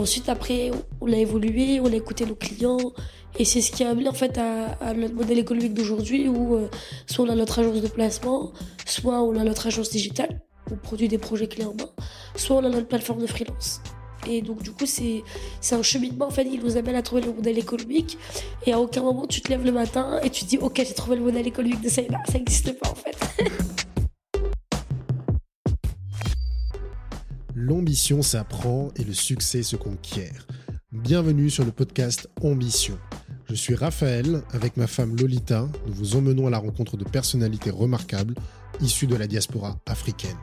ensuite, 0.00 0.28
après, 0.28 0.70
on 1.00 1.12
a 1.12 1.16
évolué, 1.16 1.80
on 1.80 1.86
a 1.86 1.96
écouté 1.96 2.26
nos 2.26 2.34
clients. 2.34 2.92
Et 3.38 3.44
c'est 3.44 3.60
ce 3.60 3.70
qui 3.70 3.84
a 3.84 3.90
amené 3.90 4.08
en 4.08 4.12
fait 4.12 4.38
à, 4.38 4.92
notre 4.92 5.14
modèle 5.14 5.38
économique 5.38 5.72
d'aujourd'hui 5.74 6.28
où 6.28 6.56
euh, 6.56 6.68
soit 7.06 7.24
on 7.24 7.28
a 7.28 7.34
notre 7.36 7.60
agence 7.60 7.80
de 7.80 7.86
placement, 7.86 8.52
soit 8.84 9.22
on 9.22 9.36
a 9.36 9.44
notre 9.44 9.68
agence 9.68 9.90
digitale, 9.90 10.40
on 10.70 10.76
produit 10.76 11.06
des 11.06 11.18
projets 11.18 11.46
clés 11.46 11.64
en 11.64 11.74
main, 11.74 11.88
soit 12.34 12.56
on 12.56 12.64
a 12.64 12.68
notre 12.68 12.88
plateforme 12.88 13.20
de 13.20 13.28
freelance. 13.28 13.80
Et 14.28 14.42
donc 14.42 14.62
du 14.62 14.72
coup 14.72 14.84
c'est 14.84 15.22
un 15.70 15.82
cheminement 15.82 16.26
en 16.26 16.30
fait, 16.30 16.46
il 16.52 16.60
nous 16.60 16.76
amène 16.76 16.96
à 16.96 17.02
trouver 17.02 17.22
le 17.22 17.32
modèle 17.32 17.56
économique. 17.56 18.18
Et 18.66 18.72
à 18.72 18.80
aucun 18.80 19.02
moment 19.02 19.26
tu 19.26 19.40
te 19.40 19.48
lèves 19.48 19.64
le 19.64 19.72
matin 19.72 20.18
et 20.22 20.30
tu 20.30 20.44
te 20.44 20.50
dis 20.50 20.58
ok 20.58 20.82
j'ai 20.84 20.92
trouvé 20.92 21.16
le 21.16 21.22
modèle 21.22 21.46
économique 21.46 21.80
de 21.80 21.88
ça, 21.88 22.02
ça 22.26 22.34
n'existe 22.34 22.78
pas 22.78 22.90
en 22.90 22.94
fait. 22.96 23.16
L'ambition 27.70 28.20
s'apprend 28.20 28.88
et 28.96 29.04
le 29.04 29.12
succès 29.12 29.62
se 29.62 29.76
conquiert. 29.76 30.48
Bienvenue 30.90 31.50
sur 31.50 31.64
le 31.64 31.70
podcast 31.70 32.28
Ambition. 32.42 32.98
Je 33.48 33.54
suis 33.54 33.76
Raphaël, 33.76 34.42
avec 34.50 34.76
ma 34.76 34.88
femme 34.88 35.14
Lolita, 35.14 35.68
nous 35.86 35.92
vous 35.92 36.16
emmenons 36.16 36.48
à 36.48 36.50
la 36.50 36.58
rencontre 36.58 36.96
de 36.96 37.04
personnalités 37.04 37.70
remarquables 37.70 38.34
issues 38.80 39.06
de 39.06 39.14
la 39.14 39.28
diaspora 39.28 39.78
africaine. 39.86 40.36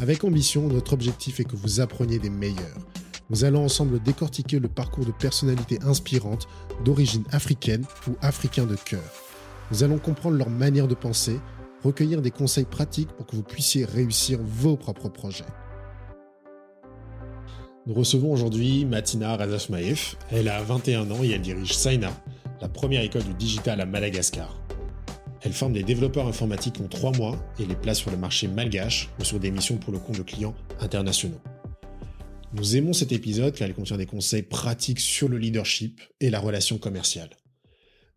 Avec 0.00 0.24
Ambition, 0.24 0.66
notre 0.66 0.94
objectif 0.94 1.38
est 1.38 1.44
que 1.44 1.54
vous 1.54 1.78
appreniez 1.78 2.18
des 2.18 2.30
meilleurs. 2.30 2.84
Nous 3.30 3.44
allons 3.44 3.64
ensemble 3.64 4.02
décortiquer 4.02 4.58
le 4.58 4.66
parcours 4.66 5.06
de 5.06 5.12
personnalités 5.12 5.78
inspirantes 5.84 6.48
d'origine 6.84 7.26
africaine 7.30 7.84
ou 8.08 8.16
africain 8.22 8.66
de 8.66 8.74
cœur. 8.74 9.12
Nous 9.70 9.84
allons 9.84 9.98
comprendre 9.98 10.36
leur 10.36 10.50
manière 10.50 10.88
de 10.88 10.96
penser, 10.96 11.38
recueillir 11.84 12.22
des 12.22 12.32
conseils 12.32 12.64
pratiques 12.64 13.12
pour 13.12 13.24
que 13.24 13.36
vous 13.36 13.44
puissiez 13.44 13.84
réussir 13.84 14.40
vos 14.42 14.76
propres 14.76 15.08
projets. 15.08 15.44
Nous 17.86 17.94
recevons 17.94 18.32
aujourd'hui 18.32 18.84
Matina 18.84 19.36
Razafmaef. 19.36 20.16
Elle 20.32 20.48
a 20.48 20.60
21 20.60 21.08
ans 21.12 21.22
et 21.22 21.30
elle 21.30 21.40
dirige 21.40 21.72
Saina, 21.72 22.20
la 22.60 22.68
première 22.68 23.02
école 23.02 23.22
du 23.22 23.34
digital 23.34 23.80
à 23.80 23.86
Madagascar. 23.86 24.60
Elle 25.42 25.52
forme 25.52 25.74
des 25.74 25.84
développeurs 25.84 26.26
informatiques 26.26 26.80
en 26.80 26.88
3 26.88 27.12
mois 27.12 27.38
et 27.60 27.64
les 27.64 27.76
place 27.76 27.98
sur 27.98 28.10
le 28.10 28.16
marché 28.16 28.48
malgache 28.48 29.08
ou 29.20 29.24
sur 29.24 29.38
des 29.38 29.52
missions 29.52 29.76
pour 29.76 29.92
le 29.92 30.00
compte 30.00 30.18
de 30.18 30.24
clients 30.24 30.56
internationaux. 30.80 31.40
Nous 32.54 32.74
aimons 32.74 32.92
cet 32.92 33.12
épisode 33.12 33.54
car 33.54 33.68
il 33.68 33.74
contient 33.74 33.98
des 33.98 34.06
conseils 34.06 34.42
pratiques 34.42 34.98
sur 34.98 35.28
le 35.28 35.38
leadership 35.38 36.00
et 36.18 36.30
la 36.30 36.40
relation 36.40 36.78
commerciale. 36.78 37.30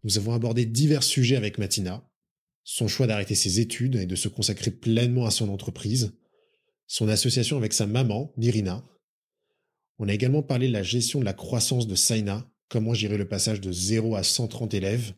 Nous 0.03 0.17
avons 0.17 0.33
abordé 0.33 0.65
divers 0.65 1.03
sujets 1.03 1.35
avec 1.35 1.59
Matina, 1.59 2.09
son 2.63 2.87
choix 2.87 3.05
d'arrêter 3.05 3.35
ses 3.35 3.59
études 3.59 3.97
et 3.97 4.07
de 4.07 4.15
se 4.15 4.29
consacrer 4.29 4.71
pleinement 4.71 5.27
à 5.27 5.31
son 5.31 5.47
entreprise, 5.49 6.17
son 6.87 7.07
association 7.07 7.57
avec 7.57 7.73
sa 7.73 7.85
maman, 7.85 8.33
Nirina, 8.35 8.83
on 9.99 10.07
a 10.07 10.13
également 10.13 10.41
parlé 10.41 10.67
de 10.67 10.73
la 10.73 10.83
gestion 10.83 11.19
de 11.19 11.25
la 11.25 11.33
croissance 11.33 11.87
de 11.87 11.95
Saina, 11.95 12.49
comment 12.69 12.93
gérer 12.93 13.17
le 13.17 13.27
passage 13.27 13.59
de 13.59 13.71
0 13.71 14.15
à 14.15 14.23
130 14.23 14.73
élèves. 14.73 15.13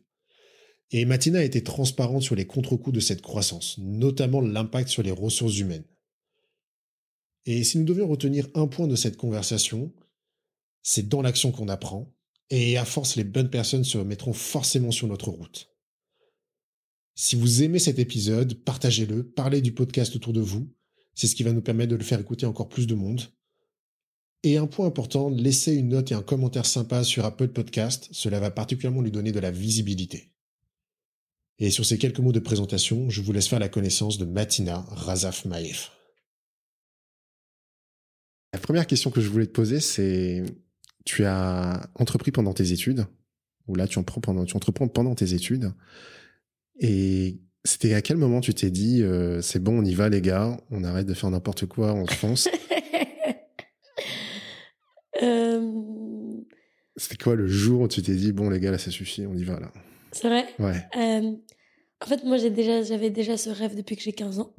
Et 0.90 1.04
Matina 1.04 1.38
a 1.38 1.44
été 1.44 1.62
transparente 1.62 2.22
sur 2.22 2.34
les 2.34 2.46
contre-coups 2.46 2.94
de 2.94 3.00
cette 3.00 3.22
croissance, 3.22 3.78
notamment 3.78 4.40
l'impact 4.40 4.88
sur 4.88 5.02
les 5.02 5.12
ressources 5.12 5.58
humaines. 5.58 5.84
Et 7.46 7.64
si 7.64 7.78
nous 7.78 7.84
devions 7.84 8.08
retenir 8.08 8.48
un 8.54 8.66
point 8.66 8.86
de 8.86 8.96
cette 8.96 9.16
conversation, 9.16 9.92
c'est 10.82 11.08
dans 11.08 11.22
l'action 11.22 11.52
qu'on 11.52 11.68
apprend, 11.68 12.12
et 12.50 12.76
à 12.76 12.84
force 12.84 13.16
les 13.16 13.24
bonnes 13.24 13.50
personnes 13.50 13.84
se 13.84 13.98
mettront 13.98 14.32
forcément 14.32 14.90
sur 14.90 15.06
notre 15.06 15.30
route. 15.30 15.70
Si 17.14 17.36
vous 17.36 17.62
aimez 17.62 17.78
cet 17.78 17.98
épisode, 17.98 18.54
partagez-le, 18.54 19.28
parlez 19.30 19.60
du 19.60 19.72
podcast 19.72 20.14
autour 20.16 20.32
de 20.32 20.40
vous, 20.40 20.72
c'est 21.14 21.26
ce 21.26 21.34
qui 21.34 21.42
va 21.42 21.52
nous 21.52 21.62
permettre 21.62 21.90
de 21.90 21.96
le 21.96 22.04
faire 22.04 22.20
écouter 22.20 22.46
encore 22.46 22.68
plus 22.68 22.86
de 22.86 22.94
monde. 22.94 23.22
Et 24.44 24.56
un 24.56 24.66
point 24.66 24.86
important, 24.86 25.28
laissez 25.28 25.74
une 25.74 25.90
note 25.90 26.10
et 26.10 26.14
un 26.14 26.22
commentaire 26.22 26.66
sympa 26.66 27.04
sur 27.04 27.24
Apple 27.24 27.48
Podcast, 27.48 28.08
cela 28.10 28.40
va 28.40 28.50
particulièrement 28.50 29.00
lui 29.00 29.12
donner 29.12 29.30
de 29.30 29.38
la 29.38 29.52
visibilité. 29.52 30.32
Et 31.58 31.70
sur 31.70 31.84
ces 31.84 31.96
quelques 31.96 32.18
mots 32.18 32.32
de 32.32 32.40
présentation, 32.40 33.08
je 33.08 33.22
vous 33.22 33.32
laisse 33.32 33.46
faire 33.46 33.60
la 33.60 33.68
connaissance 33.68 34.18
de 34.18 34.24
Matina 34.24 34.84
Razaf 34.88 35.44
Maïf. 35.44 35.92
La 38.52 38.58
première 38.58 38.86
question 38.86 39.10
que 39.10 39.20
je 39.20 39.28
voulais 39.28 39.46
te 39.46 39.52
poser, 39.52 39.78
c'est 39.78 40.42
tu 41.04 41.24
as 41.24 41.88
entrepris 41.94 42.32
pendant 42.32 42.52
tes 42.52 42.72
études, 42.72 43.06
ou 43.68 43.76
là 43.76 43.86
tu, 43.86 44.02
pendant, 44.02 44.44
tu 44.44 44.56
entreprends 44.56 44.88
pendant 44.88 45.14
tes 45.14 45.34
études, 45.34 45.72
et 46.80 47.40
c'était 47.64 47.94
à 47.94 48.02
quel 48.02 48.16
moment 48.16 48.40
tu 48.40 48.52
t'es 48.54 48.70
dit 48.70 49.02
euh, 49.02 49.40
c'est 49.40 49.60
bon, 49.60 49.78
on 49.78 49.84
y 49.84 49.94
va 49.94 50.08
les 50.08 50.20
gars, 50.20 50.60
on 50.70 50.82
arrête 50.82 51.06
de 51.06 51.14
faire 51.14 51.30
n'importe 51.30 51.66
quoi, 51.66 51.94
on 51.94 52.06
se 52.06 52.14
fonce? 52.14 52.48
Euh, 55.20 56.40
C'était 56.96 57.22
quoi 57.22 57.34
le 57.34 57.46
jour 57.46 57.82
où 57.82 57.88
tu 57.88 58.02
t'es 58.02 58.14
dit, 58.14 58.32
bon, 58.32 58.48
les 58.48 58.60
gars, 58.60 58.70
là, 58.70 58.78
ça 58.78 58.90
suffit, 58.90 59.26
on 59.26 59.34
y 59.34 59.44
va, 59.44 59.60
là? 59.60 59.72
C'est 60.12 60.28
vrai? 60.28 60.46
Ouais. 60.58 60.86
Euh, 60.96 61.32
en 62.00 62.06
fait, 62.06 62.24
moi, 62.24 62.36
j'ai 62.36 62.50
déjà, 62.50 62.82
j'avais 62.82 63.10
déjà 63.10 63.36
ce 63.36 63.50
rêve 63.50 63.74
depuis 63.74 63.96
que 63.96 64.02
j'ai 64.02 64.12
15 64.12 64.40
ans. 64.40 64.54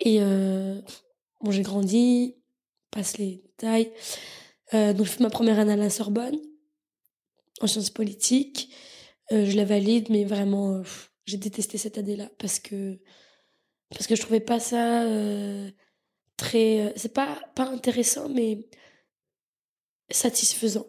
Et 0.00 0.18
euh, 0.20 0.80
bon, 1.40 1.50
j'ai 1.50 1.62
grandi, 1.62 2.36
passe 2.90 3.18
les 3.18 3.42
détails. 3.44 3.92
donc, 4.72 5.06
je 5.06 5.10
fais 5.10 5.22
ma 5.22 5.30
première 5.30 5.58
année 5.58 5.72
à 5.72 5.76
la 5.76 5.90
Sorbonne, 5.90 6.36
en 7.60 7.66
sciences 7.66 7.90
politiques. 7.90 8.70
je 9.30 9.56
la 9.56 9.64
valide, 9.64 10.08
mais 10.10 10.24
vraiment, 10.24 10.82
j'ai 11.24 11.38
détesté 11.38 11.78
cette 11.78 11.98
année-là 11.98 12.30
parce 12.38 12.60
que 12.60 12.98
parce 13.90 14.08
que 14.08 14.16
je 14.16 14.20
trouvais 14.22 14.40
pas 14.40 14.58
ça 14.58 15.04
très. 16.36 16.92
c'est 16.96 17.12
pas 17.12 17.38
pas 17.54 17.68
intéressant, 17.68 18.28
mais 18.28 18.68
satisfaisant. 20.10 20.86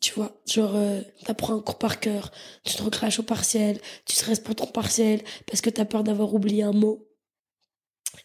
Tu 0.00 0.12
vois, 0.14 0.36
genre, 0.46 0.74
euh, 0.76 1.00
t'apprends 1.24 1.54
un 1.54 1.60
cours 1.60 1.78
par 1.78 2.00
cœur, 2.00 2.32
tu 2.64 2.74
te 2.74 2.82
recraches 2.82 3.20
au 3.20 3.22
partiel, 3.22 3.80
tu 4.06 4.16
stresses 4.16 4.40
pour 4.40 4.54
ton 4.56 4.66
partiel 4.66 5.22
parce 5.46 5.60
que 5.60 5.70
t'as 5.70 5.84
peur 5.84 6.04
d'avoir 6.04 6.34
oublié 6.34 6.62
un 6.64 6.72
mot. 6.72 7.08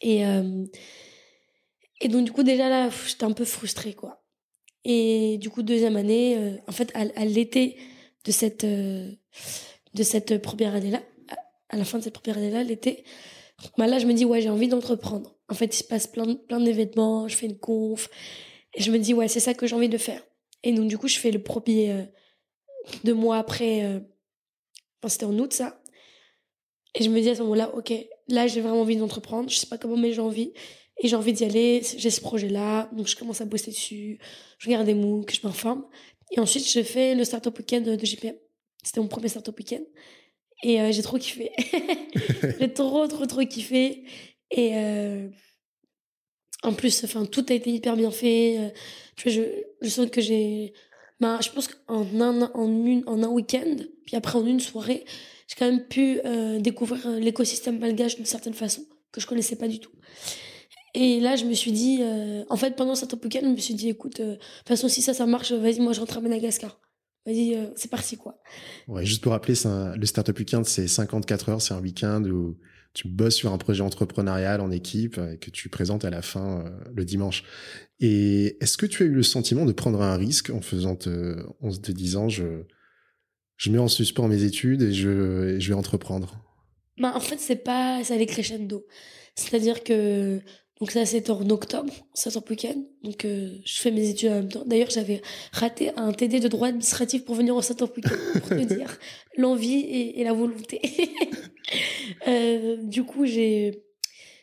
Et, 0.02 0.26
euh, 0.26 0.66
et 2.02 2.08
donc, 2.08 2.26
du 2.26 2.32
coup, 2.32 2.44
déjà 2.44 2.70
là, 2.70 2.90
j'étais 3.08 3.26
un 3.26 3.32
peu 3.32 3.46
frustrée, 3.46 3.94
quoi. 3.94 4.24
Et 4.86 5.38
du 5.40 5.50
coup, 5.50 5.62
deuxième 5.64 5.98
année, 5.98 6.38
euh, 6.38 6.58
en 6.68 6.72
fait, 6.72 6.92
à, 6.96 7.26
l'été 7.26 7.78
de 8.26 8.32
cette, 8.32 8.64
euh, 8.64 9.12
de 9.94 10.04
cette 10.04 10.42
première 10.42 10.76
année-là, 10.76 11.02
à 11.70 11.78
la 11.78 11.86
fin 11.86 12.00
de 12.00 12.04
cette 12.04 12.14
première 12.14 12.38
année-là, 12.38 12.64
l'été, 12.64 13.04
bah 13.78 13.88
là, 13.88 14.00
je 14.00 14.06
me 14.06 14.14
dis, 14.14 14.26
ouais, 14.26 14.42
j'ai 14.42 14.50
envie 14.50 14.70
d'entreprendre. 14.70 15.36
En 15.50 15.56
fait, 15.56 15.66
il 15.66 15.80
se 15.80 15.84
passe 15.84 16.08
plein, 16.08 16.36
plein 16.36 16.60
d'événements, 16.60 17.28
je 17.28 17.36
fais 17.36 17.48
une 17.48 17.58
conf, 17.58 18.10
et 18.74 18.84
je 18.84 18.92
me 18.92 19.00
dis, 19.00 19.14
ouais, 19.14 19.28
c'est 19.28 19.40
ça 19.40 19.54
que 19.54 19.68
j'ai 19.68 19.76
envie 19.76 19.90
de 19.90 19.98
faire. 19.98 20.22
Et 20.64 20.74
donc, 20.74 20.88
du 20.88 20.98
coup, 20.98 21.08
je 21.08 21.18
fais 21.18 21.32
le 21.32 21.42
premier 21.42 21.92
euh, 21.92 22.04
deux 23.04 23.14
mois 23.14 23.38
après. 23.38 23.84
Euh, 23.84 24.00
enfin, 25.00 25.10
c'était 25.10 25.26
en 25.26 25.38
août, 25.38 25.54
ça. 25.54 25.82
Et 26.96 27.04
je 27.04 27.10
me 27.10 27.20
dis 27.20 27.30
à 27.30 27.36
ce 27.36 27.42
moment-là, 27.44 27.74
ok, 27.76 27.94
là, 28.28 28.48
j'ai 28.48 28.62
vraiment 28.62 28.82
envie 28.82 28.98
d'entreprendre. 28.98 29.50
Je 29.50 29.56
sais 29.56 29.68
pas 29.68 29.78
comment, 29.78 29.98
mais 29.98 30.12
j'ai 30.12 30.22
envie. 30.22 30.54
Et 31.02 31.08
j'ai 31.08 31.16
envie 31.16 31.34
d'y 31.34 31.46
aller. 31.46 31.82
J'ai 31.98 32.10
ce 32.10 32.22
projet-là. 32.22 32.90
Donc, 32.94 33.08
je 33.08 33.16
commence 33.16 33.42
à 33.42 33.46
bosser 33.46 33.72
dessus. 33.72 34.20
Je 34.58 34.68
regarde 34.68 34.86
des 34.86 34.94
MOOC, 34.94 35.34
je 35.34 35.48
m'informe. 35.48 35.86
Et 36.32 36.40
ensuite, 36.40 36.70
je 36.70 36.84
fais 36.84 37.16
le 37.16 37.24
Startup 37.24 37.58
Weekend 37.58 37.86
de, 37.86 38.06
JPM. 38.06 38.36
C'était 38.84 39.00
mon 39.00 39.08
premier 39.08 39.30
Startup 39.30 39.58
Weekend. 39.58 39.86
Et 40.64 40.82
euh, 40.82 40.92
j'ai 40.92 41.02
trop 41.02 41.18
kiffé. 41.18 41.52
j'ai 42.60 42.74
trop, 42.74 43.08
trop, 43.08 43.26
trop 43.26 43.46
kiffé. 43.46 44.04
Et 44.52 44.74
en 46.64 46.74
plus, 46.74 47.04
enfin, 47.04 47.26
tout 47.26 47.46
a 47.50 47.54
été 47.54 47.72
hyper 47.72 47.96
bien 47.96 48.12
fait. 48.12 48.58
Euh, 48.60 48.70
je, 49.18 49.30
je, 49.30 49.42
je 49.82 49.90
sens 49.90 50.10
que 50.10 50.22
j'ai, 50.22 50.74
bah, 51.20 51.40
je 51.42 51.50
pense 51.50 51.68
qu'en 51.68 52.06
un, 52.20 52.42
en 52.54 52.86
une, 52.86 53.04
en 53.08 53.24
un 53.24 53.28
week-end, 53.28 53.76
puis 54.06 54.16
après 54.16 54.38
en 54.38 54.46
une 54.46 54.60
soirée, 54.60 55.06
j'ai 55.48 55.56
quand 55.58 55.66
même 55.66 55.86
pu 55.88 56.20
découvrir 56.60 57.10
l'écosystème 57.10 57.80
malgache 57.80 58.16
d'une 58.16 58.26
certaine 58.26 58.54
façon 58.54 58.84
que 59.12 59.20
je 59.20 59.26
connaissais 59.26 59.56
pas 59.56 59.68
du 59.68 59.80
tout. 59.80 59.92
Et 60.94 61.20
là, 61.20 61.36
je 61.36 61.46
me 61.46 61.54
suis 61.54 61.72
dit, 61.72 62.02
en 62.50 62.56
fait, 62.56 62.76
pendant 62.76 62.94
cette 62.94 63.14
week-end, 63.14 63.40
je 63.42 63.48
me 63.48 63.58
suis 63.58 63.74
dit, 63.74 63.90
écoute, 63.90 64.22
de 64.22 64.36
toute 64.36 64.68
façon, 64.68 64.88
si 64.88 65.02
ça, 65.02 65.16
ça 65.16 65.26
marche, 65.26 65.52
vas-y, 65.52 65.80
moi, 65.80 65.94
je 65.94 66.02
rentre 66.02 66.18
à 66.20 66.22
Madagascar. 66.22 66.80
Vas-y, 67.26 67.58
c'est 67.76 67.90
parti, 67.90 68.16
quoi. 68.16 68.40
Ouais, 68.88 69.04
juste 69.06 69.24
pour 69.24 69.32
rappeler, 69.32 69.56
le 69.66 70.06
Startup 70.06 70.38
Weekend, 70.38 70.66
c'est 70.66 70.88
54 70.88 71.50
heures, 71.50 71.62
c'est 71.62 71.74
un 71.74 71.82
week-end 71.82 72.24
où 72.26 72.58
tu 72.94 73.08
bosses 73.08 73.36
sur 73.36 73.54
un 73.54 73.58
projet 73.58 73.82
entrepreneurial 73.82 74.62
en 74.62 74.72
équipe 74.72 75.18
et 75.18 75.38
que 75.38 75.50
tu 75.50 75.70
présentes 75.70 76.06
à 76.06 76.10
la 76.10 76.22
fin 76.22 76.66
euh, 76.66 76.70
le 76.94 77.06
dimanche. 77.06 77.44
Et 78.00 78.58
est-ce 78.62 78.78
que 78.78 78.86
tu 78.86 79.04
as 79.04 79.06
eu 79.06 79.14
le 79.14 79.24
sentiment 79.24 79.66
de 79.66 79.72
prendre 79.72 80.02
un 80.02 80.16
risque 80.16 80.50
en 80.50 80.62
faisant 80.62 80.96
te, 80.96 81.92
disant 81.92 82.30
je 82.30 82.64
je 83.58 83.72
mets 83.72 83.78
en 83.78 83.90
suspens 83.90 84.28
mes 84.28 84.44
études 84.44 84.82
et 84.82 84.94
je 84.94 85.58
je 85.60 85.70
vais 85.70 85.76
entreprendre? 85.76 86.40
Bah 86.98 87.14
en 87.16 87.20
fait 87.20 87.40
c'est 87.40 87.64
pas 87.64 88.04
ça 88.04 88.16
allait 88.16 88.26
crescendo. 88.26 88.86
C'est-à-dire 89.36 89.84
que 89.84 90.42
donc 90.80 90.92
ça 90.92 91.06
c'était 91.06 91.32
en 91.32 91.50
octobre, 91.50 91.94
ça 92.14 92.32
sort 92.32 92.44
week-end. 92.50 92.82
Donc 93.04 93.26
euh, 93.26 93.58
je 93.66 93.82
fais 93.82 93.92
mes 93.92 94.10
études 94.10 94.30
en 94.30 94.36
même 94.36 94.50
temps. 94.50 94.64
D'ailleurs 94.66 94.90
j'avais 94.90 95.22
raté 95.52 95.92
un 95.98 96.14
TD 96.14 96.40
de 96.40 96.48
droit 96.48 96.70
administratif 96.70 97.26
pour 97.26 97.36
venir 97.36 97.56
au 97.56 97.60
week-end 97.60 97.88
pour 97.88 98.50
te 98.50 98.64
dire 98.74 98.98
l'envie 99.38 99.80
et, 99.80 100.22
et, 100.22 100.24
la 100.24 100.32
volonté. 100.34 100.82
euh, 102.28 102.78
du 102.78 103.04
coup 103.04 103.26
j'ai 103.26 103.84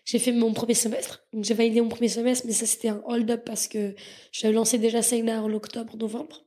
j'ai 0.05 0.19
fait 0.19 0.33
mon 0.33 0.53
premier 0.53 0.75
semestre. 0.75 1.25
Donc 1.33 1.45
j'ai 1.45 1.55
validé 1.55 1.81
mon 1.81 1.89
premier 1.89 2.09
semestre, 2.09 2.45
mais 2.47 2.53
ça 2.53 2.67
c'était 2.67 2.89
un 2.89 3.03
hold-up 3.07 3.43
parce 3.47 3.67
que 3.67 3.95
j'avais 4.31 4.55
lancé 4.55 4.79
déjà 4.79 5.01
Seina 5.03 5.43
en 5.43 5.53
octobre, 5.53 5.97
novembre. 5.97 6.45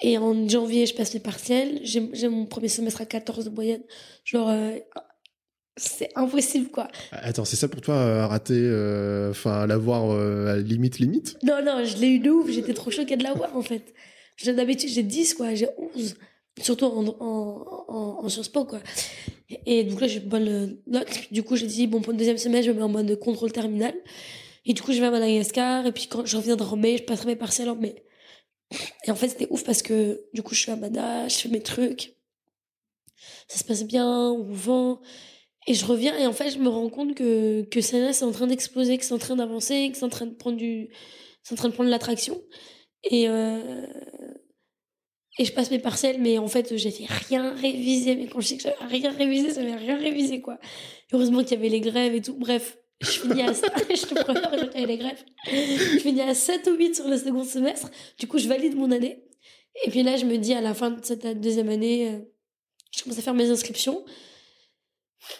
Et 0.00 0.18
en 0.18 0.48
janvier, 0.48 0.86
je 0.86 0.94
passe 0.94 1.12
les 1.12 1.20
partiels. 1.20 1.80
J'ai 1.84 2.28
mon 2.28 2.46
premier 2.46 2.68
semestre 2.68 3.02
à 3.02 3.06
14 3.06 3.44
de 3.44 3.50
moyenne. 3.50 3.82
Genre, 4.24 4.48
euh, 4.48 4.78
c'est 5.76 6.10
impossible, 6.14 6.70
quoi. 6.70 6.88
Attends, 7.12 7.44
c'est 7.44 7.56
ça 7.56 7.68
pour 7.68 7.80
toi, 7.80 7.94
euh, 7.94 8.26
rater, 8.26 8.54
euh, 8.56 9.30
enfin, 9.30 9.66
l'avoir 9.66 10.10
à 10.48 10.56
limite, 10.58 10.98
limite? 10.98 11.38
Non, 11.42 11.62
non, 11.64 11.84
je 11.84 11.96
l'ai 11.96 12.08
eu 12.08 12.18
de 12.18 12.30
ouf. 12.30 12.50
J'étais 12.50 12.74
trop 12.74 12.90
choquée 12.90 13.16
de 13.16 13.22
l'avoir, 13.24 13.56
en 13.56 13.62
fait. 13.62 13.94
D'habitude, 14.44 14.90
j'ai 14.90 15.02
10, 15.02 15.34
quoi. 15.34 15.54
J'ai 15.54 15.68
11. 15.94 16.16
Surtout 16.60 16.84
en, 16.84 17.06
en, 17.06 17.84
en, 17.88 18.24
en 18.24 18.28
Sciences 18.28 18.48
Po, 18.48 18.64
quoi. 18.64 18.80
Et 19.66 19.84
donc 19.84 20.00
là, 20.00 20.06
j'ai 20.06 20.20
bonne 20.20 20.78
note. 20.86 21.08
Du 21.30 21.42
coup, 21.42 21.56
j'ai 21.56 21.66
dit, 21.66 21.86
bon, 21.86 22.00
pour 22.00 22.12
le 22.12 22.18
deuxième 22.18 22.38
semestre, 22.38 22.66
je 22.66 22.72
me 22.72 22.76
mets 22.78 22.82
en 22.82 22.88
mode 22.88 23.18
contrôle 23.18 23.52
terminal. 23.52 23.94
Et 24.64 24.74
du 24.74 24.82
coup, 24.82 24.92
je 24.92 25.00
vais 25.00 25.06
à 25.06 25.10
Madagascar. 25.10 25.86
Et 25.86 25.92
puis, 25.92 26.06
quand 26.06 26.26
je 26.26 26.36
reviendrai 26.36 26.68
en 26.68 26.76
mai, 26.76 26.98
je 26.98 27.02
passerai 27.04 27.26
mes 27.28 27.36
partiels 27.36 27.68
en 27.70 27.76
mai. 27.76 28.04
Et 29.06 29.10
en 29.10 29.14
fait, 29.14 29.28
c'était 29.28 29.48
ouf 29.50 29.64
parce 29.64 29.82
que, 29.82 30.20
du 30.32 30.42
coup, 30.42 30.54
je 30.54 30.60
suis 30.60 30.70
à 30.70 30.76
Mada, 30.76 31.28
je 31.28 31.36
fais 31.36 31.48
mes 31.48 31.62
trucs. 31.62 32.16
Ça 33.48 33.58
se 33.58 33.64
passe 33.64 33.84
bien, 33.84 34.08
on 34.08 34.42
vend. 34.52 35.00
Et 35.66 35.74
je 35.74 35.84
reviens, 35.84 36.16
et 36.18 36.26
en 36.26 36.32
fait, 36.32 36.50
je 36.50 36.58
me 36.58 36.68
rends 36.68 36.88
compte 36.88 37.14
que, 37.14 37.62
que 37.62 37.80
Sana, 37.80 38.12
c'est 38.12 38.24
en 38.24 38.32
train 38.32 38.48
d'exploser, 38.48 38.98
que 38.98 39.04
c'est 39.04 39.14
en 39.14 39.18
train 39.18 39.36
d'avancer, 39.36 39.90
que 39.92 39.96
c'est 39.96 40.04
en 40.04 40.08
train 40.08 40.26
de 40.26 40.34
prendre 40.34 40.56
du, 40.56 40.88
c'est 41.42 41.54
en 41.54 41.56
train 41.56 41.68
de 41.68 41.74
prendre 41.74 41.90
l'attraction. 41.90 42.42
Et, 43.04 43.28
euh, 43.28 43.86
et 45.38 45.44
je 45.44 45.52
passe 45.52 45.70
mes 45.70 45.78
parcelles, 45.78 46.20
mais 46.20 46.38
en 46.38 46.48
fait, 46.48 46.76
j'ai 46.76 46.90
fait 46.90 47.06
rien 47.06 47.54
réviser. 47.54 48.16
Mais 48.16 48.26
quand 48.26 48.40
je 48.40 48.48
sais 48.48 48.56
que 48.56 48.62
j'avais 48.64 48.84
rien 48.84 49.12
révisé, 49.12 49.50
ça 49.50 49.62
n'avait 49.62 49.76
rien 49.76 49.98
révisé, 49.98 50.40
quoi. 50.40 50.58
Heureusement 51.12 51.42
qu'il 51.42 51.52
y 51.52 51.54
avait 51.54 51.68
les 51.68 51.80
grèves 51.80 52.14
et 52.14 52.20
tout. 52.22 52.34
Bref, 52.34 52.78
je 53.00 53.20
finis 53.20 53.42
à, 53.42 53.52
je 53.52 54.06
te 54.06 54.86
les 54.86 54.98
grèves. 54.98 55.24
Je 55.46 55.98
finis 55.98 56.20
à 56.22 56.34
7 56.34 56.66
ou 56.68 56.76
8 56.76 56.96
sur 56.96 57.08
le 57.08 57.16
second 57.16 57.44
semestre. 57.44 57.90
Du 58.18 58.26
coup, 58.26 58.38
je 58.38 58.48
valide 58.48 58.76
mon 58.76 58.90
année. 58.90 59.24
Et 59.84 59.90
puis 59.90 60.02
là, 60.02 60.16
je 60.16 60.26
me 60.26 60.36
dis, 60.36 60.54
à 60.54 60.60
la 60.60 60.74
fin 60.74 60.90
de 60.90 61.04
cette 61.04 61.40
deuxième 61.40 61.70
année, 61.70 62.08
euh, 62.08 62.18
je 62.94 63.02
commence 63.02 63.18
à 63.18 63.22
faire 63.22 63.34
mes 63.34 63.48
inscriptions. 63.48 64.04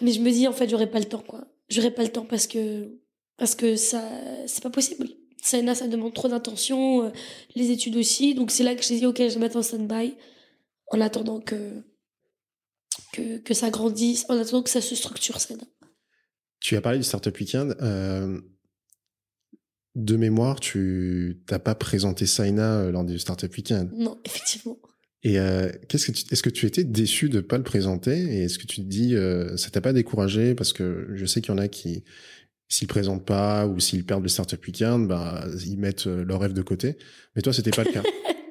Mais 0.01 0.11
je 0.11 0.21
me 0.21 0.31
dis, 0.31 0.47
en 0.47 0.53
fait, 0.53 0.69
j'aurais 0.69 0.89
pas 0.89 0.99
le 0.99 1.05
temps, 1.05 1.23
quoi. 1.25 1.47
J'aurais 1.69 1.91
pas 1.91 2.03
le 2.03 2.09
temps 2.09 2.25
parce 2.25 2.47
que, 2.47 2.99
parce 3.37 3.55
que 3.55 3.75
ça, 3.75 4.03
c'est 4.47 4.63
pas 4.63 4.69
possible. 4.69 5.07
Ça, 5.41 5.75
ça 5.75 5.87
demande 5.87 6.13
trop 6.13 6.29
d'attention, 6.29 7.03
euh, 7.03 7.09
les 7.55 7.71
études 7.71 7.97
aussi. 7.97 8.33
Donc 8.33 8.51
c'est 8.51 8.63
là 8.63 8.75
que 8.75 8.83
j'ai 8.83 8.99
dit, 8.99 9.05
ok, 9.05 9.17
je 9.17 9.33
vais 9.33 9.39
mettre 9.39 9.57
en 9.57 9.61
stand-by 9.61 10.15
en 10.87 11.01
attendant 11.01 11.41
que, 11.41 11.83
que, 13.11 13.39
que, 13.39 13.53
ça 13.53 13.69
grandisse, 13.69 14.25
en 14.29 14.37
attendant 14.37 14.63
que 14.63 14.69
ça 14.69 14.81
se 14.81 14.95
structure, 14.95 15.39
ça. 15.39 15.55
Tu 16.59 16.77
as 16.77 16.81
parlé 16.81 16.99
du 16.99 17.03
Startup 17.03 17.37
Weekend. 17.37 17.75
Euh, 17.81 18.39
de 19.95 20.15
mémoire, 20.15 20.59
tu 20.59 21.43
t'as 21.45 21.59
pas 21.59 21.75
présenté 21.75 22.25
Saina 22.25 22.79
euh, 22.79 22.91
lors 22.91 23.03
du 23.03 23.19
Startup 23.19 23.53
Weekend? 23.53 23.91
Non, 23.93 24.19
effectivement. 24.25 24.77
Et 25.23 25.39
euh, 25.39 25.69
qu'est-ce 25.87 26.11
que 26.11 26.33
est-ce 26.33 26.43
que 26.43 26.49
tu 26.49 26.65
étais 26.65 26.83
déçu 26.83 27.29
de 27.29 27.39
pas 27.39 27.57
le 27.57 27.63
présenter? 27.63 28.17
Et 28.17 28.43
est-ce 28.43 28.59
que 28.59 28.65
tu 28.65 28.81
te 28.81 28.87
dis 28.87 29.15
euh, 29.15 29.55
ça 29.55 29.69
t'a 29.69 29.79
pas 29.79 29.93
découragé? 29.93 30.53
Parce 30.53 30.73
que 30.73 31.07
je 31.13 31.25
sais 31.25 31.41
qu'il 31.41 31.53
y 31.53 31.55
en 31.55 31.59
a 31.59 31.69
qui 31.69 32.03
s'ils 32.67 32.87
présentent 32.87 33.25
pas 33.25 33.67
ou 33.67 33.79
s'ils 33.79 34.05
perdent 34.05 34.23
le 34.23 34.29
Startup 34.29 34.63
Weekend, 34.65 35.07
bah 35.07 35.45
ils 35.65 35.77
mettent 35.77 36.07
euh, 36.07 36.25
leur 36.25 36.41
rêve 36.41 36.53
de 36.53 36.61
côté. 36.61 36.97
Mais 37.35 37.41
toi, 37.41 37.53
c'était 37.53 37.71
pas 37.71 37.83
le 37.83 37.91
cas. 37.91 38.03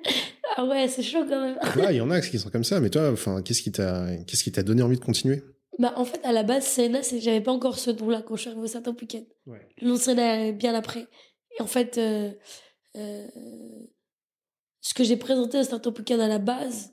ah 0.56 0.64
ouais, 0.64 0.88
c'est 0.88 1.02
chaud 1.02 1.24
quand 1.28 1.40
même. 1.40 1.58
ouais, 1.76 1.94
il 1.94 1.98
y 1.98 2.00
en 2.00 2.10
a 2.10 2.20
qui 2.22 2.38
sont 2.38 2.48
comme 2.48 2.64
ça. 2.64 2.80
Mais 2.80 2.88
toi, 2.88 3.10
enfin, 3.10 3.42
qu'est-ce 3.42 3.62
qui 3.62 3.72
t'a 3.72 4.06
qu'est-ce 4.26 4.42
qui 4.42 4.52
t'a 4.52 4.62
donné 4.62 4.82
envie 4.82 4.96
de 4.96 5.04
continuer? 5.04 5.42
Bah, 5.78 5.92
en 5.96 6.04
fait, 6.04 6.20
à 6.24 6.32
la 6.32 6.42
base, 6.42 6.64
Sena, 6.66 7.02
c'est 7.02 7.20
j'avais 7.20 7.40
pas 7.40 7.52
encore 7.52 7.78
ce 7.78 7.90
nom-là 7.90 8.22
quand 8.26 8.36
je 8.36 8.42
suis 8.42 8.50
arrivée 8.50 8.64
au 8.64 8.68
Startup 8.68 8.98
Weekend. 8.98 9.24
Ouais. 9.46 9.66
Le 9.80 9.88
nom 9.88 10.52
bien 10.52 10.74
après. 10.74 11.06
Et 11.58 11.62
en 11.62 11.66
fait, 11.66 11.98
euh, 11.98 12.30
ce 14.82 14.94
que 14.94 15.04
j'ai 15.04 15.16
présenté 15.16 15.58
au 15.58 15.62
Startup 15.62 15.96
Weekend 15.96 16.20
à 16.20 16.28
la 16.28 16.38
base, 16.38 16.92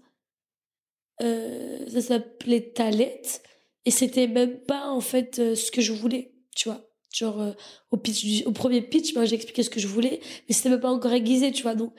euh, 1.21 1.79
ça 1.89 2.01
s'appelait 2.01 2.71
Talent. 2.71 3.41
Et 3.85 3.91
c'était 3.91 4.27
même 4.27 4.59
pas, 4.59 4.89
en 4.89 5.01
fait, 5.01 5.39
euh, 5.39 5.55
ce 5.55 5.71
que 5.71 5.81
je 5.81 5.91
voulais, 5.91 6.33
tu 6.55 6.69
vois. 6.69 6.85
Genre, 7.13 7.41
euh, 7.41 7.51
au, 7.89 7.97
pitch 7.97 8.45
au 8.45 8.51
premier 8.51 8.81
pitch, 8.81 9.15
moi, 9.15 9.25
j'ai 9.25 9.35
expliqué 9.35 9.63
ce 9.63 9.71
que 9.71 9.79
je 9.79 9.87
voulais, 9.87 10.21
mais 10.47 10.53
c'était 10.53 10.69
même 10.69 10.79
pas 10.79 10.91
encore 10.91 11.11
aiguisé, 11.11 11.51
tu 11.51 11.63
vois. 11.63 11.75
Donc, 11.75 11.93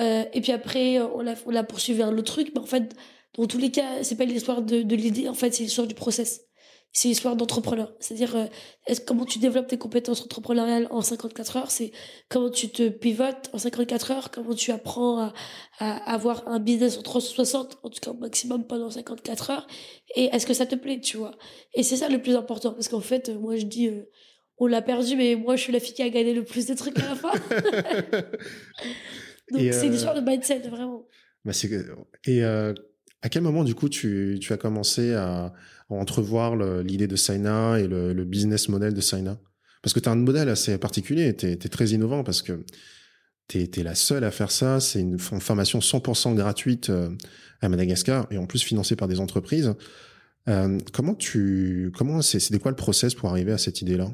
et 0.00 0.40
puis 0.40 0.52
après, 0.52 1.00
on 1.00 1.22
l'a, 1.22 1.34
on 1.46 1.50
l'a 1.50 1.64
poursuivi 1.64 2.02
un 2.02 2.16
autre 2.16 2.32
truc, 2.32 2.52
mais 2.54 2.60
en 2.60 2.66
fait, 2.66 2.94
dans 3.34 3.46
tous 3.46 3.58
les 3.58 3.72
cas, 3.72 4.04
c'est 4.04 4.16
pas 4.16 4.24
l'histoire 4.24 4.62
de, 4.62 4.82
de 4.82 4.96
l'idée, 4.96 5.28
en 5.28 5.34
fait, 5.34 5.52
c'est 5.52 5.64
l'histoire 5.64 5.88
du 5.88 5.94
process. 5.94 6.47
C'est 6.92 7.08
l'histoire 7.08 7.36
d'entrepreneur. 7.36 7.92
C'est-à-dire, 8.00 8.34
euh, 8.34 8.46
comment 9.06 9.24
tu 9.24 9.38
développes 9.38 9.68
tes 9.68 9.78
compétences 9.78 10.22
entrepreneuriales 10.22 10.88
en 10.90 11.02
54 11.02 11.56
heures, 11.56 11.70
c'est 11.70 11.92
comment 12.28 12.50
tu 12.50 12.70
te 12.70 12.88
pivotes 12.88 13.50
en 13.52 13.58
54 13.58 14.10
heures, 14.10 14.30
comment 14.30 14.54
tu 14.54 14.72
apprends 14.72 15.20
à, 15.20 15.34
à 15.78 16.12
avoir 16.12 16.48
un 16.48 16.58
business 16.58 16.96
en 16.98 17.02
360, 17.02 17.78
en 17.82 17.90
tout 17.90 18.00
cas 18.00 18.10
au 18.10 18.14
maximum 18.14 18.66
pendant 18.66 18.90
54 18.90 19.50
heures, 19.50 19.66
et 20.16 20.24
est-ce 20.24 20.46
que 20.46 20.54
ça 20.54 20.66
te 20.66 20.74
plaît, 20.74 21.00
tu 21.00 21.18
vois? 21.18 21.36
Et 21.74 21.82
c'est 21.82 21.96
ça 21.96 22.08
le 22.08 22.20
plus 22.22 22.34
important, 22.34 22.72
parce 22.72 22.88
qu'en 22.88 23.00
fait, 23.00 23.28
moi 23.38 23.56
je 23.56 23.66
dis, 23.66 23.88
euh, 23.88 24.08
on 24.56 24.66
l'a 24.66 24.82
perdu, 24.82 25.14
mais 25.14 25.36
moi 25.36 25.56
je 25.56 25.62
suis 25.62 25.72
la 25.72 25.80
fille 25.80 25.94
qui 25.94 26.02
a 26.02 26.08
gagné 26.08 26.32
le 26.32 26.44
plus 26.44 26.66
de 26.66 26.74
trucs 26.74 26.98
à 26.98 27.08
la 27.10 27.14
fin. 27.14 27.32
Donc 29.52 29.72
c'est 29.72 29.88
l'histoire 29.88 30.16
euh, 30.16 30.20
de 30.20 30.28
mindset, 30.28 30.60
vraiment. 30.68 31.06
Bah 31.44 31.52
et 32.26 32.42
à 33.20 33.28
quel 33.28 33.42
moment, 33.42 33.64
du 33.64 33.74
coup, 33.74 33.88
tu, 33.88 34.38
tu 34.40 34.52
as 34.52 34.56
commencé 34.56 35.14
à, 35.14 35.52
entrevoir 35.96 36.56
l'idée 36.82 37.06
de 37.06 37.16
Saina 37.16 37.78
et 37.78 37.86
le, 37.86 38.24
business 38.24 38.68
model 38.68 38.94
de 38.94 39.00
Saina 39.00 39.38
Parce 39.82 39.94
que 39.94 40.00
tu 40.00 40.08
as 40.08 40.12
un 40.12 40.16
modèle 40.16 40.48
assez 40.48 40.76
particulier, 40.78 41.34
tu 41.34 41.46
es, 41.46 41.56
très 41.56 41.86
innovant 41.88 42.24
parce 42.24 42.42
que 42.42 42.64
tu 43.48 43.62
es, 43.62 43.82
la 43.82 43.94
seule 43.94 44.24
à 44.24 44.30
faire 44.30 44.50
ça. 44.50 44.80
C'est 44.80 45.00
une, 45.00 45.18
formation 45.18 45.78
100% 45.78 46.34
gratuite 46.34 46.90
euh, 46.90 47.10
à 47.62 47.68
Madagascar 47.68 48.26
et 48.30 48.38
en 48.38 48.46
plus 48.46 48.62
financée 48.62 48.96
par 48.96 49.08
des 49.08 49.20
entreprises. 49.20 49.74
Euh, 50.48 50.78
comment 50.92 51.14
tu, 51.14 51.90
comment 51.96 52.20
c'est, 52.22 52.58
quoi 52.58 52.70
le 52.70 52.76
process 52.76 53.14
pour 53.14 53.30
arriver 53.30 53.52
à 53.52 53.58
cette 53.58 53.80
idée-là? 53.80 54.10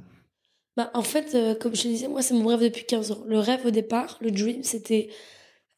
Bah, 0.76 0.90
en 0.94 1.02
fait, 1.02 1.34
euh, 1.34 1.54
comme 1.54 1.74
je 1.74 1.82
te 1.82 1.88
disais, 1.88 2.08
moi, 2.08 2.22
c'est 2.22 2.34
mon 2.34 2.46
rêve 2.46 2.62
depuis 2.62 2.84
15 2.84 3.10
ans. 3.12 3.24
Le 3.26 3.38
rêve 3.38 3.66
au 3.66 3.70
départ, 3.70 4.18
le 4.20 4.30
dream, 4.30 4.62
c'était 4.62 5.10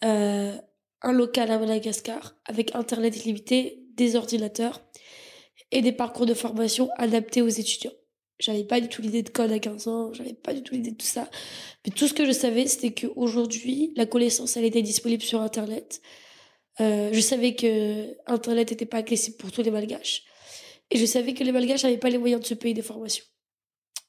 un 0.03 1.13
local 1.13 1.51
à 1.51 1.59
Madagascar 1.59 2.37
avec 2.45 2.75
Internet 2.75 3.17
illimité, 3.25 3.83
des 3.97 4.15
ordinateurs 4.15 4.83
et 5.73 5.83
des 5.83 5.93
parcours 5.93 6.27
de 6.27 6.35
formation 6.35 6.91
adaptés 6.97 7.43
aux 7.43 7.49
étudiants. 7.49 7.93
J'avais 8.39 8.65
pas 8.65 8.81
du 8.81 8.89
tout 8.89 9.01
l'idée 9.01 9.23
de 9.23 9.31
code 9.31 9.51
à 9.51 9.59
15 9.59 9.89
ans, 9.89 10.13
j'avais 10.13 10.35
pas 10.35 10.53
du 10.53 10.63
tout 10.63 10.75
l'idée 10.75 10.91
de 10.91 10.97
tout 10.97 11.07
ça. 11.07 11.29
Mais 11.85 11.93
tout 11.93 12.07
ce 12.07 12.13
que 12.13 12.27
je 12.27 12.33
savais, 12.33 12.67
c'était 12.67 12.93
qu'aujourd'hui, 12.93 13.93
la 13.97 14.05
connaissance, 14.05 14.57
elle 14.57 14.65
était 14.65 14.83
disponible 14.83 15.23
sur 15.23 15.41
Internet. 15.41 16.03
Euh, 16.81 17.11
je 17.13 17.21
savais 17.21 17.55
que 17.55 18.15
Internet 18.27 18.71
n'était 18.71 18.87
pas 18.87 18.99
accessible 18.99 19.39
pour 19.39 19.51
tous 19.53 19.63
les 19.63 19.71
malgaches. 19.71 20.25
Et 20.91 20.99
je 20.99 21.07
savais 21.07 21.33
que 21.33 21.45
les 21.45 21.53
malgaches 21.53 21.85
n'avaient 21.85 21.97
pas 21.97 22.11
les 22.11 22.19
moyens 22.19 22.43
de 22.43 22.47
se 22.47 22.55
payer 22.55 22.75
des 22.75 22.83
formations. 22.83 23.25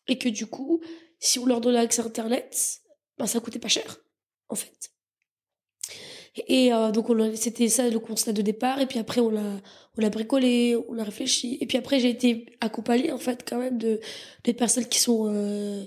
Et 0.08 0.17
que 0.17 0.27
du 0.27 0.46
coup, 0.46 0.82
si 1.20 1.39
on 1.39 1.46
leur 1.46 1.62
donnait 1.62 1.79
accès 1.79 2.01
à 2.01 2.05
Internet, 2.05 2.82
ben 3.17 3.27
ça 3.27 3.39
coûtait 3.39 3.60
pas 3.60 3.70
cher, 3.70 3.98
en 4.50 4.55
fait. 4.55 4.91
Et 6.48 6.74
euh, 6.74 6.91
donc 6.91 7.08
c'était 7.36 7.70
ça 7.70 7.89
le 7.89 8.00
constat 8.00 8.34
de 8.34 8.41
départ. 8.41 8.79
Et 8.79 8.86
puis 8.86 9.00
après 9.00 9.22
on 9.22 9.29
l'a 9.29 9.62
on 9.98 10.01
l'a 10.01 10.10
bricolé, 10.10 10.77
on 10.89 10.94
l'a 10.94 11.03
réfléchi. 11.03 11.58
Et 11.62 11.65
puis 11.67 11.77
après 11.77 12.00
j'ai 12.00 12.10
été 12.10 12.46
accompagnée 12.62 13.12
en 13.12 13.17
fait 13.17 13.46
quand 13.48 13.58
même 13.58 13.77
de 13.77 14.00
des 14.44 14.53
personnes 14.53 14.86
qui 14.86 15.00
sont 15.00 15.32
euh, 15.34 15.84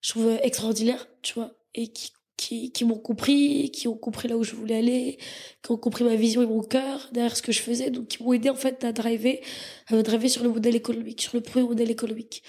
je 0.00 0.10
trouve 0.10 0.38
extraordinaires, 0.42 1.08
tu 1.22 1.34
vois, 1.34 1.52
et 1.74 1.88
qui 1.88 2.12
qui, 2.36 2.72
qui 2.72 2.84
m'ont 2.84 2.98
compris, 2.98 3.70
qui 3.70 3.88
ont 3.88 3.96
compris 3.96 4.28
là 4.28 4.36
où 4.36 4.44
je 4.44 4.54
voulais 4.54 4.76
aller, 4.76 5.18
qui 5.62 5.70
ont 5.70 5.76
compris 5.76 6.04
ma 6.04 6.16
vision 6.16 6.42
et 6.42 6.46
mon 6.46 6.62
cœur 6.62 7.08
derrière 7.12 7.36
ce 7.36 7.42
que 7.42 7.52
je 7.52 7.60
faisais, 7.60 7.90
donc 7.90 8.08
qui 8.08 8.22
m'ont 8.22 8.32
aidé 8.32 8.50
en 8.50 8.54
fait 8.56 8.82
à 8.84 8.92
driver, 8.92 9.40
à 9.86 10.02
driver 10.02 10.28
sur 10.28 10.42
le 10.42 10.50
modèle 10.50 10.74
économique, 10.74 11.22
sur 11.22 11.34
le 11.34 11.42
premier 11.42 11.66
modèle 11.66 11.90
économique. 11.90 12.42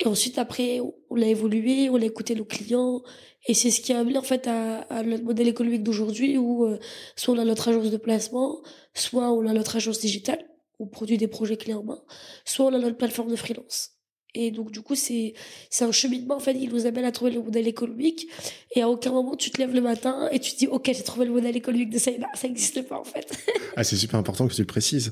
Et 0.00 0.06
ensuite 0.06 0.38
après 0.38 0.80
on 1.10 1.14
l'a 1.14 1.26
évolué, 1.26 1.90
on 1.90 1.96
a 1.96 2.04
écouté 2.04 2.34
nos 2.34 2.44
clients, 2.44 3.02
et 3.46 3.54
c'est 3.54 3.70
ce 3.70 3.80
qui 3.80 3.92
a 3.92 3.98
amené 4.00 4.18
en 4.18 4.22
fait 4.22 4.46
à, 4.46 5.02
notre 5.02 5.24
modèle 5.24 5.48
économique 5.48 5.82
d'aujourd'hui 5.82 6.36
où 6.36 6.64
euh, 6.64 6.78
soit 7.16 7.34
on 7.34 7.38
a 7.38 7.44
notre 7.44 7.68
agence 7.68 7.90
de 7.90 7.96
placement, 7.96 8.62
soit 8.94 9.32
on 9.32 9.46
a 9.46 9.52
notre 9.52 9.76
agence 9.76 9.98
digitale, 9.98 10.44
on 10.78 10.86
produit 10.86 11.18
des 11.18 11.28
projets 11.28 11.56
clés 11.56 11.74
en 11.74 11.82
main, 11.82 12.02
soit 12.44 12.66
on 12.66 12.74
a 12.74 12.78
notre 12.78 12.96
plateforme 12.96 13.30
de 13.30 13.36
freelance. 13.36 13.90
Et 14.34 14.50
donc 14.52 14.70
du 14.70 14.80
coup 14.80 14.94
c'est 14.94 15.34
c'est 15.70 15.84
un 15.84 15.92
cheminement 15.92 16.36
en 16.36 16.40
fait, 16.40 16.52
il 16.52 16.70
nous 16.70 16.86
amène 16.86 17.04
à 17.04 17.12
trouver 17.12 17.32
le 17.32 17.42
modèle 17.42 17.66
économique 17.66 18.28
et 18.76 18.82
à 18.82 18.88
aucun 18.88 19.10
moment 19.10 19.34
tu 19.34 19.50
te 19.50 19.58
lèves 19.58 19.74
le 19.74 19.80
matin 19.80 20.28
et 20.30 20.38
tu 20.38 20.52
te 20.52 20.58
dis 20.58 20.66
OK, 20.68 20.84
j'ai 20.94 21.02
trouvé 21.02 21.26
le 21.26 21.32
modèle 21.32 21.56
économique 21.56 21.90
de 21.90 21.98
ça, 21.98 22.12
ça 22.34 22.46
n'existe 22.46 22.86
pas 22.86 22.98
en 22.98 23.04
fait. 23.04 23.36
ah, 23.76 23.82
c'est 23.82 23.96
super 23.96 24.20
important 24.20 24.46
que 24.46 24.54
tu 24.54 24.60
le 24.60 24.66
précises. 24.66 25.10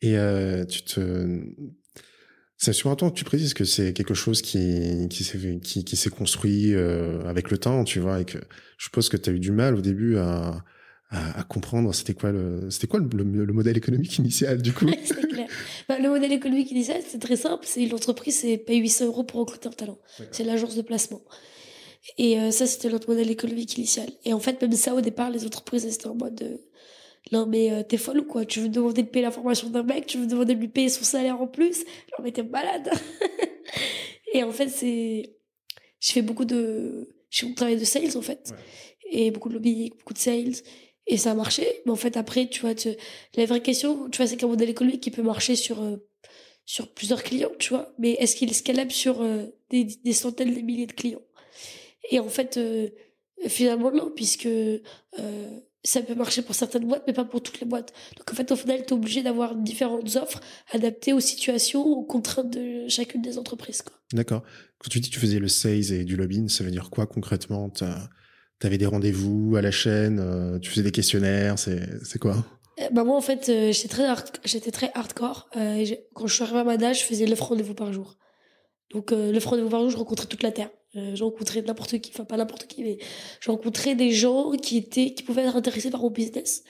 Et 0.00 0.16
euh, 0.16 0.64
tu 0.64 0.82
te 0.82 1.00
c'est 2.62 2.72
super 2.72 2.92
important 2.92 3.10
que 3.10 3.18
tu 3.18 3.24
précises 3.24 3.54
que 3.54 3.64
c'est 3.64 3.92
quelque 3.92 4.14
chose 4.14 4.40
qui 4.40 5.08
qui 5.10 5.24
s'est 5.24 5.58
qui, 5.60 5.84
qui 5.84 6.10
construit 6.10 6.74
euh, 6.74 7.20
avec 7.26 7.50
le 7.50 7.58
temps, 7.58 7.82
tu 7.82 7.98
vois, 7.98 8.20
et 8.20 8.24
que 8.24 8.38
je 8.78 8.84
suppose 8.84 9.08
que 9.08 9.16
tu 9.16 9.30
as 9.30 9.32
eu 9.32 9.40
du 9.40 9.50
mal 9.50 9.74
au 9.74 9.80
début 9.80 10.16
à, 10.16 10.62
à, 11.10 11.42
comprendre 11.42 11.92
c'était 11.92 12.14
quoi 12.14 12.30
le 12.30 12.70
c'était 12.70 12.86
quoi 12.86 13.00
le, 13.00 13.52
modèle 13.52 13.76
économique 13.76 14.16
initial 14.18 14.62
du 14.62 14.72
coup. 14.72 14.86
C'est 15.04 15.26
clair. 15.26 15.48
Bah, 15.88 15.98
le 15.98 16.08
modèle 16.08 16.32
économique 16.32 16.70
initial 16.70 17.00
c'est 17.04 17.18
très 17.18 17.34
simple 17.34 17.64
c'est 17.66 17.84
l'entreprise 17.86 18.36
c'est 18.36 18.58
paye 18.58 18.78
800 18.78 19.06
euros 19.06 19.24
pour 19.24 19.40
recruter 19.40 19.68
un 19.68 19.72
talent. 19.72 19.98
C'est 20.30 20.44
l'agence 20.44 20.76
de 20.76 20.82
placement. 20.82 21.22
Et 22.16 22.38
euh, 22.38 22.52
ça 22.52 22.66
c'était 22.66 22.90
notre 22.90 23.08
modèle 23.08 23.30
économique 23.30 23.76
initial. 23.76 24.08
Et 24.24 24.32
en 24.32 24.38
fait 24.38 24.62
même 24.62 24.70
ça 24.70 24.94
au 24.94 25.00
départ 25.00 25.30
les 25.30 25.44
entreprises 25.44 25.84
étaient 25.84 26.06
en 26.06 26.14
mode 26.14 26.36
de, 26.36 26.60
non 27.30 27.46
mais 27.46 27.70
euh, 27.70 27.82
t'es 27.84 27.98
folle 27.98 28.20
ou 28.20 28.24
quoi? 28.24 28.44
Tu 28.44 28.60
veux 28.60 28.68
demander 28.68 29.02
de 29.02 29.08
payer 29.08 29.24
la 29.24 29.30
formation 29.30 29.68
d'un 29.70 29.84
mec? 29.84 30.06
Tu 30.06 30.18
veux 30.18 30.26
demander 30.26 30.54
de 30.54 30.60
lui 30.60 30.68
payer 30.68 30.88
son 30.88 31.04
salaire 31.04 31.40
en 31.40 31.46
plus? 31.46 31.84
Non 32.18 32.24
mais 32.24 32.32
t'es 32.32 32.42
malade. 32.42 32.90
Et 34.34 34.42
en 34.42 34.50
fait 34.50 34.68
c'est 34.68 35.36
je 36.00 36.12
fais 36.12 36.22
beaucoup 36.22 36.44
de 36.44 37.08
je 37.30 37.40
fais 37.40 37.46
mon 37.46 37.54
travail 37.54 37.78
de 37.78 37.84
sales 37.84 38.16
en 38.16 38.22
fait. 38.22 38.52
Et 39.08 39.30
beaucoup 39.30 39.48
de 39.48 39.54
lobbying 39.54 39.90
beaucoup 39.90 40.14
de 40.14 40.18
sales. 40.18 40.54
Et 41.06 41.16
ça 41.16 41.30
a 41.30 41.34
marché. 41.34 41.66
Mais 41.86 41.92
en 41.92 41.96
fait 41.96 42.16
après 42.16 42.48
tu 42.48 42.62
vois 42.62 42.74
tu... 42.74 42.88
la 43.36 43.46
vraie 43.46 43.62
question 43.62 44.08
tu 44.10 44.16
vois 44.16 44.26
c'est 44.26 44.36
qu'un 44.36 44.48
modèle 44.48 44.70
économique 44.70 45.00
qui 45.00 45.10
peut 45.12 45.22
marcher 45.22 45.54
sur 45.54 45.80
euh, 45.80 45.96
sur 46.64 46.92
plusieurs 46.92 47.22
clients 47.22 47.52
tu 47.58 47.70
vois. 47.70 47.94
Mais 47.98 48.12
est-ce 48.14 48.34
qu'il 48.34 48.50
est 48.50 48.54
scalable 48.54 48.90
sur 48.90 49.22
euh, 49.22 49.46
des, 49.70 49.84
des, 49.84 50.12
centaines 50.12 50.54
de 50.54 50.60
milliers 50.60 50.86
de 50.86 50.92
clients? 50.92 51.22
Et 52.10 52.18
en 52.18 52.28
fait 52.28 52.58
finalement 53.46 53.92
non 53.92 54.10
puisque 54.14 54.48
ça 55.84 56.00
peut 56.02 56.14
marcher 56.14 56.42
pour 56.42 56.54
certaines 56.54 56.86
boîtes 56.86 57.02
mais 57.06 57.12
pas 57.12 57.24
pour 57.24 57.42
toutes 57.42 57.60
les 57.60 57.66
boîtes. 57.66 57.92
Donc 58.16 58.30
en 58.30 58.34
fait 58.34 58.50
au 58.52 58.56
final 58.56 58.78
tu 58.86 58.90
es 58.90 58.92
obligé 58.92 59.22
d'avoir 59.22 59.56
différentes 59.56 60.16
offres 60.16 60.40
adaptées 60.72 61.12
aux 61.12 61.20
situations 61.20 61.84
aux 61.84 62.04
contraintes 62.04 62.50
de 62.50 62.88
chacune 62.88 63.22
des 63.22 63.38
entreprises 63.38 63.82
d'accord. 64.12 64.42
Quand 64.78 64.88
tu 64.90 65.00
dis 65.00 65.10
que 65.10 65.14
tu 65.14 65.20
faisais 65.20 65.38
le 65.38 65.48
sales 65.48 65.92
et 65.92 66.04
du 66.04 66.16
lobbying 66.16 66.48
ça 66.48 66.64
veut 66.64 66.70
dire 66.70 66.90
quoi 66.90 67.06
concrètement? 67.06 67.70
Tu 67.70 67.84
avais 68.66 68.78
des 68.78 68.86
rendez-vous 68.86 69.56
à 69.56 69.62
la 69.62 69.72
chaîne, 69.72 70.20
euh, 70.20 70.58
tu 70.60 70.70
faisais 70.70 70.84
des 70.84 70.92
questionnaires, 70.92 71.58
c'est 71.58 72.18
quoi? 72.20 72.44
Euh, 72.80 72.88
bah 72.92 73.04
moi 73.04 73.16
en 73.16 73.20
fait 73.20 73.48
euh, 73.48 73.72
j'étais 73.72 73.88
très 73.88 74.06
j'étais 74.44 74.70
très 74.70 74.90
hardcore 74.94 75.50
quand 76.14 76.26
je 76.26 76.34
suis 76.34 76.42
arrivée 76.42 76.60
à 76.60 76.64
Mada 76.64 76.92
je 76.94 77.02
faisais 77.02 77.26
9 77.26 77.40
rendez-vous 77.40 77.74
par 77.74 77.92
jour. 77.92 78.16
Donc 78.92 79.10
le 79.10 79.38
rendez-vous 79.44 79.68
par 79.68 79.80
jour 79.80 79.90
je 79.90 79.96
rencontrais 79.96 80.26
toute 80.26 80.42
la 80.42 80.52
terre 80.52 80.70
je 80.94 81.24
rencontrais 81.24 81.62
n'importe 81.62 81.98
qui 82.00 82.10
enfin 82.12 82.24
pas 82.24 82.36
n'importe 82.36 82.66
qui 82.66 82.82
mais 82.82 82.98
je 83.40 83.50
rencontrais 83.50 83.94
des 83.94 84.10
gens 84.10 84.52
qui 84.52 84.76
étaient 84.76 85.14
qui 85.14 85.22
pouvaient 85.22 85.42
être 85.42 85.56
intéressés 85.56 85.90
par 85.90 86.00
mon 86.02 86.10
business. 86.10 86.64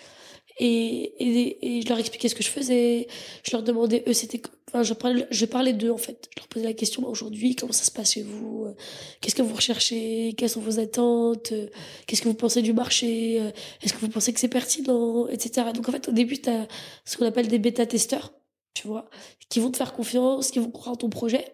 Et, 0.58 1.14
et, 1.18 1.78
et 1.78 1.82
je 1.82 1.88
leur 1.88 1.98
expliquais 1.98 2.28
ce 2.28 2.34
que 2.34 2.42
je 2.42 2.50
faisais. 2.50 3.08
Je 3.42 3.52
leur 3.52 3.62
demandais 3.62 4.04
eux 4.06 4.12
c'était 4.12 4.40
enfin 4.68 4.82
je 4.82 4.92
parlais 4.92 5.26
je 5.30 5.46
parlais 5.46 5.72
d'eux 5.72 5.90
en 5.90 5.96
fait. 5.96 6.28
Je 6.34 6.40
leur 6.40 6.48
posais 6.48 6.66
la 6.66 6.72
question 6.74 7.02
bah, 7.02 7.08
aujourd'hui 7.08 7.56
comment 7.56 7.72
ça 7.72 7.84
se 7.84 7.90
passe 7.90 8.12
chez 8.12 8.22
vous? 8.22 8.66
Euh, 8.66 8.74
qu'est-ce 9.20 9.34
que 9.34 9.42
vous 9.42 9.54
recherchez? 9.54 10.34
Quelles 10.36 10.50
sont 10.50 10.60
vos 10.60 10.78
attentes? 10.78 11.52
Euh, 11.52 11.68
qu'est-ce 12.06 12.22
que 12.22 12.28
vous 12.28 12.34
pensez 12.34 12.60
du 12.62 12.72
marché? 12.74 13.40
Euh, 13.40 13.50
est-ce 13.82 13.94
que 13.94 13.98
vous 13.98 14.08
pensez 14.08 14.32
que 14.32 14.40
c'est 14.40 14.48
pertinent? 14.48 15.26
Etc 15.28 15.66
donc 15.74 15.88
en 15.88 15.92
fait 15.92 16.08
au 16.08 16.12
début 16.12 16.38
tu 16.40 16.50
as 16.50 16.68
ce 17.06 17.16
qu'on 17.16 17.26
appelle 17.26 17.48
des 17.48 17.58
bêta 17.58 17.86
testeurs 17.86 18.32
tu 18.74 18.86
vois 18.86 19.08
qui 19.48 19.58
vont 19.60 19.70
te 19.70 19.78
faire 19.78 19.94
confiance 19.94 20.50
qui 20.50 20.58
vont 20.58 20.70
croire 20.70 20.94
en 20.94 20.96
ton 20.96 21.08
projet 21.08 21.44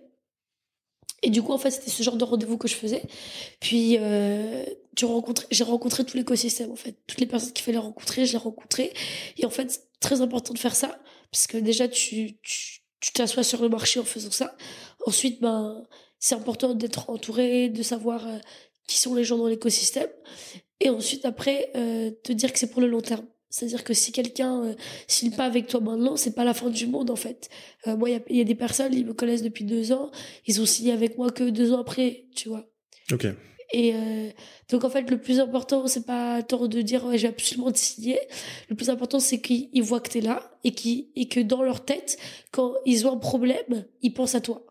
et 1.23 1.31
du 1.31 1.43
coup, 1.43 1.53
en 1.53 1.59
fait, 1.59 1.71
c'était 1.71 1.91
ce 1.91 2.03
genre 2.03 2.17
de 2.17 2.25
rendez-vous 2.25 2.59
que 2.59 2.69
je 2.69 2.75
faisais. 2.75 3.03
Puis, 3.61 3.97
euh, 3.99 4.65
j'ai 5.51 5.65
rencontré 5.65 6.05
tout 6.05 6.17
l'écosystème, 6.17 6.71
en 6.71 6.77
fait. 6.77 6.95
Toutes 7.07 7.21
les 7.21 7.27
personnes 7.27 7.53
qu'il 7.53 7.65
fallait 7.65 7.79
rencontrer, 7.79 8.25
je 8.25 8.33
les 8.33 8.39
rencontrées. 8.39 8.93
Et 9.37 9.45
en 9.45 9.51
fait, 9.51 9.71
c'est 9.71 10.01
très 10.01 10.21
important 10.21 10.55
de 10.55 10.59
faire 10.59 10.77
ça. 10.77 11.01
Parce 11.33 11.47
que 11.47 11.59
déjà, 11.59 11.89
tu, 11.89 12.39
tu, 12.43 13.13
t'assois 13.13 13.43
sur 13.43 13.61
le 13.63 13.69
marché 13.69 13.99
en 13.99 14.05
faisant 14.05 14.31
ça. 14.31 14.57
Ensuite, 15.07 15.41
ben, 15.41 15.85
c'est 16.21 16.37
important 16.37 16.75
d'être 16.75 17.11
entouré, 17.11 17.69
de 17.69 17.83
savoir 17.83 18.27
euh, 18.27 18.39
qui 18.87 18.99
sont 18.99 19.15
les 19.15 19.25
gens 19.25 19.39
dans 19.39 19.49
l'écosystème. 19.49 20.09
Et 20.81 20.89
ensuite, 20.89 21.25
après, 21.25 21.73
euh, 21.75 22.13
te 22.23 22.33
dire 22.33 22.53
que 22.53 22.61
c'est 22.61 22.71
pour 22.71 22.81
le 22.81 22.87
long 22.87 23.01
terme. 23.01 23.27
C'est-à-dire 23.50 23.83
que 23.83 23.95
si 23.95 24.12
quelqu'un 24.12 24.62
euh, 24.62 24.75
signe 25.07 25.31
pas 25.33 25.45
avec 25.45 25.67
toi 25.67 25.81
maintenant, 25.81 26.17
c'est 26.17 26.35
pas 26.35 26.45
la 26.45 26.55
fin 26.55 26.69
du 26.69 26.87
monde 26.87 27.11
en 27.11 27.17
fait. 27.17 27.49
Euh, 27.87 27.97
moi, 27.97 28.11
il 28.11 28.37
y, 28.37 28.40
a 28.40 28.45
des 28.45 28.55
personnes, 28.55 28.93
ils 28.93 29.07
me 29.07 29.14
connaissent 29.14 29.43
depuis 29.43 29.64
deux 29.64 29.93
ans, 29.93 30.11
ils 30.47 30.61
ont 30.61 30.67
signé 30.67 30.93
avec 30.93 31.17
moi 31.17 31.31
que 31.31 31.49
deux 31.49 31.73
ans 31.73 31.81
après, 31.81 32.26
tu 32.35 32.49
vois. 32.49 32.71
Ok. 33.11 33.26
Et 33.73 33.95
euh, 33.95 34.31
donc 34.71 34.85
en 34.85 34.90
fait, 34.90 35.11
le 35.11 35.21
plus 35.21 35.40
important, 35.40 35.87
c'est 35.88 36.07
pas 36.07 36.43
tort 36.43 36.69
de 36.69 36.81
dire 36.81 37.05
ouais, 37.05 37.19
j'ai 37.19 37.28
absolument 37.28 37.71
te 37.71 37.78
signer. 37.78 38.19
Le 38.69 38.76
plus 38.76 38.90
important, 38.90 39.21
c'est 39.21 39.40
qu'ils 39.40 39.83
voient 39.83 40.00
que 40.00 40.11
t'es 40.11 40.21
là 40.21 40.59
et 40.64 40.73
qui 40.73 41.11
et 41.17 41.28
que 41.28 41.40
dans 41.40 41.62
leur 41.62 41.85
tête, 41.85 42.19
quand 42.50 42.75
ils 42.87 43.07
ont 43.07 43.12
un 43.12 43.19
problème, 43.19 43.87
ils 44.02 44.12
pensent 44.12 44.35
à 44.35 44.40
toi 44.40 44.64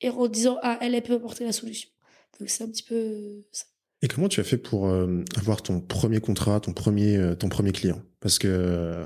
et 0.00 0.10
en 0.10 0.26
disant 0.28 0.58
ah 0.62 0.78
elle, 0.80 0.94
elle 0.94 1.02
peut 1.02 1.14
apporter 1.14 1.44
la 1.44 1.52
solution. 1.52 1.90
Donc 2.38 2.48
c'est 2.50 2.64
un 2.64 2.68
petit 2.68 2.82
peu 2.82 3.42
ça. 3.52 3.64
Et 4.06 4.08
comment 4.08 4.28
tu 4.28 4.38
as 4.38 4.44
fait 4.44 4.56
pour 4.56 4.86
euh, 4.86 5.24
avoir 5.36 5.62
ton 5.62 5.80
premier 5.80 6.20
contrat, 6.20 6.60
ton 6.60 6.72
premier, 6.72 7.16
euh, 7.16 7.34
ton 7.34 7.48
premier 7.48 7.72
client? 7.72 8.00
Parce 8.20 8.38
que 8.38 8.46
euh, 8.46 9.04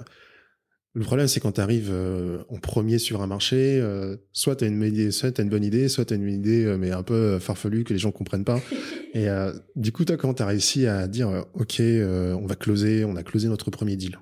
le 0.92 1.04
problème, 1.04 1.26
c'est 1.26 1.40
quand 1.40 1.52
tu 1.52 1.60
arrives 1.62 1.90
en 2.50 2.58
premier 2.58 2.98
sur 2.98 3.22
un 3.22 3.26
marché, 3.26 3.82
soit 4.32 4.56
tu 4.56 4.64
as 4.64 4.66
une 4.66 4.82
idée, 4.82 5.10
soit 5.10 5.38
as 5.38 5.42
une 5.42 5.48
bonne 5.48 5.64
idée, 5.64 5.88
soit 5.88 6.04
tu 6.04 6.12
as 6.12 6.16
une 6.18 6.28
idée 6.28 6.76
mais 6.78 6.90
un 6.90 7.04
peu 7.04 7.38
farfelue 7.38 7.84
que 7.84 7.94
les 7.94 7.98
gens 7.98 8.10
comprennent 8.10 8.44
pas. 8.44 8.60
Et 9.14 9.28
du 9.76 9.92
coup, 9.92 10.04
toi, 10.04 10.16
comment 10.16 10.34
tu 10.34 10.42
as 10.42 10.46
réussi 10.46 10.88
à 10.88 11.06
dire 11.06 11.46
OK, 11.54 11.80
on 11.80 12.44
va 12.44 12.56
closer, 12.56 13.04
on 13.04 13.14
a 13.14 13.22
closé 13.22 13.46
notre 13.46 13.70
premier 13.70 13.94
deal? 13.94 14.18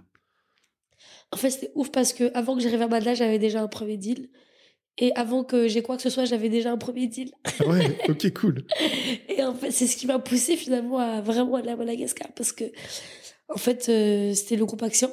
En 1.32 1.38
fait, 1.38 1.50
c'était 1.50 1.72
ouf 1.74 1.90
parce 1.90 2.12
que 2.12 2.30
avant 2.36 2.54
que 2.54 2.62
j'arrive 2.62 2.82
à 2.82 2.88
Madla, 2.88 3.14
j'avais 3.14 3.38
déjà 3.38 3.62
un 3.62 3.68
premier 3.68 3.96
deal. 3.96 4.28
Et 4.98 5.12
avant 5.14 5.44
que 5.44 5.68
j'ai 5.68 5.80
quoi 5.80 5.96
que 5.96 6.02
ce 6.02 6.10
soit, 6.10 6.24
j'avais 6.24 6.48
déjà 6.48 6.72
un 6.72 6.76
premier 6.76 7.06
deal. 7.06 7.30
ouais, 7.66 7.96
ok, 8.08 8.32
cool. 8.34 8.64
et 9.28 9.44
en 9.44 9.54
fait, 9.54 9.70
c'est 9.70 9.86
ce 9.86 9.96
qui 9.96 10.06
m'a 10.06 10.18
poussé 10.18 10.56
finalement 10.56 10.98
à 10.98 11.20
vraiment 11.20 11.54
aller 11.54 11.70
à 11.70 11.76
Madagascar 11.76 12.28
parce 12.34 12.52
que, 12.52 12.64
en 13.48 13.56
fait, 13.56 13.88
euh, 13.88 14.34
c'était 14.34 14.56
le 14.56 14.66
groupe 14.66 14.82
Action. 14.82 15.12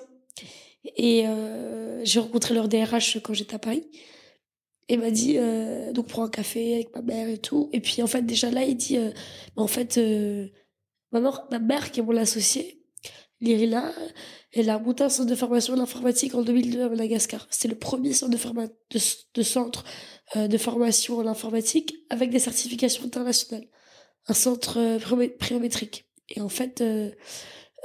Et 0.97 1.27
euh, 1.27 2.03
j'ai 2.03 2.19
rencontré 2.19 2.55
leur 2.55 2.67
DRH 2.67 3.19
quand 3.23 3.33
j'étais 3.33 3.55
à 3.55 3.59
Paris. 3.59 3.87
Et 4.87 4.97
m'a 4.97 5.11
dit, 5.11 5.37
euh, 5.37 5.93
donc 5.93 6.07
pour 6.07 6.21
un 6.21 6.29
café 6.29 6.75
avec 6.75 6.95
ma 6.95 7.01
mère 7.01 7.29
et 7.29 7.37
tout. 7.37 7.69
Et 7.71 7.79
puis 7.79 8.01
en 8.01 8.07
fait, 8.07 8.23
déjà 8.23 8.49
là, 8.49 8.63
il 8.63 8.77
dit, 8.77 8.97
en 9.55 9.67
fait, 9.67 9.99
ma, 11.11 11.19
mère, 11.19 11.47
ma 11.51 11.59
mère 11.59 11.91
qui 11.91 11.99
est 11.99 12.03
mon 12.03 12.17
associée, 12.17 12.83
Lyrila, 13.39 13.91
elle 14.55 14.69
a 14.69 14.79
monté 14.79 15.03
un 15.03 15.09
centre 15.09 15.29
de 15.29 15.35
formation 15.35 15.73
en 15.73 15.79
informatique 15.79 16.33
en 16.33 16.41
2002 16.41 16.83
à 16.83 16.89
Madagascar. 16.89 17.45
C'est 17.49 17.67
le 17.67 17.75
premier 17.75 18.13
centre 18.13 18.31
de, 18.31 19.43
centre 19.43 19.83
euh, 20.37 20.47
de 20.47 20.57
formation 20.57 21.17
en 21.17 21.27
informatique 21.27 21.95
avec 22.09 22.29
des 22.29 22.39
certifications 22.39 23.03
internationales. 23.03 23.67
Un 24.27 24.33
centre 24.33 24.79
euh, 24.79 25.29
priométrique. 25.37 26.05
Et 26.29 26.39
en 26.39 26.47
fait, 26.47 26.79
euh, 26.79 27.11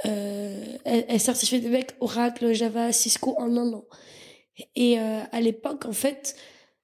elle, 0.05 1.05
elle 1.09 1.19
certifiait 1.19 1.59
des 1.59 1.69
mecs 1.69 1.93
Oracle, 1.99 2.53
Java, 2.53 2.93
Cisco 2.93 3.35
en 3.37 3.57
un 3.57 3.73
an. 3.73 3.85
Et 4.75 4.97
à 4.99 5.41
l'époque, 5.41 5.85
en 5.85 5.93
fait, 5.93 6.35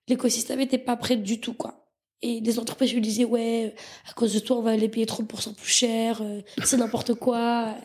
l'écosystème 0.07 0.59
n'était 0.59 0.77
pas 0.77 0.95
prêt 0.95 1.15
du 1.15 1.39
tout, 1.39 1.53
quoi. 1.53 1.91
Et 2.23 2.41
des 2.41 2.57
entreprises 2.57 2.93
lui 2.93 3.01
disaient, 3.01 3.25
ouais, 3.25 3.75
à 4.09 4.13
cause 4.13 4.33
de 4.33 4.39
toi, 4.39 4.57
on 4.57 4.61
va 4.61 4.75
les 4.75 4.89
payer 4.89 5.05
30% 5.05 5.53
plus 5.53 5.71
cher, 5.71 6.23
c'est 6.63 6.77
n'importe 6.77 7.13
quoi. 7.15 7.75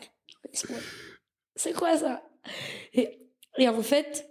C'est 1.63 1.73
quoi 1.73 1.97
ça? 1.97 2.21
Et, 2.93 3.21
et 3.57 3.69
en 3.69 3.83
fait, 3.83 4.29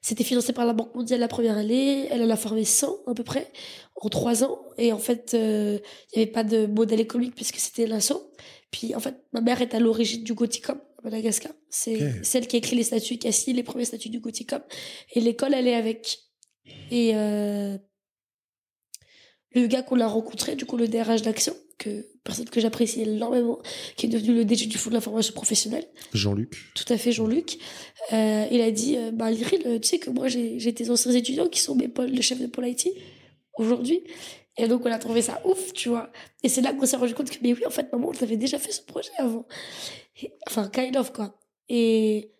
c'était 0.00 0.24
financé 0.24 0.54
par 0.54 0.64
la 0.64 0.72
Banque 0.72 0.94
mondiale 0.94 1.20
la 1.20 1.28
première 1.28 1.58
année. 1.58 2.08
Elle 2.10 2.22
en 2.22 2.30
a 2.30 2.36
formé 2.36 2.64
100 2.64 3.00
à 3.06 3.12
peu 3.12 3.22
près 3.22 3.52
en 3.96 4.08
trois 4.08 4.42
ans. 4.42 4.62
Et 4.78 4.94
en 4.94 4.98
fait, 4.98 5.34
euh, 5.34 5.78
il 6.12 6.18
n'y 6.18 6.22
avait 6.22 6.32
pas 6.32 6.42
de 6.42 6.64
modèle 6.64 7.00
économique 7.00 7.34
puisque 7.34 7.56
c'était 7.56 7.86
l'assaut. 7.86 8.32
Puis 8.70 8.94
en 8.94 9.00
fait, 9.00 9.14
ma 9.34 9.42
mère 9.42 9.60
est 9.60 9.74
à 9.74 9.78
l'origine 9.78 10.24
du 10.24 10.32
Goticom 10.32 10.80
à 11.00 11.02
Madagascar. 11.02 11.52
C'est 11.68 12.24
celle 12.24 12.46
qui 12.46 12.56
a 12.56 12.60
écrit 12.60 12.76
les 12.76 12.84
statuts, 12.84 13.18
qui 13.18 13.28
a 13.28 13.32
signé 13.32 13.54
les 13.54 13.62
premiers 13.62 13.84
statuts 13.84 14.08
du 14.08 14.20
Goticom. 14.20 14.62
Et 15.12 15.20
l'école, 15.20 15.52
elle 15.52 15.68
est 15.68 15.74
avec. 15.74 16.18
Et 16.90 17.12
euh, 17.14 17.76
le 19.52 19.66
gars 19.66 19.82
qu'on 19.82 20.00
a 20.00 20.06
rencontré, 20.06 20.56
du 20.56 20.64
coup 20.64 20.76
le 20.76 20.88
DRH 20.88 21.22
d'Action, 21.22 21.54
que 21.78 22.06
personne 22.24 22.48
que 22.48 22.60
j'apprécie 22.60 23.02
énormément, 23.02 23.58
qui 23.96 24.06
est 24.06 24.08
devenu 24.08 24.34
le 24.34 24.44
DG 24.44 24.66
du 24.66 24.78
Fonds 24.78 24.90
de 24.90 24.94
la 24.94 25.00
formation 25.00 25.32
professionnelle. 25.32 25.86
Jean-Luc. 26.12 26.54
Tout 26.74 26.92
à 26.92 26.98
fait, 26.98 27.10
Jean-Luc. 27.10 27.58
Euh, 28.12 28.46
il 28.50 28.60
a 28.60 28.70
dit, 28.70 28.96
euh, 28.96 29.10
bah, 29.12 29.30
Lyril, 29.30 29.80
tu 29.80 29.88
sais 29.88 29.98
que 29.98 30.10
moi, 30.10 30.28
j'ai 30.28 30.72
des 30.72 30.90
anciens 30.90 31.12
étudiants 31.12 31.48
qui 31.48 31.60
sont 31.60 31.74
mes 31.74 31.88
pôles, 31.88 32.10
le 32.10 32.20
chef 32.20 32.40
de 32.40 32.46
pôle 32.46 32.68
IT, 32.68 32.88
aujourd'hui. 33.54 34.02
Et 34.58 34.68
donc, 34.68 34.84
on 34.84 34.92
a 34.92 34.98
trouvé 34.98 35.22
ça 35.22 35.40
ouf, 35.46 35.72
tu 35.72 35.88
vois. 35.88 36.10
Et 36.42 36.48
c'est 36.48 36.60
là 36.60 36.74
qu'on 36.74 36.86
s'est 36.86 36.96
rendu 36.96 37.14
compte 37.14 37.30
que, 37.30 37.38
mais 37.42 37.54
oui, 37.54 37.64
en 37.66 37.70
fait, 37.70 37.90
maman, 37.92 38.12
on 38.14 38.22
avait 38.22 38.36
déjà 38.36 38.58
fait 38.58 38.72
ce 38.72 38.82
projet 38.82 39.10
avant. 39.18 39.46
enfin, 40.48 40.68
kind 40.68 40.96
of, 40.96 41.12
quoi. 41.12 41.38
Et 41.68 42.32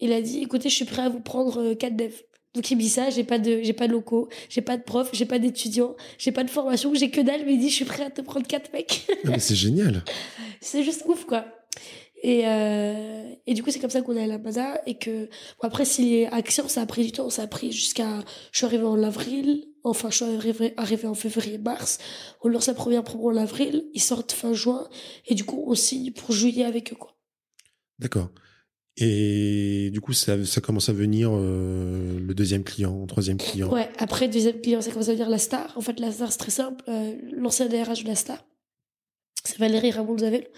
il 0.00 0.12
a 0.12 0.20
dit, 0.20 0.42
écoutez, 0.42 0.68
je 0.68 0.74
suis 0.74 0.84
prêt 0.84 1.02
à 1.02 1.08
vous 1.08 1.20
prendre 1.20 1.74
4 1.74 1.92
euh, 1.92 1.96
devs. 1.96 2.22
Donc 2.58 2.68
il 2.72 2.76
me 2.76 2.80
dit 2.80 2.88
ça, 2.88 3.08
j'ai 3.08 3.22
pas 3.22 3.38
de 3.38 3.60
j'ai 3.62 3.72
pas 3.72 3.86
de 3.86 3.92
locaux, 3.92 4.28
j'ai 4.48 4.62
pas 4.62 4.76
de 4.76 4.82
profs, 4.82 5.10
j'ai 5.12 5.26
pas 5.26 5.38
d'étudiants, 5.38 5.94
j'ai 6.18 6.32
pas 6.32 6.42
de 6.42 6.50
formation, 6.50 6.92
j'ai 6.92 7.08
que 7.08 7.20
dalle, 7.20 7.42
mais 7.46 7.54
il 7.54 7.60
dit 7.60 7.70
je 7.70 7.76
suis 7.76 7.84
prêt 7.84 8.02
à 8.02 8.10
te 8.10 8.20
prendre 8.20 8.48
quatre 8.48 8.72
mecs. 8.72 9.06
mais 9.22 9.38
c'est 9.38 9.54
génial. 9.54 10.02
c'est 10.60 10.82
juste 10.82 11.04
ouf 11.06 11.24
quoi. 11.24 11.46
Et 12.24 12.48
euh, 12.48 13.32
et 13.46 13.54
du 13.54 13.62
coup 13.62 13.70
c'est 13.70 13.78
comme 13.78 13.90
ça 13.90 14.02
qu'on 14.02 14.16
est 14.16 14.24
à 14.24 14.26
la 14.26 14.38
Baza 14.38 14.80
et 14.86 14.98
que 14.98 15.26
bon, 15.26 15.68
après 15.68 15.84
si 15.84 16.24
action 16.32 16.66
ça 16.66 16.82
a 16.82 16.86
pris 16.86 17.04
du 17.04 17.12
temps, 17.12 17.30
ça 17.30 17.42
a 17.42 17.46
pris 17.46 17.70
jusqu'à 17.70 18.24
je 18.50 18.58
suis 18.58 18.66
arrivé 18.66 18.82
en 18.82 19.04
avril, 19.04 19.68
enfin 19.84 20.10
je 20.10 20.16
suis 20.16 20.24
arrivé, 20.24 20.74
arrivé 20.76 21.06
en 21.06 21.14
février 21.14 21.58
mars, 21.58 22.00
on 22.42 22.48
lance 22.48 22.66
la 22.66 22.74
première 22.74 23.04
promo 23.04 23.30
en 23.30 23.36
avril, 23.36 23.84
ils 23.94 24.02
sortent 24.02 24.32
fin 24.32 24.52
juin 24.52 24.88
et 25.28 25.36
du 25.36 25.44
coup 25.44 25.62
on 25.68 25.76
signe 25.76 26.10
pour 26.10 26.32
juillet 26.32 26.64
avec 26.64 26.92
eux 26.92 26.96
quoi. 26.96 27.16
D'accord. 28.00 28.30
Et 29.00 29.90
du 29.92 30.00
coup, 30.00 30.12
ça, 30.12 30.44
ça 30.44 30.60
commence 30.60 30.88
à 30.88 30.92
venir 30.92 31.30
euh, 31.32 32.18
le 32.18 32.34
deuxième 32.34 32.64
client, 32.64 33.06
troisième 33.06 33.36
client. 33.36 33.72
Ouais, 33.72 33.88
après, 33.98 34.28
deuxième 34.28 34.60
client, 34.60 34.80
ça 34.80 34.90
commence 34.90 35.08
à 35.08 35.12
venir 35.12 35.28
la 35.28 35.38
star. 35.38 35.72
En 35.76 35.80
fait, 35.80 36.00
la 36.00 36.10
star, 36.10 36.32
c'est 36.32 36.38
très 36.38 36.50
simple. 36.50 36.84
Euh, 36.88 37.14
L'ancien 37.32 37.66
DRH 37.66 38.02
de 38.02 38.08
la 38.08 38.16
star, 38.16 38.44
c'est 39.44 39.58
Valérie 39.58 39.92
Ramon-Zavel, 39.92 40.48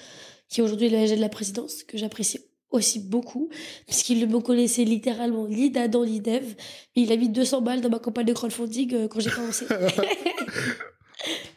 qui 0.49 0.61
est 0.61 0.63
aujourd'hui 0.65 0.89
l'AG 0.89 1.11
de 1.17 1.21
la 1.21 1.29
présidence, 1.29 1.85
que 1.85 1.99
j'apprécie 1.99 2.41
aussi 2.71 3.01
beaucoup, 3.01 3.51
puisqu'il 3.87 4.27
me 4.27 4.41
connaissait 4.41 4.85
littéralement 4.85 5.45
lead 5.45 5.91
dans 5.91 6.03
l'IDEV. 6.03 6.55
Il 6.95 7.13
a 7.13 7.17
mis 7.17 7.29
200 7.29 7.61
balles 7.63 7.81
dans 7.81 7.91
ma 7.91 7.99
campagne 7.99 8.27
de 8.27 8.33
crowdfunding 8.33 8.95
euh, 8.95 9.09
quand 9.09 9.21
j'ai 9.21 9.31
commencé. 9.31 9.67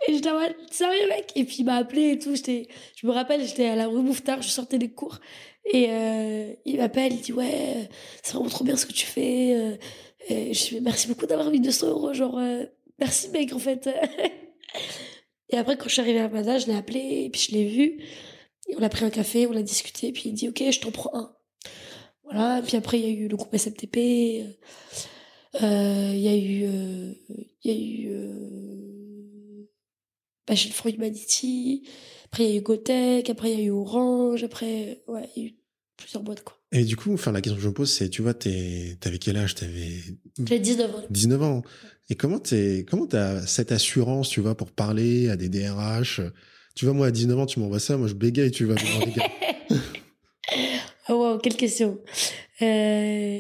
et 0.08 0.14
j'étais 0.14 0.30
en 0.30 0.40
mode, 0.40 0.56
sérieux 0.72 1.08
mec? 1.10 1.32
Et 1.36 1.46
puis 1.46 1.58
il 1.60 1.66
m'a 1.66 1.76
appelé 1.76 2.12
et 2.12 2.20
tout. 2.20 2.36
J'étais, 2.36 2.68
je 2.96 3.08
me 3.08 3.12
rappelle, 3.12 3.46
j'étais 3.46 3.68
à 3.68 3.76
la 3.76 3.88
rue 3.88 4.02
Mouffetard, 4.02 4.42
je 4.42 4.50
sortais 4.50 4.78
des 4.78 4.90
cours. 4.90 5.20
Et 5.72 5.88
euh, 5.90 6.54
il 6.66 6.78
m'appelle, 6.78 7.14
il 7.14 7.22
dit 7.22 7.34
ouais, 7.34 7.90
c'est 8.22 8.34
vraiment 8.34 8.50
trop 8.50 8.64
bien 8.64 8.76
ce 8.76 8.86
que 8.86 8.94
tu 8.94 9.06
fais. 9.06 9.56
Euh, 9.56 9.76
et 10.30 10.54
je 10.54 10.70
lui 10.70 10.78
dis 10.78 10.82
merci 10.82 11.08
beaucoup 11.08 11.26
d'avoir 11.26 11.50
mis 11.50 11.60
200 11.60 11.88
euros. 11.88 12.14
Genre, 12.14 12.38
euh, 12.38 12.66
merci 13.00 13.30
mec 13.30 13.54
en 13.54 13.60
fait. 13.60 13.90
et 15.50 15.58
après 15.58 15.78
quand 15.78 15.86
je 15.88 15.94
suis 15.94 16.02
arrivée 16.02 16.20
à 16.20 16.30
Mazda, 16.30 16.60
je 16.60 16.68
l'ai 16.68 16.76
appelé 16.76 17.24
et 17.26 17.30
puis 17.30 17.48
je 17.50 17.56
l'ai 17.56 17.66
vu. 17.66 18.04
On 18.78 18.84
a 18.84 18.90
pris 18.90 19.06
un 19.06 19.10
café, 19.10 19.48
on 19.48 19.56
a 19.56 19.62
discuté. 19.62 20.12
Puis 20.12 20.24
il 20.28 20.34
dit 20.34 20.50
ok, 20.50 20.64
je 20.70 20.80
t'en 20.80 20.92
prends 20.92 21.12
un. 21.14 21.34
Voilà. 22.24 22.62
Puis 22.62 22.76
après 22.76 23.00
il 23.00 23.06
y 23.06 23.08
a 23.08 23.12
eu 23.12 23.28
le 23.28 23.38
groupe 23.38 23.56
SMTP. 23.56 23.98
Il 25.62 26.20
y 26.20 26.28
a 26.28 26.36
eu, 26.36 26.66
il 27.64 27.64
y 27.64 27.70
a 27.70 27.74
eu 27.74 28.93
bah, 30.48 30.56
chez 30.56 30.70
le 30.70 30.74
Front 30.74 30.90
Humanity. 30.90 31.88
Après, 32.26 32.46
il 32.46 32.50
y 32.50 32.54
a 32.54 32.58
eu 32.58 32.62
Gotech, 32.62 33.30
après, 33.30 33.52
il 33.52 33.60
y 33.60 33.62
a 33.62 33.66
eu 33.66 33.72
Orange, 33.72 34.44
après, 34.44 35.04
ouais, 35.08 35.30
il 35.36 35.44
y 35.44 35.46
a 35.46 35.50
eu 35.50 35.54
plusieurs 35.98 36.24
boîtes, 36.24 36.44
quoi. 36.44 36.58
Et 36.72 36.84
du 36.84 36.96
coup, 36.96 37.14
enfin, 37.14 37.32
la 37.32 37.42
question 37.42 37.56
que 37.56 37.62
je 37.62 37.68
me 37.68 37.74
pose, 37.74 37.92
c'est, 37.92 38.10
tu 38.10 38.24
vois, 38.24 38.34
t'avais 38.34 38.98
quel 39.22 39.38
âge? 39.38 39.54
T'avais. 39.56 40.00
J'avais 40.40 40.60
19 40.60 40.96
ans. 40.96 41.04
19 41.10 41.44
ans. 41.44 41.62
Et 42.10 42.16
comment 42.16 42.40
t'es, 42.40 42.86
comment 42.90 43.06
t'as 43.06 43.46
cette 43.46 43.72
assurance, 43.72 44.30
tu 44.30 44.42
vois, 44.42 44.56
pour 44.56 44.72
parler 44.72 45.30
à 45.30 45.38
des 45.38 45.50
DRH 45.50 46.22
Tu 46.76 46.86
vois, 46.86 46.94
moi, 46.96 47.08
à 47.08 47.12
19 47.12 47.40
ans, 47.40 47.46
tu 47.46 47.60
m'envoies 47.60 47.80
ça, 47.80 47.98
moi, 47.98 48.08
je 48.08 48.16
bégaye, 48.16 48.52
tu 48.52 48.66
vois, 48.66 48.76
oh, 51.10 51.14
wow, 51.14 51.38
quelle 51.38 51.56
question. 51.56 52.02
Euh... 52.62 53.40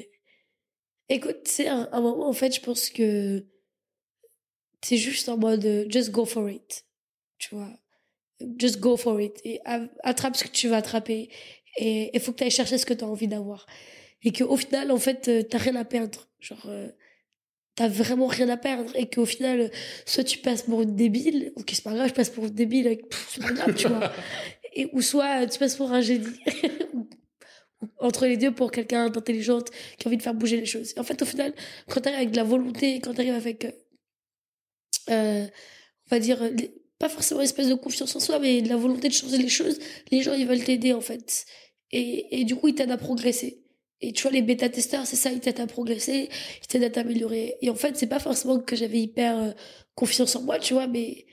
Écoute, 1.09 1.37
c'est 1.45 1.67
un, 1.67 1.89
un 1.91 2.01
moment, 2.01 2.29
en 2.29 2.33
fait, 2.33 2.55
je 2.55 2.61
pense 2.61 2.89
que 2.89 3.45
c'est 4.83 4.97
juste 4.97 5.27
en 5.29 5.37
mode 5.37 5.87
just 5.89 6.11
go 6.11 6.25
for 6.25 6.49
it. 6.49 6.85
Tu 7.43 7.55
vois. 7.55 7.69
Just 8.57 8.79
go 8.79 8.95
for 8.95 9.19
it. 9.19 9.39
Et 9.43 9.59
attrape 10.03 10.35
ce 10.35 10.45
que 10.45 10.49
tu 10.49 10.69
vas 10.69 10.77
attraper. 10.77 11.29
Et 11.77 12.11
il 12.13 12.19
faut 12.21 12.31
que 12.31 12.37
tu 12.37 12.43
ailles 12.43 12.51
chercher 12.51 12.77
ce 12.77 12.85
que 12.85 12.93
tu 12.93 13.03
as 13.03 13.07
envie 13.07 13.27
d'avoir. 13.27 13.65
Et 14.23 14.31
qu'au 14.31 14.55
final 14.55 14.91
en 14.91 14.97
fait 14.97 15.27
euh, 15.27 15.43
t'as 15.43 15.57
rien 15.57 15.75
à 15.75 15.83
perdre. 15.83 16.29
Genre 16.39 16.65
euh, 16.67 16.87
t'as 17.75 17.89
vraiment 17.89 18.27
rien 18.27 18.47
à 18.47 18.55
perdre. 18.57 18.95
Et 18.95 19.09
qu'au 19.09 19.25
final 19.25 19.71
soit 20.05 20.23
tu 20.23 20.37
passes 20.37 20.63
pour 20.63 20.81
une 20.83 20.95
débile 20.95 21.51
ok 21.57 21.69
c'est 21.73 21.83
pas 21.83 21.93
grave 21.93 22.09
je 22.09 22.13
passe 22.13 22.29
pour 22.29 22.45
une 22.45 22.53
débile 22.53 22.97
c'est 23.29 23.41
pas 23.41 23.51
grave 23.51 23.75
tu 23.75 23.87
vois. 23.87 24.11
Et 24.75 24.89
ou 24.93 25.01
soit 25.01 25.45
tu 25.47 25.59
passes 25.59 25.75
pour 25.75 25.91
un 25.91 26.01
génie 26.01 26.25
entre 27.99 28.25
les 28.25 28.37
deux 28.37 28.53
pour 28.53 28.71
quelqu'un 28.71 29.09
d'intelligente 29.09 29.69
qui 29.97 30.05
a 30.05 30.09
envie 30.09 30.17
de 30.17 30.23
faire 30.23 30.33
bouger 30.33 30.57
les 30.57 30.65
choses. 30.65 30.93
Et 30.95 30.99
en 30.99 31.03
fait 31.03 31.21
au 31.21 31.25
final 31.25 31.53
quand 31.89 31.99
t'arrives 31.99 32.19
avec 32.19 32.31
de 32.31 32.37
la 32.37 32.43
volonté 32.45 33.01
quand 33.01 33.13
t'arrives 33.13 33.33
avec 33.33 33.65
euh, 35.09 35.45
on 36.05 36.15
va 36.15 36.19
dire 36.19 36.39
pas 37.03 37.09
forcément 37.09 37.41
une 37.41 37.45
espèce 37.45 37.67
de 37.67 37.73
confiance 37.73 38.15
en 38.15 38.21
soi, 38.21 38.39
mais 38.39 38.61
de 38.61 38.69
la 38.69 38.77
volonté 38.77 39.09
de 39.09 39.13
changer 39.13 39.37
les 39.37 39.49
choses, 39.49 39.77
les 40.09 40.21
gens, 40.21 40.33
ils 40.33 40.47
veulent 40.47 40.63
t'aider, 40.63 40.93
en 40.93 41.01
fait. 41.01 41.45
Et, 41.91 42.39
et 42.39 42.45
du 42.45 42.55
coup, 42.55 42.69
ils 42.69 42.75
t'aident 42.75 42.91
à 42.91 42.97
progresser. 42.97 43.61
Et 43.99 44.13
tu 44.13 44.23
vois, 44.23 44.31
les 44.31 44.41
bêta-testeurs, 44.41 45.05
c'est 45.05 45.17
ça, 45.17 45.29
ils 45.29 45.41
t'aident 45.41 45.59
à 45.59 45.67
progresser, 45.67 46.29
ils 46.61 46.67
t'aident 46.67 46.85
à 46.85 46.89
t'améliorer. 46.89 47.57
Et 47.61 47.69
en 47.69 47.75
fait, 47.75 47.97
c'est 47.97 48.07
pas 48.07 48.19
forcément 48.19 48.57
que 48.57 48.77
j'avais 48.77 49.01
hyper 49.01 49.37
euh, 49.37 49.51
confiance 49.95 50.33
en 50.37 50.43
moi, 50.43 50.59
tu 50.59 50.73
vois, 50.73 50.87
mais 50.87 51.25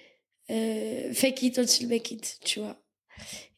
euh, 0.51 1.13
fake 1.13 1.43
it 1.45 1.59
until 1.61 1.87
make 1.87 2.11
it, 2.11 2.39
tu 2.45 2.59
vois. 2.59 2.83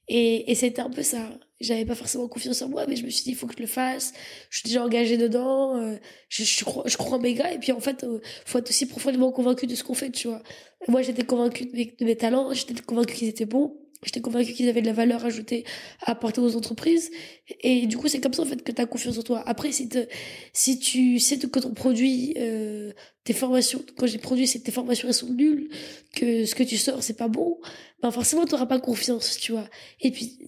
Et, 0.07 0.51
et 0.51 0.55
c'était 0.55 0.83
un 0.83 0.91
peu 0.91 1.03
ça. 1.03 1.31
J'avais 1.63 1.85
pas 1.85 1.95
forcément 1.95 2.29
confiance 2.29 2.61
en 2.63 2.69
moi, 2.69 2.85
mais 2.89 2.97
je 2.97 3.05
me 3.05 3.11
suis 3.11 3.25
dit, 3.25 3.31
il 3.31 3.37
faut 3.37 3.47
que 3.47 3.55
je 3.57 3.63
le 3.63 3.69
fasse. 3.69 4.13
Je 4.51 4.59
suis 4.59 4.69
déjà 4.69 4.85
engagée 4.85 5.17
dedans. 5.17 5.77
Euh, 5.77 5.97
je, 6.29 6.45
je, 6.45 6.65
crois, 6.65 6.85
je 6.87 6.97
crois 6.97 7.19
en 7.19 7.21
mes 7.21 7.35
gars. 7.35 7.53
Et 7.53 7.59
puis, 7.59 7.73
en 7.73 7.81
fait, 7.81 8.05
euh, 8.05 8.21
faut 8.45 8.59
être 8.59 8.71
aussi 8.71 8.87
profondément 8.87 9.31
convaincu 9.33 9.67
de 9.67 9.75
ce 9.75 9.85
qu'on 9.85 9.95
fait, 9.95 10.11
tu 10.11 10.29
vois. 10.29 10.43
Moi, 10.89 11.03
j'étais 11.03 11.25
convaincue 11.25 11.67
de 11.67 12.05
mes, 12.05 12.17
talents. 12.17 12.53
J'étais 12.53 12.75
convaincue 12.75 13.15
qu'ils 13.15 13.29
étaient 13.29 13.47
bons. 13.47 13.77
J'étais 14.05 14.21
convaincue 14.21 14.53
qu'ils 14.53 14.69
avaient 14.69 14.83
de 14.83 14.87
la 14.87 14.93
valeur 14.93 15.25
ajoutée 15.25 15.65
à 16.01 16.11
apporter 16.11 16.41
aux 16.41 16.57
entreprises. 16.57 17.13
Et 17.61 17.87
du 17.87 17.97
coup, 17.97 18.09
c'est 18.09 18.21
comme 18.21 18.35
ça, 18.35 18.43
en 18.43 18.47
fait, 18.47 18.63
que 18.63 18.73
tu 18.73 18.83
as 18.83 18.87
confiance 18.87 19.17
en 19.17 19.23
toi. 19.23 19.45
Après, 19.47 19.71
si, 19.71 19.89
te, 19.89 20.07
si 20.53 20.81
tu 20.81 21.21
sais 21.21 21.39
que 21.39 21.61
ton 21.61 21.73
produit, 21.73 22.35
euh, 22.37 22.93
tes 23.23 23.33
formations, 23.33 23.81
quand 23.97 24.07
j'ai 24.07 24.19
produit, 24.19 24.49
c'est 24.49 24.59
que 24.59 24.65
tes 24.65 24.73
formations, 24.73 25.07
elles 25.07 25.15
sont 25.15 25.33
nulles, 25.33 25.69
que 26.17 26.45
ce 26.45 26.57
que 26.57 26.65
tu 26.65 26.77
sors, 26.77 27.01
c'est 27.03 27.17
pas 27.17 27.29
bon, 27.29 27.61
ben 28.03 28.11
forcément, 28.11 28.45
tu 28.45 28.57
pas 28.67 28.81
confiance, 28.81 29.39
tu 29.39 29.53
vois. 29.53 29.69
Et 30.01 30.11
puis, 30.11 30.39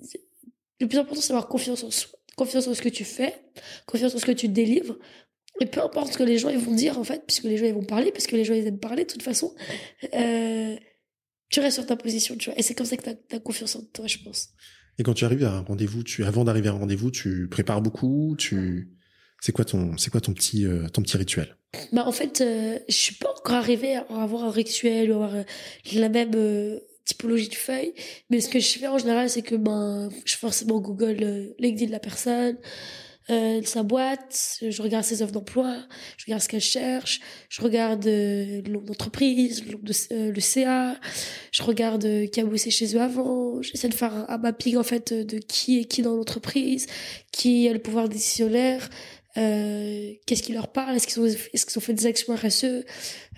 le 0.81 0.89
plus 0.89 0.99
important, 0.99 1.21
c'est 1.21 1.29
d'avoir 1.29 1.49
confiance 1.49 1.85
en 1.85 1.91
soi. 1.91 2.19
Confiance 2.37 2.67
en 2.67 2.75
ce 2.75 2.83
que 2.83 2.89
tu 2.89 3.05
fais, 3.05 3.35
confiance 3.87 4.15
en 4.15 4.19
ce 4.19 4.27
que 4.27 4.33
tu 4.33 4.49
délivres. 4.49 4.99
Et 5.61 5.67
peu 5.67 5.81
importe 5.81 6.13
ce 6.13 6.19
que 6.19 6.25
les 6.25 6.37
gens 6.39 6.49
ils 6.49 6.59
vont 6.59 6.75
dire, 6.75 6.99
en 6.99 7.05
fait, 7.05 7.25
puisque 7.27 7.45
les 7.45 7.57
gens 7.57 7.67
ils 7.67 7.75
vont 7.75 7.85
parler, 7.85 8.11
parce 8.11 8.27
que 8.27 8.35
les 8.35 8.45
gens 8.45 8.55
ils 8.55 8.67
aiment 8.67 8.81
parler 8.81 9.05
de 9.05 9.13
toute 9.13 9.23
façon, 9.23 9.55
euh, 10.13 10.77
tu 11.49 11.61
restes 11.61 11.77
sur 11.77 11.87
ta 11.87 11.95
position, 11.95 12.37
tu 12.37 12.51
vois. 12.51 12.59
Et 12.59 12.63
c'est 12.63 12.75
comme 12.75 12.87
ça 12.87 12.97
que 12.97 13.05
tu 13.05 13.37
as, 13.37 13.39
confiance 13.39 13.77
en 13.77 13.83
toi, 13.93 14.09
je 14.09 14.19
pense. 14.19 14.49
Et 14.99 15.05
quand 15.05 15.15
tu 15.15 15.25
arrives 15.25 15.45
à 15.45 15.53
un 15.53 15.61
rendez-vous, 15.61 16.03
tu, 16.03 16.25
avant 16.25 16.45
d'arriver 16.45 16.69
à 16.69 16.73
un 16.73 16.79
rendez-vous, 16.79 17.13
tu 17.13 17.49
prépares 17.49 17.83
beaucoup, 17.83 18.35
tu, 18.37 18.91
c'est 19.41 19.53
quoi 19.53 19.65
ton, 19.65 19.97
c'est 19.97 20.11
quoi 20.11 20.21
ton 20.21 20.33
petit, 20.33 20.67
euh, 20.67 20.89
ton 20.89 21.03
petit 21.03 21.17
rituel? 21.17 21.57
Bah, 21.93 22.05
en 22.07 22.13
fait, 22.13 22.41
euh, 22.41 22.79
je 22.89 22.95
suis 22.95 23.15
pas 23.17 23.31
encore 23.31 23.57
arrivée 23.57 23.97
à 23.97 24.05
avoir 24.23 24.45
un 24.45 24.51
rituel 24.51 25.11
ou 25.11 25.15
avoir 25.15 25.35
euh, 25.35 25.43
la 25.93 26.09
même, 26.09 26.33
typologie 27.05 27.49
de 27.49 27.55
feuille. 27.55 27.95
Mais 28.31 28.41
ce 28.41 28.49
que 28.49 28.59
je 28.59 28.79
fais 28.79 28.89
en 28.89 28.99
général, 28.99 29.29
c'est 29.29 29.43
que 29.43 29.55
ben, 29.55 30.09
je 30.25 30.37
forcément 30.37 30.81
Google 30.81 31.19
euh, 31.23 31.55
de 31.59 31.91
la 31.91 32.01
personne, 32.01 32.57
euh, 33.31 33.63
sa 33.65 33.83
boîte, 33.83 34.59
je 34.61 34.83
regarde 34.83 35.05
ses 35.05 35.23
offres 35.23 35.33
d'emploi, 35.33 35.79
je 36.19 36.27
regarde 36.27 36.43
ce 36.43 36.49
qu'elle 36.49 36.61
cherche, 36.61 37.21
je 37.49 37.63
regarde 37.63 38.07
euh, 38.07 38.61
le 38.67 38.81
le, 38.81 39.93
euh, 40.13 40.41
CA, 40.41 41.01
je 41.51 41.63
regarde 41.63 42.05
euh, 42.05 42.27
qui 42.27 42.41
a 42.41 42.45
bossé 42.45 42.71
chez 42.71 42.95
eux 42.95 43.01
avant, 43.01 43.63
j'essaie 43.63 43.89
de 43.89 43.95
faire 43.95 44.13
un, 44.13 44.27
un, 44.29 44.39
mapping 44.39 44.77
en 44.77 44.83
fait 44.83 45.15
de 45.15 45.39
qui 45.39 45.81
est 45.81 45.85
qui 45.85 46.03
dans 46.03 46.15
l'entreprise, 46.15 46.87
qui 47.33 47.67
a 47.67 47.73
le 47.73 47.79
pouvoir 47.79 48.11
décisionnaire, 48.11 48.91
qu'est-ce 49.35 50.43
qui 50.43 50.53
leur 50.53 50.69
parle, 50.69 50.97
est-ce 50.97 51.07
qu'ils 51.07 51.23
ont, 51.23 51.25
est-ce 51.25 51.65
qu'ils 51.65 51.79
ont 51.79 51.81
fait 51.81 51.95
des 51.95 52.07
actions 52.07 52.35
RSE, 52.35 52.85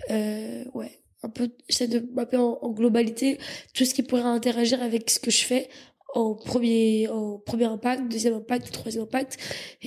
ouais 0.09 0.99
un 1.23 1.29
peu 1.29 1.49
j'essaie 1.67 1.87
de 1.87 2.07
mapper 2.13 2.37
en, 2.37 2.59
en, 2.61 2.71
globalité 2.71 3.39
tout 3.73 3.85
ce 3.85 3.93
qui 3.93 4.03
pourrait 4.03 4.21
interagir 4.21 4.81
avec 4.81 5.09
ce 5.09 5.19
que 5.19 5.31
je 5.31 5.43
fais 5.43 5.69
en 6.13 6.35
premier 6.35 7.07
en 7.07 7.39
premier 7.39 7.65
impact 7.65 8.11
deuxième 8.11 8.35
impact 8.35 8.71
troisième 8.71 9.03
impact 9.03 9.37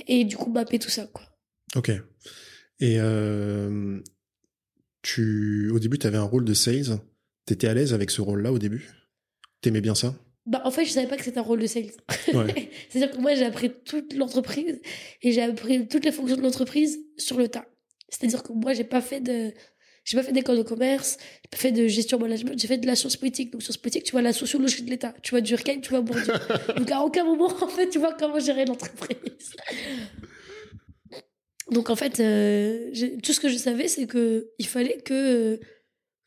et 0.07 0.23
du 0.25 0.37
coup 0.37 0.49
mapper 0.49 0.79
tout 0.79 0.89
ça 0.89 1.07
quoi. 1.07 1.23
Ok. 1.75 1.89
Et 2.79 2.95
euh, 2.99 3.99
tu 5.01 5.69
au 5.71 5.79
début 5.79 5.97
tu 5.97 6.07
avais 6.07 6.17
un 6.17 6.23
rôle 6.23 6.45
de 6.45 6.53
sales. 6.53 6.99
T'étais 7.45 7.67
à 7.67 7.73
l'aise 7.73 7.93
avec 7.93 8.11
ce 8.11 8.21
rôle 8.21 8.41
là 8.41 8.51
au 8.51 8.59
début? 8.59 8.89
T'aimais 9.61 9.81
bien 9.81 9.95
ça? 9.95 10.15
Bah 10.45 10.61
en 10.65 10.71
fait 10.71 10.85
je 10.85 10.91
savais 10.91 11.07
pas 11.07 11.17
que 11.17 11.23
c'était 11.23 11.39
un 11.39 11.43
rôle 11.43 11.59
de 11.59 11.67
sales. 11.67 11.91
Ouais. 12.33 12.71
c'est 12.89 13.01
à 13.01 13.07
dire 13.07 13.15
que 13.15 13.21
moi 13.21 13.35
j'ai 13.35 13.45
appris 13.45 13.71
toute 13.85 14.13
l'entreprise 14.13 14.81
et 15.21 15.31
j'ai 15.31 15.41
appris 15.41 15.87
toutes 15.87 16.05
les 16.05 16.11
fonctions 16.11 16.37
de 16.37 16.41
l'entreprise 16.41 16.99
sur 17.17 17.37
le 17.37 17.47
tas. 17.47 17.65
C'est 18.09 18.25
à 18.25 18.27
dire 18.27 18.43
que 18.43 18.51
moi 18.51 18.73
j'ai 18.73 18.83
pas 18.83 19.01
fait 19.01 19.21
de 19.21 19.53
j'ai 20.03 20.17
pas 20.17 20.23
fait 20.23 20.31
d'école 20.31 20.57
de 20.57 20.63
commerce, 20.63 21.17
j'ai 21.43 21.49
pas 21.49 21.57
fait 21.57 21.71
de 21.71 21.87
gestion 21.87 22.17
management, 22.17 22.57
j'ai 22.59 22.67
fait 22.67 22.77
de 22.77 22.87
la 22.87 22.95
science 22.95 23.17
politique. 23.17 23.51
Donc, 23.51 23.61
science 23.61 23.77
politique, 23.77 24.03
tu 24.03 24.11
vois 24.11 24.21
la 24.21 24.33
sociologie 24.33 24.81
de 24.81 24.89
l'État, 24.89 25.13
tu 25.21 25.31
vois 25.31 25.41
Durkheim, 25.41 25.81
tu 25.81 25.91
vois 25.91 26.01
Bourdieu. 26.01 26.33
Donc, 26.77 26.91
à 26.91 27.01
aucun 27.01 27.23
moment, 27.23 27.45
en 27.45 27.67
fait, 27.67 27.89
tu 27.89 27.99
vois 27.99 28.13
comment 28.13 28.39
gérer 28.39 28.65
l'entreprise. 28.65 29.53
Donc, 31.69 31.89
en 31.89 31.95
fait, 31.95 32.19
euh, 32.19 32.91
tout 33.23 33.33
ce 33.33 33.39
que 33.39 33.47
je 33.47 33.57
savais, 33.57 33.87
c'est 33.87 34.07
que 34.07 34.51
il 34.57 34.67
fallait 34.67 34.97
que, 34.97 35.59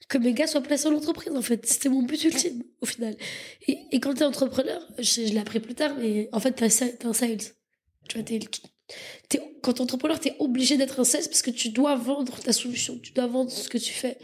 que 0.09 0.19
mes 0.19 0.33
gars 0.33 0.47
soient 0.47 0.63
placés 0.63 0.85
dans 0.85 0.93
l'entreprise, 0.93 1.35
en 1.35 1.43
fait. 1.43 1.67
C'était 1.67 1.89
mon 1.89 2.03
but 2.03 2.23
ultime, 2.25 2.63
au 2.81 2.87
final. 2.87 3.17
Et, 3.67 3.79
et 3.91 4.01
quand 4.01 4.15
t'es 4.15 4.25
entrepreneur, 4.25 4.81
je, 4.99 5.27
je 5.27 5.33
l'ai 5.33 5.39
appris 5.39 5.61
plus 5.61 5.75
tard, 5.75 5.97
mais 5.99 6.29
en 6.33 6.41
fait, 6.41 6.53
t'es 6.53 6.65
un 7.05 7.13
sales. 7.13 7.39
Tu 8.09 8.17
vois, 8.17 8.25
t'es 8.25 8.39
es, 9.33 9.41
quand 9.63 9.75
t'es 9.75 9.81
entrepreneur, 9.81 10.19
t'es 10.21 10.37
obligé 10.39 10.77
d'être 10.77 11.01
un 11.01 11.05
sales 11.05 11.25
parce 11.25 11.43
que 11.43 11.51
tu 11.51 11.71
dois 11.71 11.97
vendre 11.97 12.39
ta 12.41 12.53
solution, 12.53 12.99
tu 12.99 13.13
dois 13.13 13.27
vendre 13.27 13.51
ce 13.51 13.69
que 13.69 13.79
tu 13.79 13.93
fais. 13.93 14.19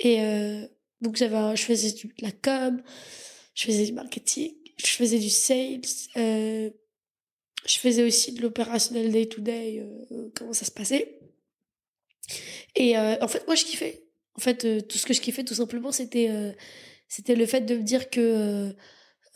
Et 0.00 0.22
euh, 0.22 0.66
donc 1.00 1.16
j'avais, 1.16 1.56
je 1.56 1.62
faisais 1.62 1.92
de 1.92 2.10
la 2.20 2.32
com, 2.32 2.82
je 3.54 3.64
faisais 3.64 3.86
du 3.86 3.92
marketing, 3.92 4.54
je 4.78 4.86
faisais 4.86 5.18
du 5.18 5.30
sales, 5.30 5.80
euh, 6.16 6.70
je 7.66 7.78
faisais 7.78 8.02
aussi 8.02 8.32
de 8.32 8.42
l'opérationnel 8.42 9.10
day 9.10 9.26
to 9.26 9.40
day, 9.40 9.80
euh, 9.80 10.30
comment 10.34 10.52
ça 10.52 10.64
se 10.64 10.70
passait. 10.70 11.18
Et 12.76 12.96
euh, 12.96 13.16
en 13.20 13.28
fait, 13.28 13.46
moi, 13.46 13.56
je 13.56 13.64
kiffais. 13.64 14.04
En 14.36 14.40
fait, 14.40 14.86
tout 14.86 14.98
ce 14.98 15.06
que 15.06 15.14
je 15.14 15.20
kiffais, 15.20 15.42
tout 15.42 15.54
simplement, 15.54 15.90
c'était 15.90 16.30
c'était 17.08 17.34
le 17.34 17.46
fait 17.46 17.62
de 17.62 17.74
me 17.74 17.82
dire 17.82 18.08
que 18.08 18.72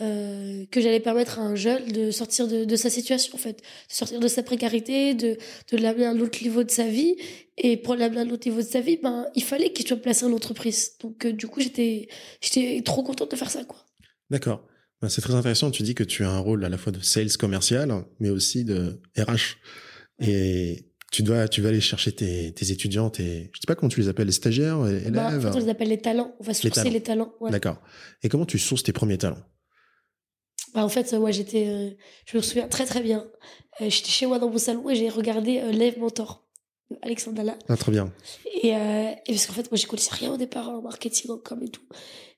euh, 0.03 0.65
que 0.71 0.81
j'allais 0.81 1.01
permettre 1.01 1.39
à 1.39 1.43
un 1.43 1.55
jeune 1.55 1.87
de 1.93 2.11
sortir 2.11 2.49
de, 2.49 2.65
de, 2.65 2.77
sa 2.77 2.91
situation 2.91 3.35
en 3.35 3.39
fait, 3.39 3.59
de 3.59 3.95
sortir 3.95 4.19
de 4.19 4.29
sa 4.29 4.43
précarité, 4.43 5.15
de, 5.15 5.39
de 5.71 5.77
l'amener 5.77 6.07
à 6.07 6.11
un 6.11 6.19
autre 6.19 6.43
niveau 6.43 6.65
de 6.65 6.71
sa 6.71 6.89
vie. 6.89 7.17
Et 7.57 7.77
pour 7.77 7.95
l'amener 7.95 8.21
à 8.21 8.23
un 8.25 8.31
autre 8.31 8.49
niveau 8.49 8.61
de 8.61 8.67
sa 8.67 8.81
vie, 8.81 8.99
ben 9.03 9.27
il 9.35 9.45
fallait 9.45 9.73
qu'il 9.73 9.87
soit 9.87 9.97
placé 9.97 10.25
en 10.25 10.33
entreprise. 10.33 10.93
Donc 11.01 11.25
euh, 11.25 11.33
du 11.33 11.47
coup 11.47 11.61
j'étais 11.61 12.09
j'étais 12.41 12.83
trop 12.83 13.03
contente 13.03 13.31
de 13.31 13.37
faire 13.37 13.51
ça 13.51 13.65
quoi. 13.65 13.79
D'accord. 14.29 14.67
Ben, 15.01 15.09
c'est 15.09 15.21
très 15.21 15.35
intéressant. 15.35 15.71
Tu 15.71 15.83
dis 15.83 15.95
que 15.95 16.05
tu 16.05 16.25
as 16.25 16.31
un 16.31 16.39
rôle 16.39 16.65
à 16.65 16.69
la 16.69 16.79
fois 16.79 16.93
de 16.93 17.01
sales 17.01 17.37
commercial, 17.37 18.05
mais 18.19 18.31
aussi 18.31 18.65
de 18.65 19.01
RH. 19.17 19.57
Et 20.21 20.87
tu 21.11 21.23
dois, 21.23 21.49
tu 21.49 21.61
vas 21.61 21.69
aller 21.69 21.81
chercher 21.81 22.13
tes, 22.13 22.53
tes 22.53 22.71
étudiants, 22.71 23.11
tes, 23.11 23.51
je 23.53 23.61
sais 23.61 23.67
pas 23.67 23.75
comment 23.75 23.91
tu 23.91 24.01
les 24.01 24.09
appelles, 24.09 24.27
les 24.27 24.33
stagiaires, 24.33 24.83
les 24.85 24.99
élèves. 24.99 25.13
Bah, 25.13 25.37
en 25.37 25.41
fait, 25.41 25.49
on 25.49 25.59
les 25.59 25.69
appelle 25.69 25.89
les 25.89 26.01
talents. 26.01 26.35
On 26.41 26.45
va 26.45 26.55
sourcer 26.55 26.91
les 26.91 27.03
talents. 27.03 27.33
Les 27.41 27.41
talents. 27.41 27.51
D'accord. 27.53 27.83
Et 28.23 28.29
comment 28.29 28.47
tu 28.47 28.59
sources 28.59 28.83
tes 28.83 28.93
premiers 28.93 29.19
talents? 29.19 29.43
Bah, 30.75 30.85
en 30.85 30.89
fait, 30.89 31.13
moi, 31.15 31.31
j'étais, 31.31 31.67
euh, 31.69 31.91
je 32.25 32.37
me 32.37 32.43
souviens 32.43 32.69
très 32.69 32.87
très 32.87 33.01
bien. 33.01 33.27
Euh, 33.81 33.91
j'étais 33.91 34.11
chez 34.11 34.27
moi 34.27 34.39
dans 34.39 34.49
mon 34.49 34.59
salon 34.59 34.89
et 34.89 34.95
j'ai 34.95 35.09
regardé 35.09 35.59
euh, 35.59 35.71
Lève 35.71 35.99
Mentor, 35.99 36.45
Alexandre 37.03 37.37
Dalla. 37.37 37.59
Ah, 37.69 37.77
très 37.77 37.93
bien. 37.93 38.13
Et, 38.63 38.75
euh, 38.75 39.11
et 39.27 39.33
parce 39.33 39.47
qu'en 39.47 39.53
fait, 39.53 39.71
moi, 39.71 39.77
je 39.77 39.87
connaissais 39.87 40.15
rien 40.15 40.33
au 40.33 40.37
départ 40.37 40.69
en 40.69 40.83
marketing, 40.83 41.31
en 41.31 41.39
com 41.39 41.63
et 41.63 41.69
tout. 41.69 41.83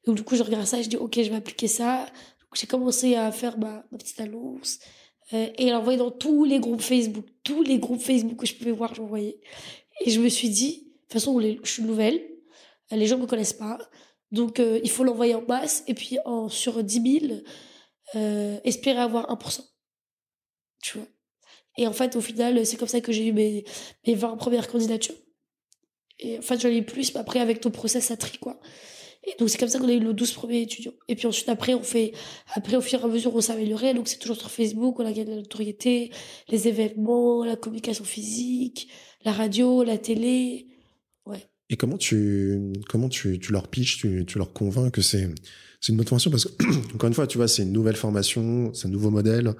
Donc, 0.06 0.16
du 0.16 0.22
coup, 0.22 0.36
je 0.36 0.42
regarde 0.42 0.66
ça 0.66 0.78
et 0.78 0.82
je 0.82 0.88
dis, 0.88 0.96
OK, 0.96 1.14
je 1.16 1.30
vais 1.30 1.36
appliquer 1.36 1.68
ça. 1.68 2.06
Donc, 2.40 2.54
j'ai 2.54 2.66
commencé 2.66 3.14
à 3.14 3.30
faire 3.32 3.58
ma, 3.58 3.84
ma 3.90 3.98
petite 3.98 4.20
annonce. 4.20 4.78
Euh, 5.32 5.48
et 5.56 5.70
l'envoyer 5.70 5.98
dans 5.98 6.10
tous 6.10 6.44
les 6.44 6.58
groupes 6.58 6.82
Facebook. 6.82 7.26
Tous 7.42 7.62
les 7.62 7.78
groupes 7.78 8.00
Facebook 8.00 8.38
que 8.38 8.46
je 8.46 8.54
pouvais 8.54 8.72
voir, 8.72 8.94
j'envoyais. 8.94 9.40
Et 10.04 10.10
je 10.10 10.20
me 10.20 10.28
suis 10.28 10.50
dit, 10.50 10.78
de 10.78 11.00
toute 11.02 11.12
façon, 11.12 11.40
je 11.40 11.70
suis 11.70 11.82
nouvelle. 11.82 12.20
Les 12.90 13.06
gens 13.06 13.18
me 13.18 13.26
connaissent 13.26 13.52
pas. 13.52 13.78
Donc, 14.30 14.60
il 14.60 14.90
faut 14.90 15.04
l'envoyer 15.04 15.34
en 15.34 15.42
masse. 15.46 15.84
Et 15.86 15.94
puis, 15.94 16.18
en, 16.24 16.48
sur 16.48 16.82
10 16.82 17.20
000, 17.28 17.34
euh, 18.14 18.58
espérer 18.64 18.98
avoir 18.98 19.26
1%. 19.28 19.60
Tu 20.82 20.98
vois? 20.98 21.08
Et 21.76 21.86
en 21.86 21.92
fait, 21.92 22.16
au 22.16 22.20
final, 22.20 22.64
c'est 22.64 22.76
comme 22.76 22.88
ça 22.88 23.00
que 23.00 23.12
j'ai 23.12 23.26
eu 23.26 23.32
mes, 23.32 23.64
mes 24.06 24.14
20 24.14 24.36
premières 24.36 24.68
candidatures. 24.68 25.16
Et 26.20 26.38
en 26.38 26.42
fait, 26.42 26.60
j'en 26.60 26.68
ai 26.68 26.78
eu 26.78 26.84
plus, 26.84 27.12
mais 27.14 27.20
après, 27.20 27.40
avec 27.40 27.60
ton 27.60 27.70
process, 27.70 28.06
ça 28.06 28.16
trie, 28.16 28.38
quoi. 28.38 28.60
Et 29.26 29.34
donc, 29.38 29.48
c'est 29.48 29.58
comme 29.58 29.68
ça 29.68 29.78
qu'on 29.78 29.88
a 29.88 29.92
eu 29.92 30.00
nos 30.00 30.12
12 30.12 30.32
premiers 30.32 30.62
étudiants. 30.62 30.92
Et 31.08 31.16
puis 31.16 31.26
ensuite, 31.26 31.48
après, 31.48 31.74
on 31.74 31.82
fait, 31.82 32.12
après, 32.54 32.76
au 32.76 32.80
fur 32.80 33.00
et 33.00 33.04
à 33.04 33.08
mesure, 33.08 33.34
on 33.34 33.40
s'améliorait. 33.40 33.94
Donc, 33.94 34.06
c'est 34.06 34.18
toujours 34.18 34.36
sur 34.36 34.50
Facebook, 34.50 35.00
on 35.00 35.06
a 35.06 35.12
gagné 35.12 35.30
la 35.30 35.36
notoriété, 35.36 36.10
les 36.48 36.68
événements, 36.68 37.44
la 37.44 37.56
communication 37.56 38.04
physique, 38.04 38.88
la 39.24 39.32
radio, 39.32 39.82
la 39.82 39.98
télé. 39.98 40.68
Ouais. 41.26 41.42
Et 41.70 41.76
comment 41.76 41.96
tu, 41.96 42.74
comment 42.88 43.08
tu, 43.08 43.40
tu 43.40 43.52
leur 43.52 43.68
pitches, 43.68 43.98
tu, 43.98 44.24
tu 44.26 44.38
leur 44.38 44.52
convaincs 44.52 44.92
que 44.92 45.00
c'est, 45.00 45.28
c'est 45.84 45.92
une 45.92 45.98
bonne 45.98 46.06
formation 46.06 46.30
parce 46.30 46.46
que, 46.46 46.64
encore 46.94 47.08
une 47.08 47.14
fois, 47.14 47.26
tu 47.26 47.36
vois, 47.36 47.46
c'est 47.46 47.62
une 47.62 47.72
nouvelle 47.72 47.96
formation, 47.96 48.72
c'est 48.72 48.88
un 48.88 48.90
nouveau 48.90 49.10
modèle. 49.10 49.52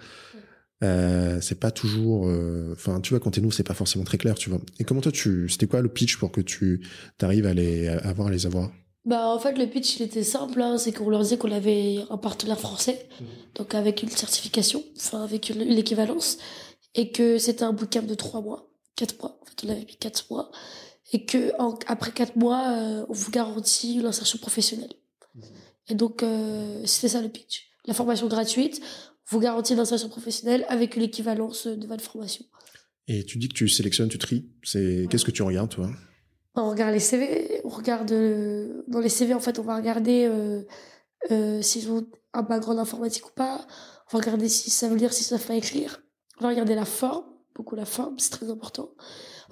Euh, 0.82 1.38
c'est 1.42 1.60
pas 1.60 1.70
toujours, 1.70 2.28
euh, 2.28 2.72
enfin, 2.72 3.00
tu 3.02 3.10
vois, 3.10 3.20
quand 3.20 3.32
t'es 3.32 3.42
nous, 3.42 3.50
c'est 3.50 3.62
pas 3.62 3.74
forcément 3.74 4.04
très 4.04 4.16
clair, 4.16 4.34
tu 4.34 4.48
vois. 4.48 4.58
Et 4.78 4.84
comment 4.84 5.02
toi, 5.02 5.12
tu, 5.12 5.50
c'était 5.50 5.66
quoi 5.66 5.82
le 5.82 5.90
pitch 5.90 6.16
pour 6.16 6.32
que 6.32 6.40
tu 6.40 6.80
arrives 7.20 7.44
à 7.44 7.52
les 7.52 7.88
à 7.88 8.08
avoir, 8.08 8.28
à 8.28 8.30
les 8.30 8.46
avoir? 8.46 8.70
Bah, 9.04 9.28
en 9.28 9.38
fait, 9.38 9.58
le 9.58 9.66
pitch, 9.66 9.96
il 9.96 10.02
était 10.02 10.22
simple, 10.22 10.62
hein, 10.62 10.78
c'est 10.78 10.92
qu'on 10.92 11.10
leur 11.10 11.20
disait 11.20 11.36
qu'on 11.36 11.52
avait 11.52 11.98
un 12.08 12.16
partenaire 12.16 12.58
français, 12.58 13.06
mmh. 13.20 13.24
donc 13.56 13.74
avec 13.74 14.02
une 14.02 14.08
certification, 14.08 14.82
enfin, 14.96 15.24
avec 15.24 15.50
une, 15.50 15.58
l'équivalence, 15.58 16.38
et 16.94 17.12
que 17.12 17.36
c'était 17.36 17.64
un 17.64 17.74
bootcamp 17.74 18.06
de 18.06 18.14
trois 18.14 18.40
mois, 18.40 18.70
quatre 18.96 19.20
mois. 19.20 19.38
En 19.42 19.44
fait, 19.44 19.66
on 19.66 19.68
avait 19.68 19.84
mis 19.84 19.96
quatre 19.96 20.24
mois, 20.30 20.50
et 21.12 21.26
que 21.26 21.52
en, 21.60 21.78
après 21.86 22.12
quatre 22.12 22.36
mois, 22.36 22.78
euh, 22.78 23.06
on 23.10 23.12
vous 23.12 23.30
garantit 23.30 24.00
l'insertion 24.00 24.38
professionnelle. 24.38 24.94
Mmh. 25.34 25.42
Et 25.88 25.94
donc, 25.94 26.22
euh, 26.22 26.82
c'était 26.86 27.08
ça 27.08 27.20
le 27.20 27.28
pitch. 27.28 27.68
La 27.86 27.94
formation 27.94 28.26
gratuite 28.28 28.80
vous 29.28 29.40
garantit 29.40 29.74
l'insertion 29.74 30.08
professionnelle 30.08 30.64
avec 30.68 30.96
l'équivalence 30.96 31.66
de 31.66 31.86
votre 31.86 32.02
formation. 32.04 32.44
Et 33.08 33.24
tu 33.24 33.38
dis 33.38 33.48
que 33.48 33.54
tu 33.54 33.68
sélectionnes, 33.68 34.08
tu 34.08 34.18
tries. 34.18 34.46
C'est 34.62 35.06
qu'est-ce 35.10 35.24
que 35.24 35.30
tu 35.30 35.42
regardes 35.42 35.70
toi? 35.70 35.90
On 36.54 36.70
regarde 36.70 36.92
les 36.92 37.00
CV. 37.00 37.60
On 37.64 37.68
regarde 37.68 38.12
euh, 38.12 38.84
dans 38.88 39.00
les 39.00 39.08
CV 39.08 39.34
en 39.34 39.40
fait, 39.40 39.58
on 39.58 39.62
va 39.62 39.76
regarder 39.76 40.26
euh, 40.30 40.62
euh, 41.30 41.62
s'ils 41.62 41.90
ont 41.90 42.06
un 42.32 42.42
background 42.42 42.78
informatique 42.78 43.26
ou 43.26 43.32
pas. 43.34 43.66
On 44.12 44.18
va 44.18 44.24
regarder 44.24 44.48
si 44.48 44.70
ça 44.70 44.88
veut 44.88 44.96
lire, 44.96 45.12
si 45.12 45.24
ça 45.24 45.38
fait 45.38 45.58
écrire. 45.58 46.02
On 46.40 46.44
va 46.44 46.50
regarder 46.50 46.74
la 46.74 46.84
forme, 46.84 47.24
beaucoup 47.54 47.76
la 47.76 47.84
forme, 47.84 48.18
c'est 48.18 48.30
très 48.30 48.50
important. 48.50 48.90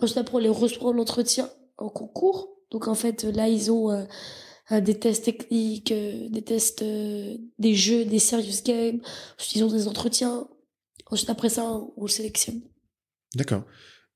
Ensuite 0.01 0.19
après 0.19 0.37
on 0.37 0.39
les 0.39 0.49
reçoit 0.49 0.93
l'entretien 0.93 1.51
en 1.79 1.89
concours. 1.89 2.51
Donc 2.71 2.89
en 2.89 2.95
fait 2.95 3.25
là 3.25 3.49
ils 3.49 3.71
ont 3.71 3.91
euh, 3.91 4.05
des 4.71 4.99
tests 4.99 5.25
techniques, 5.25 5.93
euh, 5.93 6.29
des 6.29 6.43
tests, 6.43 6.83
euh, 6.83 7.37
des 7.59 7.75
jeux, 7.75 8.05
des 8.05 8.19
serious 8.19 8.63
games. 8.65 9.01
Ensuite, 9.39 9.57
ils 9.57 9.65
ont 9.65 9.71
des 9.73 9.89
entretiens. 9.89 10.47
Ensuite, 11.11 11.31
après 11.31 11.49
ça, 11.49 11.65
on 11.65 12.03
le 12.03 12.09
sélectionne. 12.09 12.61
D'accord. 13.35 13.65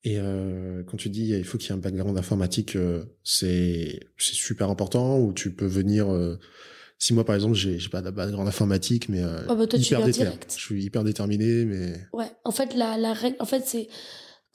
Et 0.04 0.18
euh, 0.18 0.82
quand 0.84 0.96
tu 0.96 1.08
dis 1.08 1.30
il 1.30 1.44
faut 1.44 1.58
qu'il 1.58 1.70
y 1.70 1.72
ait 1.72 1.76
un 1.76 1.80
background 1.80 2.16
informatique, 2.16 2.78
c'est 3.24 4.00
c'est 4.16 4.34
super 4.34 4.70
important 4.70 5.18
ou 5.18 5.32
tu 5.32 5.52
peux 5.52 5.66
venir. 5.66 6.06
si 6.98 7.12
moi 7.12 7.24
par 7.24 7.34
exemple 7.34 7.54
j'ai 7.54 7.78
j'ai 7.78 7.88
pas 7.88 8.02
de 8.02 8.10
background 8.10 8.46
informatique 8.46 9.08
mais 9.08 9.22
oh 9.48 9.56
bah 9.56 9.66
toi, 9.66 9.78
hyper 9.78 10.06
je 10.06 10.36
suis 10.48 10.84
hyper 10.84 11.02
déterminé 11.02 11.64
mais. 11.64 12.06
Ouais. 12.12 12.30
En 12.44 12.52
fait 12.52 12.74
la 12.74 12.96
la 12.98 13.14
règle, 13.14 13.36
en 13.40 13.46
fait 13.46 13.64
c'est 13.66 13.88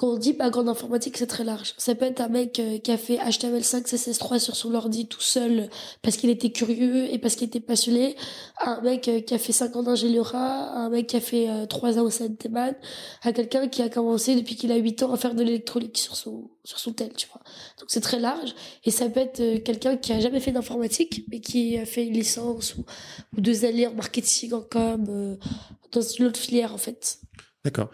quand 0.01 0.13
on 0.13 0.17
dit 0.17 0.33
background 0.33 0.67
informatique, 0.67 1.15
c'est 1.15 1.27
très 1.27 1.43
large. 1.43 1.75
Ça 1.77 1.93
peut 1.93 2.05
être 2.05 2.21
un 2.21 2.27
mec 2.27 2.59
euh, 2.59 2.79
qui 2.79 2.91
a 2.91 2.97
fait 2.97 3.17
HTML5, 3.17 3.83
CSS3 3.85 4.39
sur 4.39 4.55
son 4.55 4.73
ordi 4.73 5.07
tout 5.07 5.21
seul 5.21 5.69
parce 6.01 6.17
qu'il 6.17 6.31
était 6.31 6.49
curieux 6.49 7.13
et 7.13 7.19
parce 7.19 7.35
qu'il 7.35 7.45
était 7.45 7.59
passionné. 7.59 8.15
Un 8.65 8.81
mec 8.81 9.07
euh, 9.07 9.21
qui 9.21 9.35
a 9.35 9.37
fait 9.37 9.51
5 9.51 9.75
ans 9.75 9.83
d'ingénierie, 9.83 10.31
un 10.33 10.89
mec 10.89 11.05
qui 11.05 11.17
a 11.17 11.21
fait 11.21 11.67
3 11.69 11.99
euh, 11.99 12.01
ans 12.01 12.05
au 12.05 12.09
CNTMAN, 12.09 12.73
à 13.21 13.31
quelqu'un 13.31 13.67
qui 13.67 13.83
a 13.83 13.89
commencé 13.89 14.35
depuis 14.35 14.55
qu'il 14.55 14.71
a 14.71 14.77
8 14.77 15.03
ans 15.03 15.13
à 15.13 15.17
faire 15.17 15.35
de 15.35 15.43
l'électronique 15.43 15.99
sur 15.99 16.15
son, 16.15 16.49
sur 16.63 16.79
son 16.79 16.93
tel, 16.93 17.13
tu 17.13 17.27
vois. 17.27 17.43
Donc 17.79 17.89
c'est 17.89 18.01
très 18.01 18.19
large. 18.19 18.55
Et 18.85 18.89
ça 18.89 19.07
peut 19.07 19.19
être 19.19 19.63
quelqu'un 19.63 19.97
qui 19.97 20.13
a 20.13 20.19
jamais 20.19 20.39
fait 20.39 20.51
d'informatique, 20.51 21.25
mais 21.29 21.41
qui 21.41 21.77
a 21.77 21.85
fait 21.85 22.07
une 22.07 22.13
licence 22.13 22.73
ou, 22.75 22.85
ou 23.37 23.41
deux 23.41 23.65
années 23.65 23.85
en 23.85 23.93
marketing, 23.93 24.53
en 24.53 24.61
com, 24.61 25.37
dans 25.91 26.01
une 26.01 26.25
autre 26.25 26.39
filière, 26.39 26.73
en 26.73 26.79
fait. 26.79 27.19
D'accord. 27.63 27.91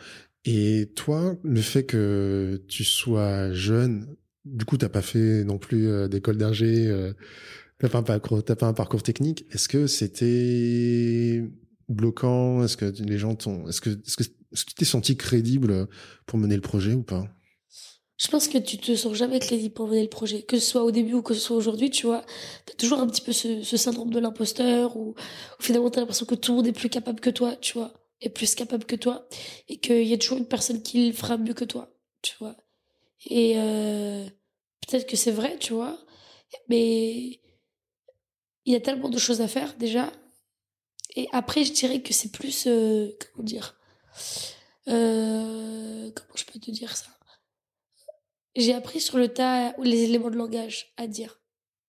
Et 0.49 0.93
toi, 0.95 1.35
le 1.43 1.59
fait 1.59 1.83
que 1.83 2.63
tu 2.69 2.85
sois 2.85 3.51
jeune, 3.51 4.15
du 4.45 4.63
coup, 4.63 4.77
t'as 4.77 4.87
pas 4.87 5.01
fait 5.01 5.43
non 5.43 5.57
plus 5.57 5.89
euh, 5.89 6.07
d'école 6.07 6.37
d'ingé, 6.37 6.87
euh, 6.87 7.11
t'as 7.79 7.89
pas 7.89 7.99
un 7.99 8.73
parcours, 8.73 9.03
technique. 9.03 9.45
Est-ce 9.51 9.67
que 9.67 9.87
c'était 9.87 11.43
bloquant? 11.89 12.63
Est-ce 12.63 12.77
que 12.77 12.85
les 12.85 13.17
gens 13.17 13.35
t'ont, 13.35 13.67
est-ce 13.67 13.81
que, 13.81 13.89
est-ce 13.89 14.63
tu 14.65 14.73
t'es 14.73 14.85
senti 14.85 15.17
crédible 15.17 15.89
pour 16.25 16.39
mener 16.39 16.55
le 16.55 16.61
projet 16.61 16.93
ou 16.93 17.03
pas? 17.03 17.27
Je 18.15 18.29
pense 18.29 18.47
que 18.47 18.57
tu 18.57 18.77
te 18.77 18.95
sens 18.95 19.15
jamais 19.15 19.39
crédible 19.39 19.73
pour 19.73 19.89
mener 19.89 20.03
le 20.03 20.07
projet, 20.07 20.43
que 20.43 20.57
ce 20.59 20.65
soit 20.65 20.85
au 20.85 20.91
début 20.91 21.15
ou 21.15 21.21
que 21.21 21.33
ce 21.33 21.41
soit 21.41 21.57
aujourd'hui, 21.57 21.89
tu 21.89 22.05
vois. 22.05 22.23
T'as 22.65 22.73
toujours 22.75 23.01
un 23.01 23.07
petit 23.07 23.21
peu 23.21 23.33
ce, 23.33 23.75
syndrome 23.75 24.11
de 24.11 24.19
l'imposteur 24.21 24.95
ou, 24.95 25.09
ou 25.09 25.61
finalement 25.61 25.89
t'as 25.89 25.99
l'impression 25.99 26.25
que 26.25 26.35
tout 26.35 26.53
le 26.53 26.55
monde 26.55 26.67
est 26.67 26.71
plus 26.71 26.89
capable 26.89 27.19
que 27.19 27.29
toi, 27.29 27.57
tu 27.57 27.73
vois 27.77 27.91
est 28.21 28.29
plus 28.29 28.55
capable 28.55 28.85
que 28.85 28.95
toi 28.95 29.27
et 29.67 29.77
qu'il 29.77 30.07
y 30.07 30.13
a 30.13 30.17
toujours 30.17 30.37
une 30.37 30.47
personne 30.47 30.81
qui 30.81 31.07
le 31.07 31.13
fera 31.13 31.37
mieux 31.37 31.53
que 31.53 31.65
toi, 31.65 31.91
tu 32.21 32.35
vois. 32.39 32.55
Et 33.25 33.53
euh, 33.57 34.25
peut-être 34.81 35.07
que 35.07 35.17
c'est 35.17 35.31
vrai, 35.31 35.57
tu 35.59 35.73
vois, 35.73 35.97
mais 36.67 37.39
il 38.65 38.73
y 38.73 38.75
a 38.75 38.81
tellement 38.81 39.09
de 39.09 39.17
choses 39.17 39.41
à 39.41 39.47
faire 39.47 39.75
déjà. 39.77 40.11
Et 41.15 41.27
après, 41.31 41.63
je 41.63 41.73
dirais 41.73 42.01
que 42.01 42.13
c'est 42.13 42.31
plus, 42.31 42.67
euh, 42.67 43.09
comment 43.33 43.45
dire, 43.45 43.75
euh, 44.87 46.11
comment 46.11 46.35
je 46.35 46.45
peux 46.45 46.59
te 46.59 46.71
dire 46.71 46.95
ça? 46.95 47.07
J'ai 48.55 48.73
appris 48.73 48.99
sur 48.99 49.17
le 49.17 49.27
tas 49.27 49.73
les 49.83 50.03
éléments 50.03 50.31
de 50.31 50.35
langage 50.35 50.93
à 50.97 51.07
dire, 51.07 51.39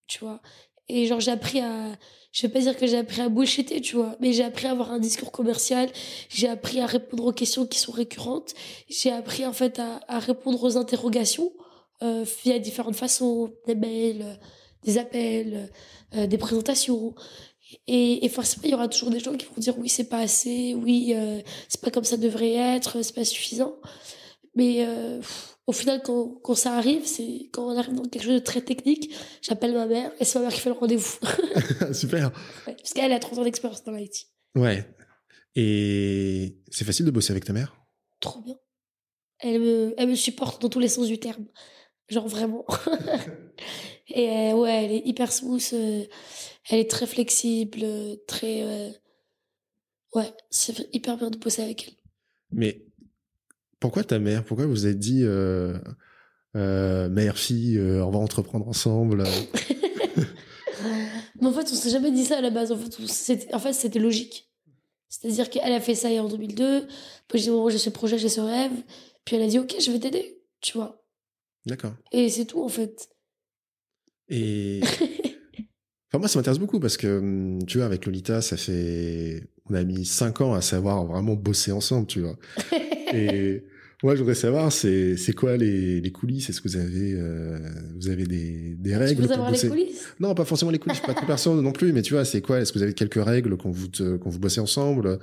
tu 0.07 0.19
vois. 0.21 0.43
Et 0.88 1.07
genre, 1.07 1.21
j'ai 1.21 1.31
appris 1.31 1.61
à, 1.61 1.99
je 2.38 2.46
vais 2.46 2.53
pas 2.53 2.61
dire 2.61 2.77
que 2.77 2.87
j'ai 2.87 2.98
appris 2.98 3.20
à 3.20 3.29
bullshitter, 3.29 3.81
tu 3.81 3.96
vois, 3.96 4.14
mais 4.20 4.33
j'ai 4.33 4.44
appris 4.44 4.68
à 4.68 4.70
avoir 4.70 4.92
un 4.92 5.01
discours 5.01 5.33
commercial, 5.33 5.88
j'ai 6.29 6.46
appris 6.46 6.79
à 6.79 6.87
répondre 6.87 7.24
aux 7.27 7.33
questions 7.33 7.66
qui 7.66 7.81
sont 7.81 7.90
récurrentes, 7.90 8.55
j'ai 8.88 9.11
appris 9.11 9.44
en 9.44 9.53
fait 9.53 9.81
à, 9.81 10.20
répondre 10.20 10.62
aux 10.62 10.77
interrogations 10.77 11.53
euh, 12.03 12.24
via 12.44 12.61
différentes 12.61 12.94
façons, 12.94 13.53
des 13.66 13.74
mails, 13.74 14.38
des 14.85 14.98
appels, 14.98 15.68
euh, 16.14 16.29
des 16.29 16.38
présentations. 16.38 17.12
Et, 17.88 18.24
et, 18.24 18.29
forcément, 18.29 18.62
il 18.66 18.70
y 18.70 18.74
aura 18.74 18.87
toujours 18.87 19.11
des 19.11 19.18
gens 19.18 19.35
qui 19.35 19.46
vont 19.46 19.59
dire 19.59 19.77
oui, 19.77 19.88
c'est 19.88 20.09
pas 20.09 20.20
assez, 20.20 20.74
oui, 20.74 21.14
euh, 21.16 21.40
c'est 21.68 21.81
pas 21.81 21.90
comme 21.90 22.05
ça 22.05 22.16
devrait 22.16 22.55
être, 22.55 23.03
c'est 23.03 23.16
pas 23.16 23.24
suffisant. 23.24 23.74
Mais 24.55 24.87
euh, 24.87 25.20
au 25.68 25.72
final, 25.72 26.00
quand, 26.02 26.40
quand 26.42 26.54
ça 26.54 26.72
arrive, 26.74 27.07
c'est 27.07 27.50
quand 27.52 27.66
on 27.66 27.76
arrive 27.76 27.94
dans 27.94 28.09
quelque 28.09 28.24
chose 28.24 28.40
de 28.40 28.44
très 28.44 28.62
technique, 28.62 29.14
j'appelle 29.42 29.74
ma 29.74 29.85
mère 29.85 30.11
et 30.18 30.24
c'est 30.24 30.38
ma 30.38 30.46
mère 30.46 30.54
qui 30.54 30.61
fait 30.61 30.70
le 30.70 30.76
rendez-vous. 30.76 31.18
Super. 31.92 32.33
parce 32.64 32.94
qu'elle 32.94 33.12
a 33.12 33.18
30 33.18 33.38
ans 33.38 33.44
d'expérience 33.44 33.85
dans 33.85 33.92
l'IT. 33.92 34.28
Ouais. 34.54 34.88
Et 35.54 36.57
c'est 36.70 36.87
facile 36.87 37.04
de 37.04 37.11
bosser 37.11 37.33
avec 37.33 37.44
ta 37.44 37.52
mère? 37.52 37.76
Trop 38.18 38.40
bien. 38.40 38.57
Elle 39.40 39.61
me, 39.61 39.94
elle 39.98 40.09
me 40.09 40.14
supporte 40.14 40.62
dans 40.62 40.70
tous 40.70 40.81
les 40.81 40.88
sens 40.88 41.07
du 41.07 41.20
terme. 41.20 41.44
Genre 42.09 42.26
vraiment. 42.26 42.64
et 44.09 44.31
euh, 44.31 44.52
ouais, 44.54 44.85
elle 44.87 44.92
est 44.92 45.02
hyper 45.04 45.31
smooth. 45.31 45.68
Euh, 45.74 46.07
elle 46.70 46.78
est 46.78 46.90
très 46.90 47.07
flexible, 47.07 47.85
très. 48.26 48.62
Euh, 48.62 48.90
Ouais, 50.14 50.33
c'est 50.48 50.88
hyper 50.94 51.18
bien 51.18 51.28
de 51.28 51.37
bosser 51.37 51.62
avec 51.62 51.87
elle. 51.87 51.94
Mais 52.50 52.87
pourquoi 53.81 54.05
ta 54.05 54.19
mère 54.19 54.45
Pourquoi 54.45 54.67
vous 54.67 54.85
avez 54.85 54.95
dit 54.95 55.23
euh, 55.23 55.79
euh, 56.57 57.09
mère-fille, 57.09 57.79
euh, 57.79 58.05
on 58.05 58.11
va 58.11 58.19
entreprendre 58.19 58.67
ensemble 58.69 59.25
Mais 61.41 61.47
en 61.47 61.53
fait, 61.53 61.71
on 61.71 61.75
s'est 61.75 61.91
jamais 61.91 62.11
dit 62.11 62.25
ça 62.25 62.38
à 62.38 62.41
la 62.41 62.51
base. 62.51 62.73
En 62.73 62.77
fait, 62.77 62.91
c'était, 63.07 63.55
en 63.55 63.61
fait, 63.61 63.73
c'était 63.73 64.01
logique. 64.01 64.51
C'est-à-dire 65.09 65.49
qu'elle 65.51 65.73
a 65.73 65.81
fait 65.81 65.95
ça 65.95 66.09
en 66.09 66.29
2002. 66.29 66.88
Puis 67.29 67.38
j'ai 67.38 67.45
dit, 67.45 67.51
bon, 67.51 67.69
j'ai 67.69 67.79
ce 67.79 67.91
projet, 67.91 68.19
j'ai 68.19 68.29
ce 68.29 68.41
rêve. 68.41 68.73
Puis 69.25 69.37
elle 69.37 69.43
a 69.43 69.47
dit, 69.47 69.61
ok, 69.61 69.77
je 69.81 69.93
vais 69.93 70.01
t'aider. 70.01 70.41
Tu 70.61 70.77
vois. 70.77 71.05
D'accord. 71.64 71.93
Et 72.11 72.29
c'est 72.29 72.45
tout, 72.45 72.62
en 72.62 72.69
fait. 72.69 73.09
Et. 74.29 74.81
Enfin, 76.11 76.21
moi, 76.21 76.29
ça 76.29 76.38
m'intéresse 76.38 76.59
beaucoup 76.59 76.81
parce 76.81 76.97
que, 76.97 77.19
hum, 77.19 77.67
tu 77.67 77.77
vois, 77.77 77.87
avec 77.87 78.07
Lolita, 78.07 78.41
ça 78.41 78.57
fait. 78.57 79.47
On 79.69 79.75
a 79.75 79.85
mis 79.85 80.07
cinq 80.07 80.41
ans 80.41 80.55
à 80.55 80.62
savoir 80.62 81.05
vraiment 81.05 81.35
bosser 81.35 81.71
ensemble, 81.71 82.07
tu 82.07 82.23
vois. 82.23 82.38
Et 83.14 83.64
moi, 84.03 84.14
je 84.14 84.21
voudrais 84.21 84.35
savoir, 84.35 84.71
c'est, 84.73 85.16
c'est 85.16 85.33
quoi 85.33 85.57
les, 85.57 86.01
les 86.01 86.12
coulisses? 86.12 86.49
Est-ce 86.51 86.61
que 86.61 86.68
vous 86.68 86.77
avez, 86.77 87.14
euh, 87.14 87.59
vous 87.99 88.09
avez 88.09 88.27
des, 88.27 88.77
des 88.79 88.97
règles 88.97 89.23
Tu 89.23 89.27
pour 89.27 89.29
savoir 89.29 89.51
bosser? 89.51 89.66
les 89.66 89.71
coulisses? 89.71 90.05
Non, 90.21 90.35
pas 90.35 90.44
forcément 90.44 90.71
les 90.71 90.79
coulisses, 90.79 91.01
pas 91.01 91.14
trop 91.14 91.27
perso 91.27 91.61
non 91.61 91.73
plus, 91.73 91.92
mais 91.92 92.03
tu 92.03 92.12
vois, 92.14 92.25
c'est 92.25 92.40
quoi? 92.40 92.61
Est-ce 92.61 92.73
que 92.73 92.79
vous 92.79 92.85
avez 92.85 92.94
quelques 92.94 93.23
règles 93.23 93.57
quand 93.57 93.71
vous, 93.71 93.88
te- 93.88 94.16
quand 94.16 94.31
vous 94.31 94.38
bossez 94.38 94.61
ensemble? 94.61 95.18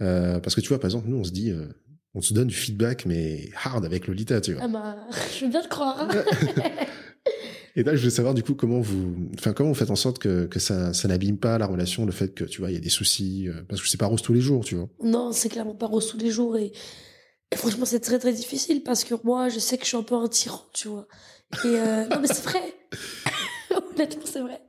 Euh, 0.00 0.38
Parce 0.40 0.54
que 0.54 0.60
tu 0.60 0.68
vois, 0.68 0.78
par 0.80 0.88
exemple, 0.88 1.08
nous, 1.08 1.16
on 1.18 1.24
se 1.24 1.30
dit, 1.32 1.50
euh, 1.50 1.66
on 2.14 2.20
se 2.20 2.34
donne 2.34 2.48
du 2.48 2.54
feedback, 2.54 3.06
mais 3.06 3.50
hard 3.64 3.84
avec 3.84 4.06
Lolita, 4.08 4.40
tu 4.40 4.54
vois. 4.54 4.62
Ah 4.64 4.68
bah, 4.68 4.96
je 5.38 5.44
veux 5.44 5.50
bien 5.50 5.62
te 5.62 5.68
croire. 5.68 6.08
Et 7.76 7.84
là, 7.84 7.94
je 7.94 8.02
veux 8.02 8.10
savoir 8.10 8.34
du 8.34 8.42
coup 8.42 8.54
comment 8.54 8.80
vous, 8.80 9.14
enfin 9.38 9.52
comment 9.52 9.68
vous 9.68 9.74
faites 9.74 9.90
en 9.92 9.96
sorte 9.96 10.18
que, 10.18 10.46
que 10.46 10.58
ça, 10.58 10.92
ça 10.92 11.06
n'abîme 11.06 11.36
pas 11.38 11.58
la 11.58 11.66
relation, 11.66 12.06
le 12.06 12.10
fait 12.12 12.34
que 12.34 12.42
tu 12.42 12.60
vois 12.60 12.70
il 12.72 12.74
y 12.74 12.76
a 12.76 12.80
des 12.80 12.88
soucis, 12.88 13.46
euh, 13.48 13.52
parce 13.68 13.80
que 13.80 13.86
c'est 13.88 13.98
pas 14.00 14.06
rose 14.06 14.20
tous 14.20 14.32
les 14.32 14.40
jours, 14.40 14.64
tu 14.64 14.74
vois. 14.74 14.88
non, 15.04 15.30
c'est 15.30 15.48
clairement 15.48 15.76
pas 15.76 15.86
rose 15.86 16.08
tous 16.08 16.18
les 16.18 16.30
jours. 16.30 16.56
Et, 16.56 16.72
et 17.50 17.56
franchement, 17.56 17.86
c'est 17.86 18.00
très 18.00 18.18
très 18.18 18.32
difficile 18.32 18.82
parce 18.82 19.04
que 19.04 19.14
moi, 19.24 19.48
je 19.48 19.58
sais 19.58 19.78
que 19.78 19.84
je 19.84 19.88
suis 19.88 19.96
un 19.96 20.02
peu 20.02 20.14
un 20.14 20.28
tyran, 20.28 20.62
tu 20.74 20.88
vois. 20.88 21.06
Et 21.64 21.68
euh, 21.68 22.06
non, 22.10 22.20
mais 22.20 22.28
c'est 22.28 22.42
vrai. 22.42 22.74
Honnêtement, 23.70 24.26
c'est 24.26 24.40
vrai. 24.40 24.60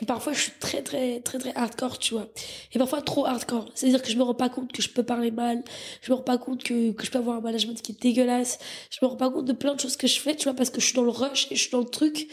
Et 0.00 0.06
parfois, 0.06 0.32
je 0.32 0.40
suis 0.42 0.52
très, 0.60 0.82
très, 0.82 1.20
très, 1.20 1.38
très 1.38 1.54
hardcore, 1.54 1.98
tu 1.98 2.14
vois. 2.14 2.28
Et 2.72 2.78
parfois, 2.78 3.02
trop 3.02 3.24
hardcore. 3.24 3.70
C'est-à-dire 3.74 4.02
que 4.02 4.10
je 4.10 4.16
me 4.16 4.22
rends 4.22 4.34
pas 4.34 4.48
compte 4.48 4.72
que 4.72 4.82
je 4.82 4.88
peux 4.88 5.02
parler 5.02 5.30
mal. 5.30 5.62
Je 6.02 6.10
me 6.10 6.16
rends 6.16 6.22
pas 6.22 6.38
compte 6.38 6.62
que, 6.62 6.92
que 6.92 7.04
je 7.04 7.10
peux 7.10 7.18
avoir 7.18 7.36
un 7.38 7.40
management 7.40 7.80
qui 7.80 7.92
est 7.92 8.02
dégueulasse. 8.02 8.58
Je 8.90 8.98
me 9.02 9.08
rends 9.08 9.16
pas 9.16 9.30
compte 9.30 9.44
de 9.44 9.52
plein 9.52 9.74
de 9.74 9.80
choses 9.80 9.96
que 9.96 10.06
je 10.06 10.20
fais, 10.20 10.36
tu 10.36 10.44
vois, 10.44 10.54
parce 10.54 10.70
que 10.70 10.80
je 10.80 10.86
suis 10.86 10.94
dans 10.94 11.04
le 11.04 11.10
rush 11.10 11.48
et 11.50 11.56
je 11.56 11.62
suis 11.62 11.70
dans 11.70 11.80
le 11.80 11.88
truc. 11.88 12.28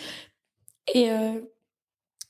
Et 0.94 1.12
euh, 1.12 1.42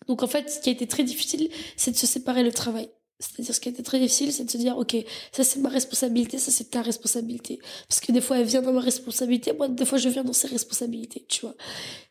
donc, 0.08 0.24
en 0.24 0.28
fait, 0.28 0.50
ce 0.50 0.60
qui 0.60 0.70
a 0.70 0.72
été 0.74 0.88
très 0.88 1.04
difficile, 1.04 1.50
c'est 1.78 1.92
de 1.92 1.98
se 1.98 2.08
séparer 2.08 2.44
le 2.44 2.52
travail. 2.52 2.90
C'est-à-dire, 3.20 3.56
ce 3.56 3.62
qui 3.62 3.70
été 3.70 3.82
très 3.82 3.98
difficile, 3.98 4.34
c'est 4.34 4.44
de 4.44 4.52
se 4.52 4.58
dire, 4.58 4.78
OK, 4.78 4.94
ça 5.32 5.46
c'est 5.46 5.60
ma 5.60 5.70
responsabilité, 5.70 6.38
ça 6.38 6.52
c'est 6.52 6.70
ta 6.72 6.82
responsabilité. 6.82 7.60
Parce 7.88 8.02
que 8.02 8.12
des 8.12 8.20
fois, 8.20 8.40
elle 8.40 8.46
vient 8.46 8.62
dans 8.62 8.74
ma 8.74 8.82
responsabilité, 8.82 9.54
moi, 9.54 9.70
des 9.70 9.86
fois, 9.86 9.98
je 9.98 10.10
viens 10.10 10.26
dans 10.26 10.34
ses 10.34 10.48
responsabilités, 10.48 11.24
tu 11.30 11.42
vois. 11.42 11.56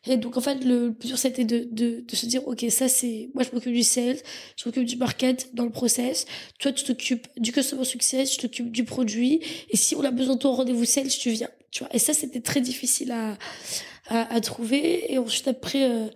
Et 0.07 0.17
donc, 0.17 0.35
en 0.35 0.41
fait, 0.41 0.63
le 0.63 0.93
plus 0.93 1.09
dur, 1.09 1.17
c'était 1.19 1.43
de, 1.43 1.67
de, 1.71 2.03
de 2.07 2.15
se 2.15 2.25
dire, 2.25 2.47
OK, 2.47 2.65
ça 2.69 2.87
c'est, 2.87 3.29
moi, 3.35 3.43
je 3.43 3.51
m'occupe 3.53 3.73
du 3.73 3.83
sales, 3.83 4.17
je 4.55 4.67
m'occupe 4.67 4.85
du 4.85 4.95
market 4.95 5.49
dans 5.53 5.65
le 5.65 5.71
process. 5.71 6.25
Toi, 6.57 6.71
tu 6.71 6.83
t'occupes 6.83 7.27
du 7.37 7.51
customer 7.51 7.85
success, 7.85 8.31
tu 8.31 8.37
t'occupes 8.37 8.71
du 8.71 8.83
produit. 8.83 9.41
Et 9.69 9.77
si 9.77 9.95
on 9.95 10.03
a 10.03 10.09
besoin 10.11 10.35
de 10.35 10.39
toi 10.39 10.51
au 10.51 10.55
rendez-vous 10.55 10.85
sales, 10.85 11.09
tu 11.09 11.29
viens, 11.29 11.49
tu 11.69 11.83
vois. 11.83 11.93
Et 11.93 11.99
ça, 11.99 12.13
c'était 12.13 12.41
très 12.41 12.61
difficile 12.61 13.11
à, 13.11 13.37
à, 14.07 14.33
à 14.33 14.41
trouver. 14.41 15.13
Et 15.13 15.19
ensuite, 15.19 15.47
après, 15.47 15.83
euh, 15.83 16.07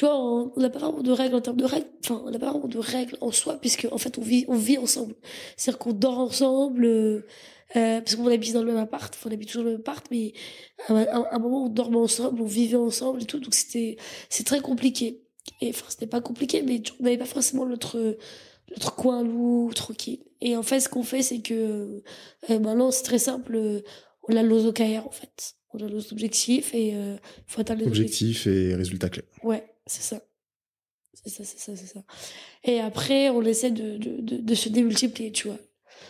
tu 0.00 0.06
vois, 0.06 0.18
on 0.18 0.50
n'a 0.56 0.70
pas 0.70 0.78
vraiment 0.78 1.02
de 1.02 1.12
règles 1.12 1.34
en 1.34 1.42
termes 1.42 1.58
de 1.58 1.66
règles. 1.66 1.86
Enfin, 2.02 2.22
on 2.24 2.30
n'a 2.30 2.38
pas 2.38 2.48
vraiment 2.52 2.68
de 2.68 2.78
règles 2.78 3.18
en 3.20 3.30
soi, 3.30 3.58
puisque 3.60 3.86
en 3.92 3.98
fait, 3.98 4.16
on 4.16 4.22
vit, 4.22 4.46
on 4.48 4.56
vit 4.56 4.78
ensemble. 4.78 5.14
C'est-à-dire 5.58 5.78
qu'on 5.78 5.92
dort 5.92 6.18
ensemble, 6.20 6.86
euh, 6.86 7.26
euh, 7.76 8.00
parce 8.00 8.16
qu'on 8.16 8.26
habite 8.28 8.54
dans 8.54 8.62
le 8.62 8.72
même 8.72 8.78
appart. 8.82 9.14
Enfin, 9.14 9.28
on 9.28 9.34
habite 9.34 9.48
toujours 9.48 9.64
dans 9.64 9.68
le 9.68 9.74
même 9.74 9.82
appart, 9.82 10.06
mais 10.10 10.32
à 10.88 10.94
un, 10.94 11.04
à 11.04 11.34
un 11.34 11.38
moment, 11.38 11.66
on 11.66 11.68
dormait 11.68 11.98
ensemble, 11.98 12.40
on 12.40 12.46
vivait 12.46 12.78
ensemble 12.78 13.20
et 13.20 13.26
tout. 13.26 13.40
Donc 13.40 13.52
c'était, 13.52 13.98
c'est 14.30 14.46
très 14.46 14.60
compliqué. 14.60 15.20
Et 15.60 15.68
enfin, 15.68 15.84
c'était 15.90 16.06
pas 16.06 16.22
compliqué, 16.22 16.62
mais 16.62 16.80
on 16.98 17.02
n'avait 17.02 17.18
pas 17.18 17.26
forcément 17.26 17.66
notre 17.66 18.16
notre 18.70 18.94
coin 18.94 19.22
loup 19.22 19.70
tranquille. 19.74 20.20
Et 20.40 20.56
en 20.56 20.62
fait, 20.62 20.80
ce 20.80 20.88
qu'on 20.88 21.02
fait, 21.02 21.20
c'est 21.20 21.40
que 21.40 22.02
euh, 22.48 22.58
maintenant, 22.58 22.90
c'est 22.90 23.02
très 23.02 23.18
simple. 23.18 23.82
on 24.28 24.34
a 24.34 24.42
nos 24.42 24.66
OKR 24.66 25.06
en 25.06 25.10
fait. 25.10 25.56
On 25.74 25.86
a 25.86 25.90
nos 25.90 26.00
objectifs 26.10 26.74
et 26.74 26.94
euh, 26.94 27.16
faut 27.46 27.60
atteindre 27.60 27.82
les 27.82 27.86
objectifs. 27.86 28.46
Objectif 28.46 28.46
et 28.46 28.74
résultat 28.74 29.10
clé. 29.10 29.24
Ouais, 29.44 29.64
c'est 29.90 30.02
ça. 30.02 30.22
C'est 31.12 31.28
ça, 31.30 31.44
c'est 31.44 31.58
ça, 31.58 31.76
c'est 31.76 31.86
ça. 31.86 32.02
Et 32.64 32.78
après, 32.80 33.28
on 33.30 33.42
essaie 33.42 33.70
de, 33.70 33.98
de, 33.98 34.20
de, 34.20 34.36
de 34.38 34.54
se 34.54 34.68
démultiplier, 34.68 35.32
tu 35.32 35.48
vois. 35.48 35.58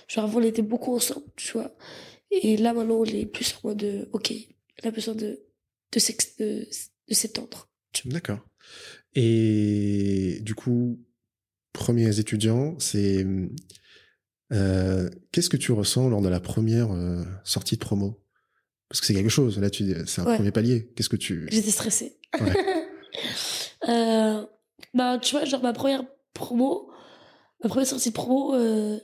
Genre, 0.08 0.24
avant, 0.24 0.40
on 0.40 0.42
était 0.44 0.62
beaucoup 0.62 0.94
ensemble, 0.94 1.26
tu 1.36 1.52
vois. 1.52 1.74
Et 2.30 2.56
là, 2.56 2.72
maintenant, 2.74 2.96
on 3.00 3.04
est 3.04 3.26
plus 3.26 3.54
en 3.56 3.68
mode, 3.68 3.82
euh, 3.82 4.06
ok, 4.12 4.32
on 4.84 4.88
a 4.88 4.90
besoin 4.92 5.14
de, 5.14 5.40
de, 5.92 5.98
s'ex- 5.98 6.36
de, 6.38 6.68
de 7.08 7.14
s'étendre. 7.14 7.68
D'accord. 8.04 8.38
Et 9.14 10.38
du 10.42 10.54
coup, 10.54 11.00
premiers 11.72 12.20
étudiants, 12.20 12.78
c'est 12.78 13.26
euh, 14.52 15.08
qu'est-ce 15.32 15.48
que 15.48 15.56
tu 15.56 15.72
ressens 15.72 16.08
lors 16.08 16.22
de 16.22 16.28
la 16.28 16.40
première 16.40 16.92
euh, 16.92 17.24
sortie 17.44 17.74
de 17.76 17.80
promo? 17.80 18.22
Parce 18.88 19.00
que 19.00 19.06
c'est 19.06 19.14
quelque 19.14 19.28
chose. 19.28 19.58
Là, 19.58 19.70
tu 19.70 19.92
c'est 20.06 20.20
un 20.20 20.26
Ouais. 20.26 20.36
premier 20.36 20.52
palier. 20.52 20.92
Qu'est-ce 20.94 21.08
que 21.08 21.16
tu 21.16 21.48
J'étais 21.50 21.70
stressée. 21.70 22.18
Ouais. 22.40 22.52
euh, 23.90 24.46
bah, 24.94 25.18
tu 25.18 25.36
vois, 25.36 25.44
genre 25.44 25.62
ma 25.62 25.72
première 25.72 26.04
promo, 26.34 26.90
ma 27.62 27.68
première 27.68 27.86
sortie 27.86 28.10
de 28.10 28.14
promo, 28.14 28.54
euh, 28.54 28.98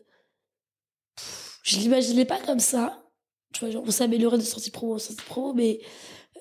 pff, 1.16 1.60
je 1.62 1.78
l'imaginais 1.78 2.24
pas 2.24 2.40
comme 2.40 2.60
ça. 2.60 3.02
Tu 3.52 3.60
vois, 3.60 3.70
genre, 3.70 3.84
on 3.86 3.90
s'est 3.90 4.04
amélioré 4.04 4.38
de 4.38 4.42
sortie 4.42 4.70
de 4.70 4.74
promo 4.74 4.94
en 4.94 4.98
sortie 4.98 5.22
de 5.22 5.26
promo, 5.28 5.54
mais 5.54 5.80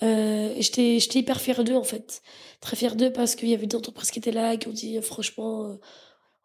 euh, 0.04 0.54
j'étais 0.60 0.98
hyper 0.98 1.40
fière 1.40 1.64
d'eux, 1.64 1.76
en 1.76 1.84
fait. 1.84 2.22
Très 2.62 2.76
fière 2.76 2.96
d'eux 2.96 3.12
parce 3.12 3.36
qu'il 3.36 3.50
y 3.50 3.54
avait 3.54 3.68
des 3.68 3.76
entreprises 3.76 4.12
qui 4.12 4.20
étaient 4.20 4.32
là, 4.32 4.58
qui 4.58 4.68
ont 4.68 4.72
dit, 4.72 4.98
euh, 4.98 5.02
franchement, 5.02 5.66
euh, 5.66 5.76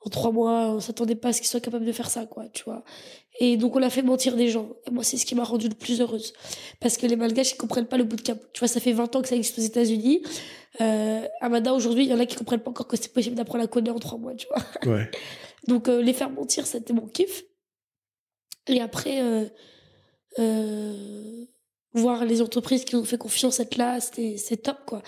en 0.02 0.10
trois 0.10 0.32
mois, 0.32 0.70
on 0.70 0.80
s'attendait 0.80 1.14
pas 1.14 1.28
à 1.28 1.32
ce 1.32 1.40
qu'ils 1.40 1.48
soient 1.50 1.60
capables 1.60 1.84
de 1.84 1.92
faire 1.92 2.08
ça, 2.08 2.26
quoi, 2.26 2.48
tu 2.48 2.64
vois. 2.64 2.84
Et 3.38 3.56
donc, 3.56 3.76
on 3.76 3.82
a 3.82 3.90
fait 3.90 4.02
mentir 4.02 4.36
des 4.36 4.48
gens. 4.48 4.70
Et 4.86 4.90
moi, 4.90 5.04
c'est 5.04 5.16
ce 5.16 5.26
qui 5.26 5.34
m'a 5.34 5.44
rendue 5.44 5.68
le 5.68 5.74
plus 5.74 6.00
heureuse. 6.00 6.32
Parce 6.80 6.96
que 6.96 7.06
les 7.06 7.16
Malgaches, 7.16 7.52
ils 7.52 7.56
comprennent 7.56 7.86
pas 7.86 7.98
le 7.98 8.04
bootcamp. 8.04 8.38
Tu 8.52 8.60
vois, 8.60 8.68
ça 8.68 8.80
fait 8.80 8.92
20 8.92 9.14
ans 9.16 9.22
que 9.22 9.28
ça 9.28 9.36
existe 9.36 9.58
aux 9.58 9.62
États-Unis. 9.62 10.22
Euh, 10.80 11.26
Amanda, 11.40 11.72
aujourd'hui, 11.74 12.04
il 12.04 12.10
y 12.10 12.14
en 12.14 12.20
a 12.20 12.26
qui 12.26 12.36
comprennent 12.36 12.60
pas 12.60 12.70
encore 12.70 12.86
que 12.86 12.96
c'est 12.96 13.12
possible 13.12 13.34
d'apprendre 13.36 13.64
à 13.64 13.66
coder 13.66 13.90
en 13.90 13.98
trois 13.98 14.18
mois, 14.18 14.34
tu 14.34 14.46
vois. 14.48 14.94
Ouais. 14.94 15.10
Donc, 15.66 15.88
euh, 15.88 16.00
les 16.00 16.12
faire 16.12 16.30
mentir, 16.30 16.66
c'était 16.66 16.92
mon 16.92 17.06
kiff. 17.06 17.44
Et 18.68 18.80
après, 18.80 19.20
euh, 20.38 21.44
voir 21.92 22.24
les 22.24 22.40
entreprises 22.40 22.84
qui 22.84 22.94
nous 22.94 23.02
ont 23.02 23.04
fait 23.06 23.18
confiance 23.18 23.58
être 23.60 23.76
là, 23.76 24.00
c'était, 24.00 24.36
c'est 24.36 24.58
top, 24.58 24.78
quoi. 24.86 25.02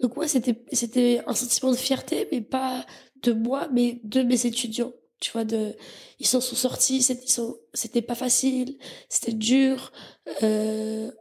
Donc, 0.00 0.16
moi, 0.16 0.28
c'était, 0.28 0.62
c'était 0.72 1.20
un 1.26 1.34
sentiment 1.34 1.72
de 1.72 1.76
fierté, 1.76 2.28
mais 2.30 2.40
pas 2.40 2.86
de 3.22 3.32
moi, 3.32 3.68
mais 3.72 4.00
de 4.04 4.22
mes 4.22 4.46
étudiants. 4.46 4.92
Tu 5.20 5.32
vois, 5.32 5.44
de, 5.44 5.74
ils 6.18 6.26
s'en 6.26 6.40
sont 6.40 6.56
sortis, 6.56 7.02
c'est- 7.02 7.22
ils 7.24 7.30
sont, 7.30 7.58
c'était 7.74 8.00
pas 8.00 8.14
facile, 8.14 8.78
c'était 9.10 9.34
dur, 9.34 9.92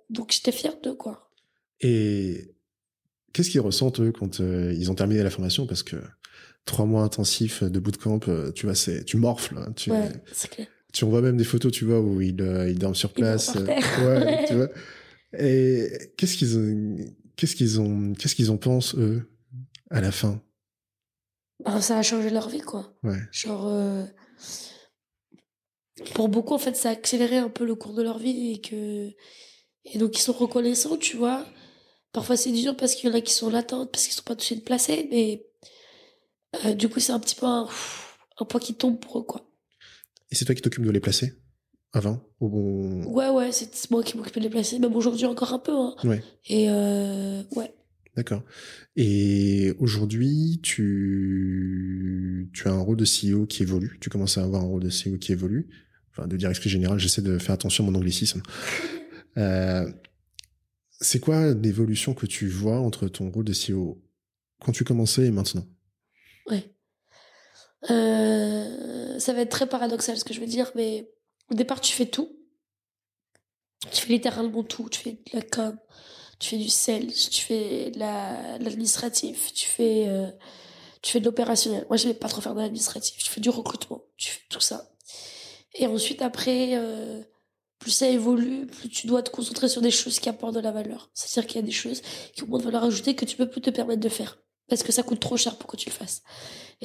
donc 0.09 0.31
j'étais 0.31 0.53
fière 0.53 0.79
d'eux, 0.79 0.95
quoi. 0.95 1.29
Et 1.81 2.55
qu'est-ce 3.33 3.49
qu'ils 3.49 3.61
ressentent 3.61 3.99
eux 3.99 4.11
quand 4.11 4.39
euh, 4.39 4.73
ils 4.77 4.89
ont 4.91 4.95
terminé 4.95 5.23
la 5.23 5.29
formation? 5.29 5.65
Parce 5.67 5.83
que 5.83 5.95
trois 6.65 6.85
mois 6.85 7.03
intensifs 7.03 7.63
de 7.63 7.79
bootcamp, 7.79 8.19
euh, 8.27 8.51
tu 8.51 8.65
vois, 8.65 8.75
c'est 8.75 9.03
tu 9.05 9.17
morfles. 9.17 9.57
hein, 9.57 9.71
tu, 9.75 9.91
Ouais, 9.91 10.11
c'est 10.31 10.49
clair. 10.49 10.67
tu 10.93 11.03
envoies 11.03 11.21
même 11.21 11.37
des 11.37 11.43
photos, 11.43 11.71
tu 11.71 11.85
vois, 11.85 11.99
où 11.99 12.21
ils, 12.21 12.39
euh, 12.41 12.69
ils 12.69 12.77
dorment 12.79 12.95
sur 12.95 13.09
Ils 13.11 13.21
place. 13.21 13.53
terre. 13.53 13.65
ouais, 14.05 14.45
tu 14.47 14.55
vois. 14.55 14.69
Et 15.37 15.89
qu'est-ce 16.17 16.37
qu'ils 16.37 16.57
ont, 16.57 16.97
qu'est-ce 17.35 17.55
qu'ils 17.55 17.79
ont, 17.79 18.13
qu'est-ce 18.13 18.35
qu'ils 18.35 18.51
en 18.51 18.57
pensent 18.57 18.95
eux 18.95 19.29
à 19.89 20.01
la 20.01 20.11
fin? 20.11 20.41
Bah, 21.63 21.81
ça 21.81 21.97
a 21.99 22.01
changé 22.03 22.29
leur 22.29 22.49
vie, 22.49 22.61
quoi. 22.61 22.93
Ouais. 23.03 23.19
Genre, 23.31 23.67
pour 26.15 26.29
beaucoup, 26.29 26.53
en 26.53 26.57
fait, 26.57 26.75
ça 26.75 26.89
a 26.89 26.91
accéléré 26.93 27.37
un 27.37 27.49
peu 27.49 27.65
le 27.65 27.75
cours 27.75 27.93
de 27.93 28.01
leur 28.01 28.17
vie 28.17 28.53
et 28.53 28.61
que, 28.61 29.09
et 29.85 29.97
donc 29.97 30.17
ils 30.17 30.21
sont 30.21 30.33
reconnaissants, 30.33 30.97
tu 30.97 31.17
vois. 31.17 31.45
Parfois 32.11 32.37
c'est 32.37 32.51
dur 32.51 32.75
parce 32.75 32.95
qu'il 32.95 33.09
y 33.09 33.11
en 33.11 33.15
a 33.15 33.21
qui 33.21 33.33
sont 33.33 33.49
latentes, 33.49 33.91
parce 33.91 34.05
qu'ils 34.05 34.15
sont 34.15 34.23
pas 34.23 34.35
touchés 34.35 34.55
de 34.55 34.61
placer, 34.61 35.07
mais 35.11 35.45
euh, 36.65 36.73
du 36.73 36.89
coup 36.89 36.99
c'est 36.99 37.11
un 37.11 37.19
petit 37.19 37.35
peu 37.35 37.45
un, 37.45 37.67
un 38.39 38.45
poids 38.45 38.59
qui 38.59 38.73
tombe 38.73 38.99
pour 38.99 39.19
eux, 39.19 39.23
quoi. 39.23 39.45
Et 40.31 40.35
c'est 40.35 40.45
toi 40.45 40.55
qui 40.55 40.61
t'occupes 40.61 40.85
de 40.85 40.91
les 40.91 40.99
placer 40.99 41.33
avant 41.91 42.21
au 42.39 42.49
bon? 42.49 43.05
Ouais, 43.05 43.29
ouais, 43.29 43.51
c'est 43.51 43.89
moi 43.91 44.03
qui 44.03 44.17
m'occupais 44.17 44.39
de 44.39 44.45
les 44.45 44.49
placer, 44.51 44.79
même 44.79 44.95
aujourd'hui 44.95 45.25
encore 45.25 45.53
un 45.53 45.59
peu, 45.59 45.71
hein. 45.71 45.95
Ouais. 46.03 46.23
Et 46.47 46.69
euh, 46.69 47.43
ouais. 47.55 47.73
D'accord. 48.15 48.43
Et 48.95 49.73
aujourd'hui, 49.79 50.59
tu, 50.61 52.49
tu 52.53 52.67
as 52.67 52.71
un 52.71 52.79
rôle 52.79 52.97
de 52.97 53.05
CEO 53.05 53.45
qui 53.45 53.63
évolue. 53.63 53.97
Tu 54.01 54.09
commences 54.09 54.37
à 54.37 54.43
avoir 54.43 54.63
un 54.63 54.67
rôle 54.67 54.83
de 54.83 54.89
CEO 54.89 55.17
qui 55.17 55.31
évolue. 55.31 55.69
Enfin, 56.11 56.27
de 56.27 56.35
directrice 56.35 56.71
générale, 56.71 56.99
j'essaie 56.99 57.21
de 57.21 57.37
faire 57.37 57.53
attention 57.53 57.87
à 57.87 57.91
mon 57.91 57.97
anglicisme. 57.97 58.41
Euh, 59.37 59.89
c'est 61.01 61.19
quoi 61.19 61.53
l'évolution 61.53 62.13
que 62.13 62.25
tu 62.25 62.47
vois 62.47 62.79
entre 62.79 63.07
ton 63.07 63.29
rôle 63.29 63.45
de 63.45 63.53
CEO 63.53 64.01
quand 64.59 64.71
tu 64.71 64.83
commençais 64.83 65.25
et 65.25 65.31
maintenant? 65.31 65.65
Ouais. 66.47 66.73
Euh, 67.89 69.19
ça 69.19 69.33
va 69.33 69.41
être 69.41 69.51
très 69.51 69.67
paradoxal 69.67 70.17
ce 70.17 70.25
que 70.25 70.33
je 70.33 70.41
veux 70.41 70.47
dire, 70.47 70.71
mais 70.75 71.09
au 71.49 71.55
départ, 71.55 71.79
tu 71.81 71.93
fais 71.93 72.05
tout. 72.05 72.35
Tu 73.91 74.01
fais 74.01 74.13
littéralement 74.13 74.63
tout. 74.63 74.89
Tu 74.89 74.99
fais 74.99 75.11
de 75.13 75.19
la 75.33 75.41
com, 75.41 75.77
tu 76.39 76.49
fais 76.49 76.57
du 76.57 76.69
sales, 76.69 77.13
tu 77.13 77.41
fais 77.41 77.91
de 77.91 77.99
l'administratif, 77.99 79.53
tu 79.53 79.67
fais, 79.67 80.07
euh, 80.07 80.29
tu 81.01 81.13
fais 81.13 81.19
de 81.21 81.25
l'opérationnel. 81.25 81.85
Moi, 81.87 81.97
je 81.97 82.07
vais 82.09 82.13
pas 82.13 82.27
trop 82.27 82.41
faire 82.41 82.55
de 82.55 82.61
l'administratif. 82.61 83.23
Tu 83.23 83.29
fais 83.29 83.41
du 83.41 83.49
recrutement, 83.49 84.03
tu 84.17 84.31
fais 84.31 84.41
tout 84.49 84.59
ça. 84.59 84.91
Et 85.75 85.87
ensuite, 85.87 86.21
après, 86.21 86.77
euh, 86.77 87.23
plus 87.79 87.91
ça 87.91 88.07
évolue, 88.07 88.67
plus 88.67 88.89
tu 88.89 89.07
dois 89.07 89.23
te 89.23 89.29
concentrer 89.29 89.69
sur 89.69 89.81
des 89.81 89.91
choses 89.91 90.19
qui 90.19 90.29
apportent 90.29 90.55
de 90.55 90.59
la 90.59 90.71
valeur. 90.71 91.09
C'est-à-dire 91.13 91.47
qu'il 91.47 91.55
y 91.61 91.63
a 91.63 91.65
des 91.65 91.71
choses 91.71 92.01
qui 92.33 92.43
ont 92.43 92.57
de 92.57 92.63
valeur 92.63 92.83
ajoutée 92.83 93.15
que 93.15 93.25
tu 93.25 93.37
peux 93.37 93.49
plus 93.49 93.61
te 93.61 93.69
permettre 93.69 94.01
de 94.01 94.09
faire. 94.09 94.37
Parce 94.67 94.83
que 94.83 94.91
ça 94.91 95.01
coûte 95.01 95.19
trop 95.19 95.37
cher 95.37 95.57
pour 95.57 95.67
que 95.67 95.77
tu 95.77 95.89
le 95.89 95.95
fasses. 95.95 96.21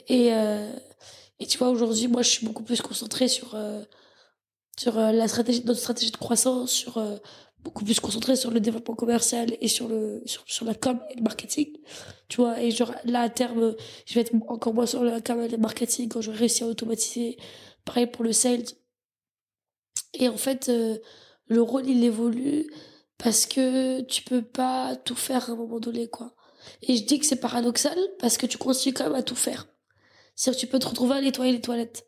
Et, 0.08 0.32
euh, 0.32 0.72
et 1.40 1.46
tu 1.46 1.58
vois, 1.58 1.68
aujourd'hui, 1.68 2.08
moi, 2.08 2.22
je 2.22 2.30
suis 2.30 2.46
beaucoup 2.46 2.62
plus 2.62 2.80
concentrée 2.80 3.28
sur, 3.28 3.54
euh, 3.54 3.82
sur 4.78 4.98
euh, 4.98 5.12
la 5.12 5.28
stratégie, 5.28 5.62
notre 5.64 5.80
stratégie 5.80 6.12
de 6.12 6.16
croissance, 6.16 6.70
sur 6.70 6.98
euh, 6.98 7.16
beaucoup 7.64 7.84
plus 7.84 7.98
concentrée 7.98 8.36
sur 8.36 8.50
le 8.50 8.60
développement 8.60 8.94
commercial 8.94 9.56
et 9.60 9.68
sur 9.68 9.88
le 9.88 10.22
sur, 10.26 10.44
sur 10.46 10.64
la 10.64 10.74
com 10.74 11.00
et 11.10 11.16
le 11.16 11.22
marketing. 11.22 11.68
Tu 12.28 12.36
vois, 12.36 12.60
et 12.60 12.70
genre 12.70 12.92
là 13.04 13.22
à 13.22 13.28
terme, 13.30 13.74
je 14.06 14.14
vais 14.14 14.20
être 14.20 14.34
encore 14.48 14.74
moins 14.74 14.86
sur 14.86 15.02
la 15.02 15.20
com 15.20 15.40
et 15.42 15.48
le 15.48 15.58
marketing 15.58 16.08
quand 16.08 16.20
j'aurai 16.20 16.38
réussi 16.38 16.62
à 16.62 16.66
automatiser. 16.66 17.36
Pareil 17.84 18.06
pour 18.06 18.24
le 18.24 18.32
sales. 18.32 18.64
Et 20.14 20.28
en 20.28 20.36
fait, 20.36 20.68
euh, 20.68 20.98
le 21.46 21.62
rôle 21.62 21.88
il 21.88 22.04
évolue 22.04 22.66
parce 23.18 23.46
que 23.46 24.00
tu 24.02 24.22
peux 24.22 24.42
pas 24.42 24.96
tout 24.96 25.14
faire 25.16 25.48
à 25.50 25.52
un 25.52 25.56
moment 25.56 25.80
donné, 25.80 26.08
quoi. 26.08 26.34
Et 26.82 26.96
je 26.96 27.04
dis 27.04 27.18
que 27.18 27.26
c'est 27.26 27.40
paradoxal 27.40 27.98
parce 28.18 28.38
que 28.38 28.46
tu 28.46 28.58
continues 28.58 28.94
quand 28.94 29.04
même 29.04 29.14
à 29.14 29.22
tout 29.22 29.36
faire. 29.36 29.66
C'est-à-dire 30.34 30.60
que 30.60 30.66
tu 30.66 30.70
peux 30.70 30.78
te 30.78 30.88
retrouver 30.88 31.16
à 31.16 31.20
nettoyer 31.20 31.52
les 31.52 31.60
toilettes. 31.60 32.06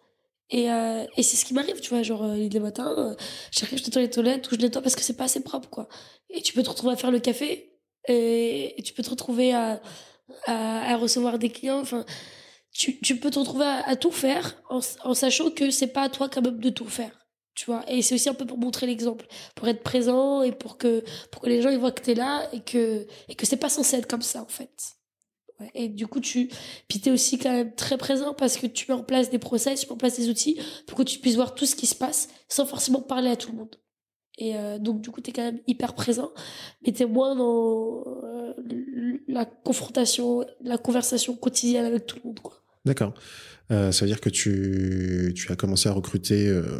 Et, 0.51 0.71
euh, 0.71 1.05
et 1.17 1.23
c'est 1.23 1.37
ce 1.37 1.45
qui 1.45 1.55
m'arrive, 1.55 1.81
tu 1.81 1.91
vois, 1.91 2.03
genre 2.03 2.23
euh, 2.25 2.37
les 2.37 2.61
matins, 2.61 2.95
euh, 2.97 3.15
j'arrive, 3.51 3.79
je 3.79 3.85
nettoie 3.85 4.03
les 4.03 4.11
toilettes 4.11 4.51
ou 4.51 4.55
je 4.55 4.61
nettoie 4.61 4.81
parce 4.81 4.95
que 4.95 5.03
c'est 5.03 5.17
pas 5.17 5.25
assez 5.25 5.43
propre, 5.43 5.69
quoi. 5.69 5.89
Et 6.31 6.41
tu 6.41 6.53
peux 6.53 6.63
te 6.63 6.71
retrouver 6.71 6.93
à 6.93 6.97
faire 6.97 7.11
le 7.11 7.19
café 7.19 7.73
et, 8.07 8.77
tu 8.85 8.93
peux 8.95 9.03
te 9.03 9.11
retrouver 9.11 9.53
à, 9.55 9.81
à, 10.47 10.93
à, 10.93 10.97
recevoir 10.97 11.39
des 11.39 11.51
clients. 11.51 11.81
Enfin, 11.81 12.05
tu, 12.73 13.01
tu 13.01 13.19
peux 13.19 13.31
te 13.31 13.41
retrouver 13.41 13.65
à, 13.65 13.89
à 13.89 13.97
tout 13.97 14.13
faire 14.13 14.63
en, 14.71 14.81
en, 15.03 15.15
sachant 15.15 15.51
que 15.51 15.71
c'est 15.71 15.89
pas 15.89 16.03
à 16.03 16.09
toi 16.09 16.29
quand 16.29 16.43
même 16.43 16.61
de 16.61 16.71
tout 16.71 16.89
faire, 16.89 17.26
tu 17.57 17.67
vois. 17.67 17.83
Et 17.89 18.03
c'est 18.03 18.15
aussi 18.15 18.29
un 18.29 18.35
peu 18.35 18.47
pour 18.47 18.59
montrer 18.59 18.87
l'exemple, 18.87 19.27
pour 19.57 19.67
être 19.67 19.83
présent 19.83 20.43
et 20.43 20.53
pour 20.53 20.79
que 20.79 21.03
pour 21.33 21.43
que 21.43 21.49
les 21.49 21.63
gens 21.63 21.71
ils 21.71 21.79
voient 21.79 21.91
que 21.91 22.03
t'es 22.03 22.15
là 22.15 22.49
et 22.53 22.61
que 22.61 23.07
et 23.29 23.35
que 23.35 23.47
c'est 23.47 23.57
pas 23.57 23.71
censé 23.71 23.97
être 23.97 24.07
comme 24.07 24.23
ça 24.23 24.43
en 24.43 24.47
fait. 24.47 24.97
Ouais. 25.59 25.71
Et 25.75 25.89
du 25.89 26.07
coup, 26.07 26.21
tu, 26.21 26.51
puis 26.87 27.01
t'es 27.01 27.11
aussi 27.11 27.39
quand 27.39 27.51
même 27.51 27.75
très 27.75 27.97
présent 27.97 28.35
parce 28.35 28.59
que 28.59 28.67
tu 28.67 28.85
mets 28.91 28.99
en 28.99 29.03
place 29.03 29.31
des 29.31 29.39
process, 29.39 29.81
tu 29.81 29.87
mets 29.87 29.93
en 29.93 29.97
place 29.97 30.19
des 30.19 30.29
outils 30.29 30.61
pour 30.87 30.99
que 30.99 31.03
tu 31.03 31.19
puisses 31.19 31.37
voir 31.37 31.55
tout 31.55 31.65
ce 31.65 31.75
qui 31.75 31.87
se 31.87 31.95
passe 31.95 32.29
sans 32.49 32.67
forcément 32.67 33.01
parler 33.01 33.31
à 33.31 33.37
tout 33.37 33.53
le 33.53 33.59
monde. 33.59 33.75
Et 34.39 34.55
euh, 34.55 34.79
donc, 34.79 35.01
du 35.01 35.11
coup, 35.11 35.23
t'es 35.23 35.33
quand 35.33 35.45
même 35.45 35.61
hyper 35.67 35.95
présent, 35.95 36.31
mais 36.85 36.93
t'es 36.93 37.07
moins 37.07 37.35
dans 37.35 38.05
euh, 38.07 38.53
la 39.29 39.47
confrontation, 39.47 40.45
la 40.61 40.77
conversation 40.77 41.35
quotidienne 41.35 41.87
avec 41.87 42.05
tout 42.05 42.19
le 42.23 42.29
monde, 42.29 42.41
quoi. 42.41 42.63
D'accord. 42.85 43.15
Euh, 43.73 43.91
ça 43.91 44.05
veut 44.05 44.11
dire 44.11 44.21
que 44.21 44.29
tu, 44.29 45.33
tu 45.35 45.51
as 45.51 45.57
commencé 45.57 45.89
à 45.89 45.93
recruter 45.93 46.47
euh, 46.49 46.79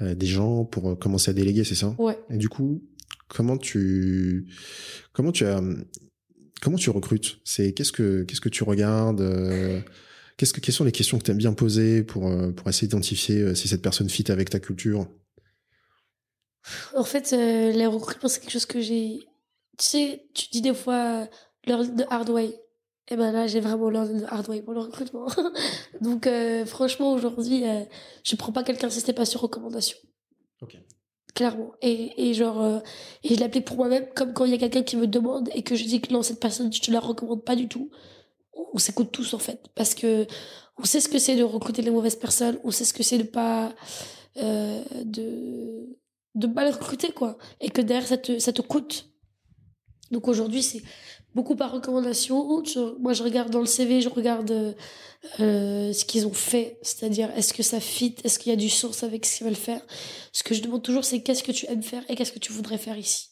des 0.00 0.26
gens 0.26 0.64
pour 0.64 0.98
commencer 0.98 1.30
à 1.30 1.34
déléguer, 1.34 1.64
c'est 1.64 1.74
ça? 1.74 1.94
Ouais. 1.98 2.18
Et 2.30 2.36
du 2.36 2.48
coup, 2.48 2.82
comment 3.28 3.56
tu, 3.56 4.46
comment 5.12 5.32
tu 5.32 5.44
as, 5.46 5.60
comment 6.60 6.76
tu 6.76 6.90
recrutes? 6.90 7.40
C'est 7.44 7.72
qu'est-ce 7.72 7.92
que 7.92 8.22
qu'est-ce 8.24 8.40
que 8.40 8.48
tu 8.48 8.64
regardes 8.64 9.20
euh, 9.20 9.80
Qu'est-ce 10.36 10.52
que 10.52 10.60
quelles 10.60 10.74
sont 10.74 10.84
les 10.84 10.92
questions 10.92 11.18
que 11.18 11.24
tu 11.24 11.30
aimes 11.30 11.38
bien 11.38 11.52
poser 11.52 12.02
pour 12.02 12.28
euh, 12.28 12.52
pour 12.52 12.68
essayer 12.68 12.88
d'identifier 12.88 13.54
si 13.54 13.68
cette 13.68 13.82
personne 13.82 14.08
fit 14.08 14.30
avec 14.30 14.50
ta 14.50 14.60
culture? 14.60 15.08
En 16.94 17.04
fait, 17.04 17.32
euh, 17.32 17.72
les 17.72 17.86
recrutements 17.86 18.28
c'est 18.28 18.40
quelque 18.40 18.52
chose 18.52 18.66
que 18.66 18.80
j'ai. 18.80 19.20
Tu 19.78 19.86
sais, 19.86 20.26
tu 20.34 20.46
dis 20.52 20.62
des 20.62 20.74
fois 20.74 21.28
the 21.66 22.06
hard 22.10 22.30
way. 22.30 22.54
Et 23.08 23.16
ben 23.16 23.32
là, 23.32 23.46
j'ai 23.46 23.60
vraiment 23.60 23.90
learn 23.90 24.22
the 24.22 24.26
hard 24.28 24.48
way 24.48 24.62
pour 24.62 24.72
le 24.72 24.80
recrutement. 24.80 25.26
Donc 26.00 26.26
euh, 26.26 26.64
franchement, 26.64 27.12
aujourd'hui, 27.12 27.68
euh, 27.68 27.84
je 28.22 28.34
prends 28.36 28.52
pas 28.52 28.62
quelqu'un 28.62 28.88
si 28.88 29.00
c'était 29.00 29.12
pas 29.12 29.26
sur 29.26 29.40
recommandation. 29.40 29.98
Ok. 30.62 30.78
Clairement. 31.34 31.72
Et, 31.82 32.30
et 32.30 32.34
genre, 32.34 32.62
euh, 32.62 32.78
et 33.24 33.34
je 33.34 33.40
l'applique 33.40 33.66
pour 33.66 33.76
moi-même, 33.76 34.06
comme 34.14 34.32
quand 34.32 34.44
il 34.44 34.52
y 34.52 34.54
a 34.54 34.58
quelqu'un 34.58 34.82
qui 34.82 34.96
me 34.96 35.06
demande 35.06 35.50
et 35.54 35.62
que 35.62 35.74
je 35.74 35.84
dis 35.84 36.00
que 36.00 36.12
non, 36.12 36.22
cette 36.22 36.40
personne, 36.40 36.72
je 36.72 36.80
te 36.80 36.90
la 36.90 37.00
recommande 37.00 37.44
pas 37.44 37.56
du 37.56 37.68
tout. 37.68 37.90
On 38.72 38.78
s'écoute 38.78 39.10
tous, 39.12 39.34
en 39.34 39.38
fait. 39.38 39.68
Parce 39.74 39.94
que 39.94 40.26
on 40.78 40.84
sait 40.84 41.00
ce 41.00 41.08
que 41.08 41.18
c'est 41.18 41.36
de 41.36 41.42
recruter 41.42 41.82
les 41.82 41.90
mauvaises 41.90 42.16
personnes, 42.16 42.58
on 42.64 42.70
sait 42.70 42.84
ce 42.84 42.94
que 42.94 43.02
c'est 43.02 43.18
de 43.18 43.24
pas, 43.24 43.72
euh, 44.38 44.82
de, 45.04 45.98
de 46.34 46.46
mal 46.46 46.72
recruter, 46.72 47.12
quoi. 47.12 47.36
Et 47.60 47.68
que 47.68 47.80
derrière, 47.80 48.06
ça 48.06 48.16
te, 48.16 48.38
ça 48.38 48.52
te 48.52 48.62
coûte. 48.62 49.08
Donc 50.10 50.28
aujourd'hui, 50.28 50.62
c'est 50.62 50.82
beaucoup 51.34 51.56
par 51.56 51.72
recommandation. 51.72 52.64
Je, 52.64 52.98
moi, 52.98 53.12
je 53.12 53.22
regarde 53.22 53.50
dans 53.50 53.60
le 53.60 53.66
CV, 53.66 54.00
je 54.00 54.08
regarde 54.08 54.74
euh, 55.40 55.92
ce 55.92 56.04
qu'ils 56.04 56.26
ont 56.26 56.32
fait, 56.32 56.78
c'est-à-dire 56.82 57.30
est-ce 57.36 57.52
que 57.52 57.62
ça 57.62 57.80
fit, 57.80 58.14
est-ce 58.24 58.38
qu'il 58.38 58.50
y 58.50 58.52
a 58.52 58.56
du 58.56 58.70
sens 58.70 59.02
avec 59.02 59.26
ce 59.26 59.38
qu'ils 59.38 59.46
veulent 59.46 59.56
faire? 59.56 59.80
Ce 60.32 60.42
que 60.42 60.54
je 60.54 60.62
demande 60.62 60.82
toujours, 60.82 61.04
c'est 61.04 61.20
qu'est-ce 61.20 61.42
que 61.42 61.52
tu 61.52 61.66
aimes 61.66 61.82
faire 61.82 62.02
et 62.08 62.14
qu'est-ce 62.14 62.32
que 62.32 62.38
tu 62.38 62.52
voudrais 62.52 62.78
faire 62.78 62.98
ici. 62.98 63.28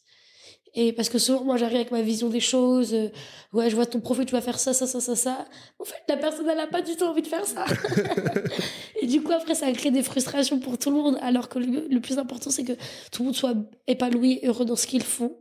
Et 0.75 0.95
parce 0.95 1.11
que 1.11 1.19
souvent, 1.19 1.45
moi, 1.45 1.59
j'arrive 1.59 1.77
avec 1.77 1.91
ma 1.91 2.01
vision 2.01 2.31
des 2.31 2.41
choses. 2.41 2.95
Euh, 2.95 3.11
ouais, 3.53 3.69
je 3.69 3.75
vois 3.75 3.85
ton 3.85 4.01
profil, 4.01 4.25
tu 4.25 4.33
vas 4.33 4.41
faire 4.41 4.59
ça, 4.59 4.73
ça, 4.73 4.87
ça, 4.87 5.01
ça, 5.01 5.15
ça. 5.15 5.47
En 5.79 5.85
fait, 5.85 6.03
la 6.09 6.17
personne, 6.17 6.49
elle 6.49 6.61
a 6.61 6.67
pas 6.67 6.81
du 6.81 6.97
tout 6.97 7.05
envie 7.05 7.21
de 7.21 7.27
faire 7.27 7.45
ça. 7.45 7.67
et 9.03 9.07
du 9.07 9.23
coup, 9.23 9.33
après, 9.33 9.55
ça 9.55 9.71
crée 9.73 9.91
des 9.91 10.03
frustrations 10.03 10.59
pour 10.61 10.79
tout 10.79 10.91
le 10.91 10.97
monde. 10.97 11.19
Alors 11.21 11.51
que 11.51 11.59
le, 11.59 11.87
le 11.91 12.01
plus 12.01 12.19
important, 12.19 12.51
c'est 12.51 12.65
que 12.65 12.73
tout 13.11 13.21
le 13.21 13.27
monde 13.27 13.37
soit 13.37 13.55
épanoui, 13.87 14.41
heureux 14.45 14.65
dans 14.65 14.77
ce 14.77 14.87
qu'ils 14.87 15.03
font 15.03 15.37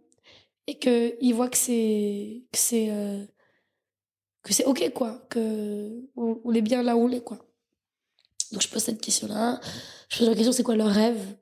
et 0.68 0.78
que 0.78 1.16
ils 1.22 1.34
voient 1.34 1.50
que 1.50 1.58
c'est 1.58 2.44
que 2.52 2.58
c'est 2.58 2.90
euh, 2.92 3.26
que 4.44 4.54
c'est 4.54 4.66
ok 4.66 4.92
quoi 4.94 5.26
que 5.30 6.10
on, 6.16 6.40
on, 6.44 6.54
est 6.54 6.62
bien 6.62 6.84
là 6.84 6.96
où 6.96 7.02
on 7.02 7.12
est 7.12 7.24
quoi. 7.24 7.40
Donc 8.52 8.62
je 8.62 8.68
pose 8.68 8.84
cette 8.84 9.02
question 9.02 9.28
là 9.28 9.60
je 10.10 10.20
pose 10.20 10.30
la 10.30 10.36
question 10.36 10.52
c'est 10.52 10.64
quoi 10.64 10.76
leur 10.76 10.92
rêve? 10.92 11.38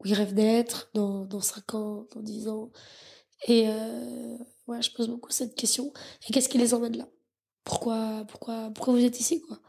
Où 0.00 0.06
ils 0.06 0.14
rêvent 0.14 0.34
d'être 0.34 0.90
dans 0.94 1.24
dans 1.24 1.40
5 1.40 1.74
ans 1.74 2.06
dans 2.14 2.22
10 2.22 2.48
ans? 2.48 2.72
Et 3.46 3.68
euh, 3.68 4.36
ouais 4.66 4.82
je 4.82 4.90
pose 4.90 5.08
beaucoup 5.08 5.30
cette 5.30 5.54
question. 5.54 5.92
Et 6.28 6.32
qu'est-ce 6.32 6.48
qui 6.48 6.58
les 6.58 6.74
emmène 6.74 6.96
là? 6.96 7.08
Pourquoi 7.64 8.24
pourquoi 8.28 8.70
pourquoi 8.74 8.94
vous 8.94 9.04
êtes 9.04 9.20
ici 9.20 9.40
quoi? 9.40 9.60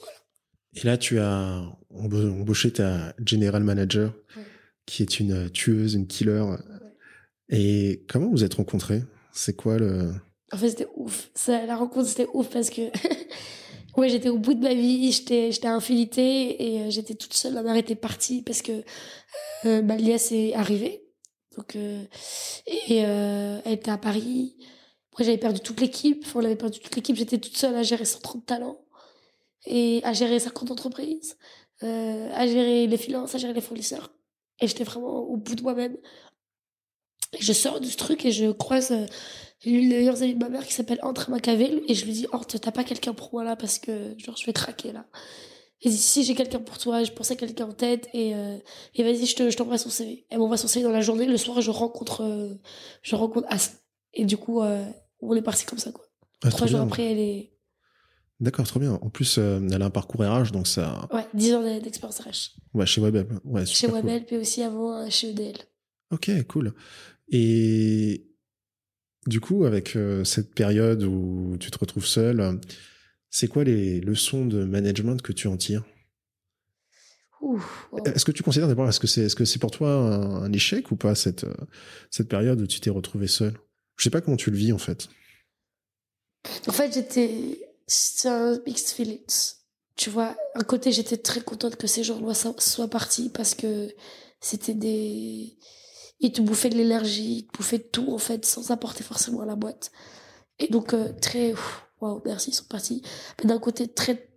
Voilà. 0.00 0.18
et 0.74 0.86
là 0.86 0.96
tu 0.96 1.18
as 1.18 1.62
embauché 1.90 2.72
ta 2.72 3.14
general 3.24 3.64
manager 3.64 4.14
ouais. 4.36 4.44
qui 4.86 5.02
est 5.02 5.20
une 5.20 5.50
tueuse 5.50 5.94
une 5.94 6.06
killer 6.06 6.44
et 7.48 8.04
comment 8.08 8.28
vous 8.28 8.44
êtes 8.44 8.54
rencontrés? 8.54 9.02
C'est 9.32 9.56
quoi 9.56 9.78
le... 9.78 10.12
En 10.52 10.56
fait, 10.56 10.70
c'était 10.70 10.88
ouf. 10.96 11.30
La 11.46 11.76
rencontre, 11.76 12.08
c'était 12.08 12.28
ouf 12.32 12.48
parce 12.48 12.70
que 12.70 12.82
ouais, 13.96 14.08
j'étais 14.08 14.28
au 14.28 14.38
bout 14.38 14.54
de 14.54 14.62
ma 14.62 14.74
vie, 14.74 15.12
j'étais 15.12 15.52
j'étais 15.52 15.68
infiltrée 15.68 16.56
et 16.58 16.80
euh, 16.80 16.90
j'étais 16.90 17.14
toute 17.14 17.34
seule. 17.34 17.54
Ma 17.54 17.62
mère 17.62 17.76
était 17.76 17.94
partie 17.94 18.42
parce 18.42 18.62
que 18.62 18.82
euh, 19.64 19.82
ma 19.82 19.96
liesse 19.96 20.32
est 20.32 20.54
arrivée. 20.54 21.04
Donc, 21.56 21.76
euh, 21.76 22.04
et 22.66 23.04
euh, 23.04 23.60
elle 23.64 23.72
était 23.72 23.90
à 23.90 23.98
Paris. 23.98 24.56
Après, 25.10 25.24
j'avais 25.24 25.38
perdu 25.38 25.60
toute 25.60 25.80
l'équipe. 25.80 26.24
On 26.34 26.44
avait 26.44 26.56
perdu 26.56 26.78
toute 26.78 26.94
l'équipe. 26.94 27.16
J'étais 27.16 27.38
toute 27.38 27.56
seule 27.56 27.74
à 27.74 27.82
gérer 27.82 28.04
130 28.04 28.46
talents 28.46 28.80
et 29.66 30.00
à 30.04 30.12
gérer 30.12 30.38
50 30.38 30.70
entreprises, 30.70 31.36
à 31.82 32.46
gérer 32.46 32.86
les 32.86 32.96
finances, 32.96 33.34
à 33.34 33.38
gérer 33.38 33.52
les 33.52 33.60
fournisseurs. 33.60 34.12
Et 34.60 34.68
j'étais 34.68 34.84
vraiment 34.84 35.18
au 35.18 35.36
bout 35.36 35.56
de 35.56 35.62
moi-même. 35.62 35.96
Je 37.38 37.52
sors 37.52 37.80
de 37.80 37.86
ce 37.86 37.96
truc 37.96 38.24
et 38.24 38.32
je 38.32 38.50
croise 38.50 38.92
euh, 38.92 39.06
l'une 39.64 39.88
des 39.88 39.98
meilleures 39.98 40.22
amies 40.22 40.34
de 40.34 40.38
ma 40.38 40.48
mère 40.48 40.66
qui 40.66 40.72
s'appelle 40.72 40.98
Entre 41.02 41.30
Macavel 41.30 41.82
et 41.88 41.94
je 41.94 42.04
lui 42.04 42.12
dis 42.12 42.26
oh 42.32 42.40
t'as 42.44 42.70
pas 42.70 42.84
quelqu'un 42.84 43.12
pour 43.12 43.30
moi 43.32 43.44
là 43.44 43.56
parce 43.56 43.78
que 43.78 44.14
genre 44.18 44.36
je 44.36 44.46
vais 44.46 44.52
craquer 44.52 44.92
là 44.92 45.06
et 45.82 45.90
dit 45.90 45.96
si 45.96 46.24
j'ai 46.24 46.34
quelqu'un 46.34 46.60
pour 46.60 46.78
toi 46.78 47.04
je 47.04 47.12
pensais 47.12 47.34
à 47.34 47.36
quelqu'un 47.36 47.66
en 47.66 47.72
tête 47.72 48.08
et 48.12 48.34
euh, 48.34 48.56
et 48.94 49.02
vas-y 49.02 49.26
je 49.26 49.36
te 49.36 49.50
je 49.50 49.56
t'envoie 49.56 49.78
son 49.78 49.90
CV 49.90 50.26
elle 50.30 50.38
m'envoie 50.38 50.56
son 50.56 50.68
CV 50.68 50.84
dans 50.84 50.92
la 50.92 51.00
journée 51.00 51.26
le 51.26 51.36
soir 51.36 51.60
je 51.60 51.70
rencontre 51.70 52.22
euh, 52.22 52.54
je 53.02 53.16
rencontre 53.16 53.46
As 53.50 53.80
et 54.14 54.24
du 54.24 54.36
coup 54.36 54.62
euh, 54.62 54.84
on 55.20 55.34
est 55.34 55.42
parti 55.42 55.66
comme 55.66 55.78
ça 55.78 55.92
quoi 55.92 56.04
ah, 56.44 56.50
trois 56.50 56.66
jours 56.66 56.80
bien. 56.80 56.88
après 56.88 57.12
elle 57.12 57.18
est 57.18 57.52
D'accord, 58.40 58.68
trop 58.68 58.78
bien. 58.78 58.92
En 59.02 59.10
plus, 59.10 59.36
euh, 59.38 59.58
elle 59.72 59.82
a 59.82 59.86
un 59.86 59.90
parcours 59.90 60.20
RH, 60.20 60.52
donc 60.52 60.68
ça. 60.68 61.08
Ouais, 61.12 61.26
10 61.34 61.54
ans 61.54 61.80
d'expérience 61.80 62.20
RH. 62.20 62.56
Ouais, 62.72 62.86
chez 62.86 63.00
Webel. 63.00 63.26
Ouais, 63.42 63.66
chez 63.66 63.88
Webel, 63.88 64.18
cool. 64.18 64.26
puis 64.26 64.36
aussi 64.36 64.62
avant 64.62 65.10
chez 65.10 65.30
EDL. 65.30 65.56
Ok, 66.12 66.30
cool. 66.46 66.72
Et 67.30 68.26
du 69.26 69.40
coup, 69.40 69.64
avec 69.64 69.96
euh, 69.96 70.24
cette 70.24 70.54
période 70.54 71.02
où 71.02 71.56
tu 71.60 71.70
te 71.70 71.78
retrouves 71.78 72.06
seul, 72.06 72.60
c'est 73.30 73.48
quoi 73.48 73.64
les 73.64 74.00
leçons 74.00 74.46
de 74.46 74.64
management 74.64 75.20
que 75.20 75.32
tu 75.32 75.48
en 75.48 75.56
tires? 75.56 75.84
Wow. 77.40 77.60
Est-ce 78.04 78.24
que 78.24 78.32
tu 78.32 78.42
considères 78.42 78.68
d'abord, 78.68 78.88
est-ce 78.88 78.98
que 78.98 79.06
c'est, 79.06 79.22
est-ce 79.22 79.36
que 79.36 79.44
c'est 79.44 79.60
pour 79.60 79.70
toi 79.70 79.92
un, 79.92 80.42
un, 80.42 80.52
échec 80.52 80.90
ou 80.90 80.96
pas 80.96 81.14
cette 81.14 81.46
cette 82.10 82.28
période 82.28 82.60
où 82.60 82.66
tu 82.66 82.80
t'es 82.80 82.90
retrouvé 82.90 83.28
seul? 83.28 83.54
Je 83.96 84.04
sais 84.04 84.10
pas 84.10 84.20
comment 84.20 84.36
tu 84.36 84.50
le 84.50 84.56
vis 84.56 84.72
en 84.72 84.78
fait. 84.78 85.08
En 86.66 86.72
fait, 86.72 86.92
j'étais 86.92 87.60
c'est 87.86 88.28
un 88.28 88.58
mixed 88.66 88.88
feelings 88.88 89.58
tu 89.98 90.10
vois, 90.10 90.36
un 90.54 90.62
côté, 90.62 90.92
j'étais 90.92 91.16
très 91.16 91.40
contente 91.40 91.74
que 91.74 91.88
ces 91.88 92.04
gens-là 92.04 92.32
soient 92.32 92.88
partis 92.88 93.30
parce 93.30 93.56
que 93.56 93.92
c'était 94.40 94.74
des. 94.74 95.58
Ils 96.20 96.32
te 96.32 96.40
bouffaient 96.40 96.70
de 96.70 96.76
l'énergie, 96.76 97.38
ils 97.38 97.46
te 97.46 97.56
bouffaient 97.56 97.78
de 97.78 97.84
tout, 97.84 98.12
en 98.12 98.18
fait, 98.18 98.44
sans 98.44 98.70
apporter 98.70 99.04
forcément 99.04 99.40
à 99.40 99.46
la 99.46 99.56
boîte. 99.56 99.92
Et 100.58 100.68
donc, 100.68 100.94
euh, 100.94 101.12
très. 101.20 101.54
Waouh, 102.00 102.22
merci, 102.24 102.50
ils 102.50 102.54
sont 102.54 102.64
partis. 102.64 103.02
Mais 103.38 103.48
d'un 103.48 103.58
côté, 103.58 103.88
très. 103.88 104.28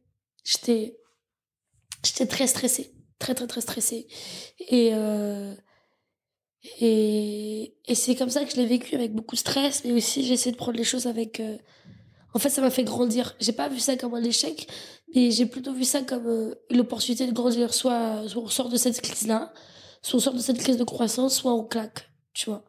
J'étais. 0.43 0.97
J'étais 2.03 2.27
très 2.27 2.47
stressée. 2.47 2.93
Très, 3.19 3.35
très, 3.35 3.47
très 3.47 3.61
stressée. 3.61 4.07
Et. 4.59 4.91
Euh, 4.93 5.55
et, 6.79 7.75
et 7.87 7.95
c'est 7.95 8.15
comme 8.15 8.29
ça 8.29 8.45
que 8.45 8.51
je 8.51 8.57
l'ai 8.57 8.67
vécu 8.67 8.95
avec 8.95 9.13
beaucoup 9.13 9.35
de 9.35 9.39
stress, 9.39 9.83
mais 9.83 9.93
aussi 9.93 10.23
j'ai 10.23 10.33
essayé 10.33 10.51
de 10.51 10.57
prendre 10.57 10.77
les 10.77 10.83
choses 10.83 11.07
avec. 11.07 11.39
Euh, 11.39 11.57
en 12.33 12.39
fait, 12.39 12.49
ça 12.49 12.61
m'a 12.61 12.69
fait 12.69 12.83
grandir. 12.83 13.35
J'ai 13.39 13.51
pas 13.51 13.67
vu 13.67 13.79
ça 13.79 13.97
comme 13.97 14.13
un 14.13 14.23
échec, 14.23 14.67
mais 15.13 15.31
j'ai 15.31 15.45
plutôt 15.45 15.73
vu 15.73 15.83
ça 15.83 16.01
comme 16.01 16.27
euh, 16.27 16.55
l'opportunité 16.69 17.25
de 17.25 17.31
grandir. 17.31 17.73
Soit 17.73 18.23
on 18.35 18.47
sort 18.47 18.69
de 18.69 18.77
cette 18.77 19.01
crise-là, 19.01 19.51
soit 20.01 20.17
on 20.17 20.19
sort 20.21 20.33
de 20.33 20.39
cette 20.39 20.57
crise 20.57 20.77
de 20.77 20.83
croissance, 20.83 21.35
soit 21.35 21.53
on 21.53 21.63
claque, 21.63 22.09
tu 22.33 22.49
vois. 22.49 22.63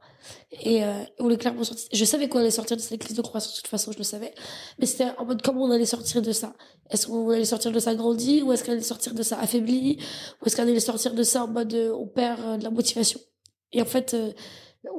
Et 0.53 0.85
euh, 0.85 1.03
on 1.19 1.31
est 1.31 1.37
clairement 1.37 1.65
sorti. 1.65 1.89
Je 1.93 2.05
savais 2.05 2.29
qu'on 2.29 2.39
allait 2.39 2.51
sortir 2.51 2.77
de 2.77 2.83
cette 2.83 3.01
crise 3.01 3.17
de 3.17 3.23
croissance, 3.23 3.55
de 3.55 3.57
toute 3.57 3.69
façon, 3.69 3.91
je 3.93 3.99
le 3.99 4.05
savais. 4.05 4.35
Mais 4.79 4.87
c'était 4.87 5.11
en 5.19 5.25
mode 5.25 5.43
comment 5.43 5.65
on 5.65 5.71
allait 5.71 5.87
sortir 5.87 6.23
de 6.23 6.33
ça? 6.33 6.55
Est-ce 6.91 7.07
qu'on 7.07 7.29
allait 7.31 7.45
sortir 7.45 7.73
de 7.73 7.79
ça 7.81 7.95
grandi, 7.95 8.43
ou 8.43 8.53
est-ce 8.53 8.65
qu'on 8.65 8.73
allait 8.73 8.83
sortir 8.83 9.15
de 9.15 9.23
ça 9.23 9.39
affaibli, 9.41 9.99
ou 10.41 10.47
est-ce 10.47 10.57
qu'on 10.57 10.63
allait 10.63 10.79
sortir 10.79 11.15
de 11.15 11.23
ça 11.23 11.45
en 11.45 11.49
mode 11.49 11.75
euh, 11.75 11.93
on 11.93 12.07
perd 12.07 12.41
euh, 12.41 12.57
de 12.57 12.65
la 12.65 12.71
motivation? 12.71 13.21
Et 13.73 13.83
en 13.83 13.87
fait, 13.87 14.15
euh, 14.15 14.33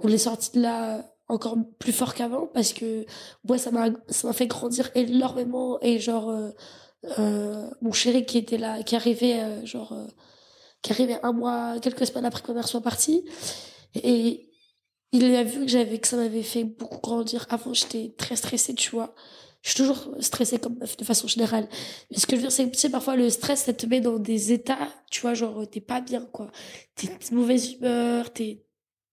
on 0.01 0.09
est 0.09 0.17
sorti 0.17 0.51
de 0.57 0.61
là 0.61 1.05
encore 1.27 1.55
plus 1.79 1.93
fort 1.93 2.13
qu'avant 2.13 2.47
parce 2.47 2.73
que 2.73 3.05
moi 3.47 3.57
ça 3.57 3.71
m'a 3.71 3.89
ça 4.09 4.27
m'a 4.27 4.33
fait 4.33 4.47
grandir 4.47 4.89
énormément 4.95 5.79
et 5.81 5.99
genre 5.99 6.29
euh, 6.29 6.49
euh, 7.19 7.69
mon 7.81 7.91
chéri 7.91 8.25
qui 8.25 8.37
était 8.37 8.57
là 8.57 8.83
qui 8.83 8.95
arrivait 8.95 9.41
euh, 9.41 9.65
genre 9.65 9.93
qui 10.83 10.91
arrivait 10.91 11.17
un 11.23 11.31
mois 11.31 11.79
quelques 11.81 12.05
semaines 12.05 12.25
après 12.25 12.41
que 12.43 12.49
ma 12.49 12.55
mère 12.55 12.67
soit 12.67 12.81
partie. 12.81 13.25
Et 13.95 14.49
il 15.11 15.23
a 15.35 15.43
vu 15.43 15.61
que 15.61 15.67
j'avais 15.67 15.97
que 15.97 16.07
ça 16.07 16.17
m'avait 16.17 16.43
fait 16.43 16.65
beaucoup 16.65 16.99
grandir. 16.99 17.47
Avant 17.49 17.73
j'étais 17.73 18.13
très 18.17 18.35
stressée 18.35 18.75
tu 18.75 18.91
vois. 18.91 19.15
Je 19.61 19.69
suis 19.69 19.77
toujours 19.77 20.13
stressée 20.19 20.59
comme 20.59 20.77
de 20.77 21.03
façon 21.05 21.27
générale. 21.27 21.67
Mais 22.11 22.17
ce 22.17 22.27
que 22.27 22.35
je 22.35 22.41
veux 22.41 22.41
dire 22.43 22.51
c'est 22.51 22.65
que 22.65 22.71
tu 22.71 22.79
sais 22.79 22.89
parfois 22.89 23.15
le 23.15 23.29
stress 23.29 23.63
ça 23.63 23.73
te 23.73 23.85
met 23.85 24.01
dans 24.01 24.19
des 24.19 24.51
états 24.51 24.89
tu 25.09 25.21
vois 25.21 25.33
genre 25.33 25.67
t'es 25.69 25.79
pas 25.81 26.01
bien 26.01 26.27
quoi. 26.33 26.51
T'es 26.95 27.07
de 27.07 27.35
mauvaise 27.35 27.71
humeur 27.71 28.33
t'es 28.33 28.65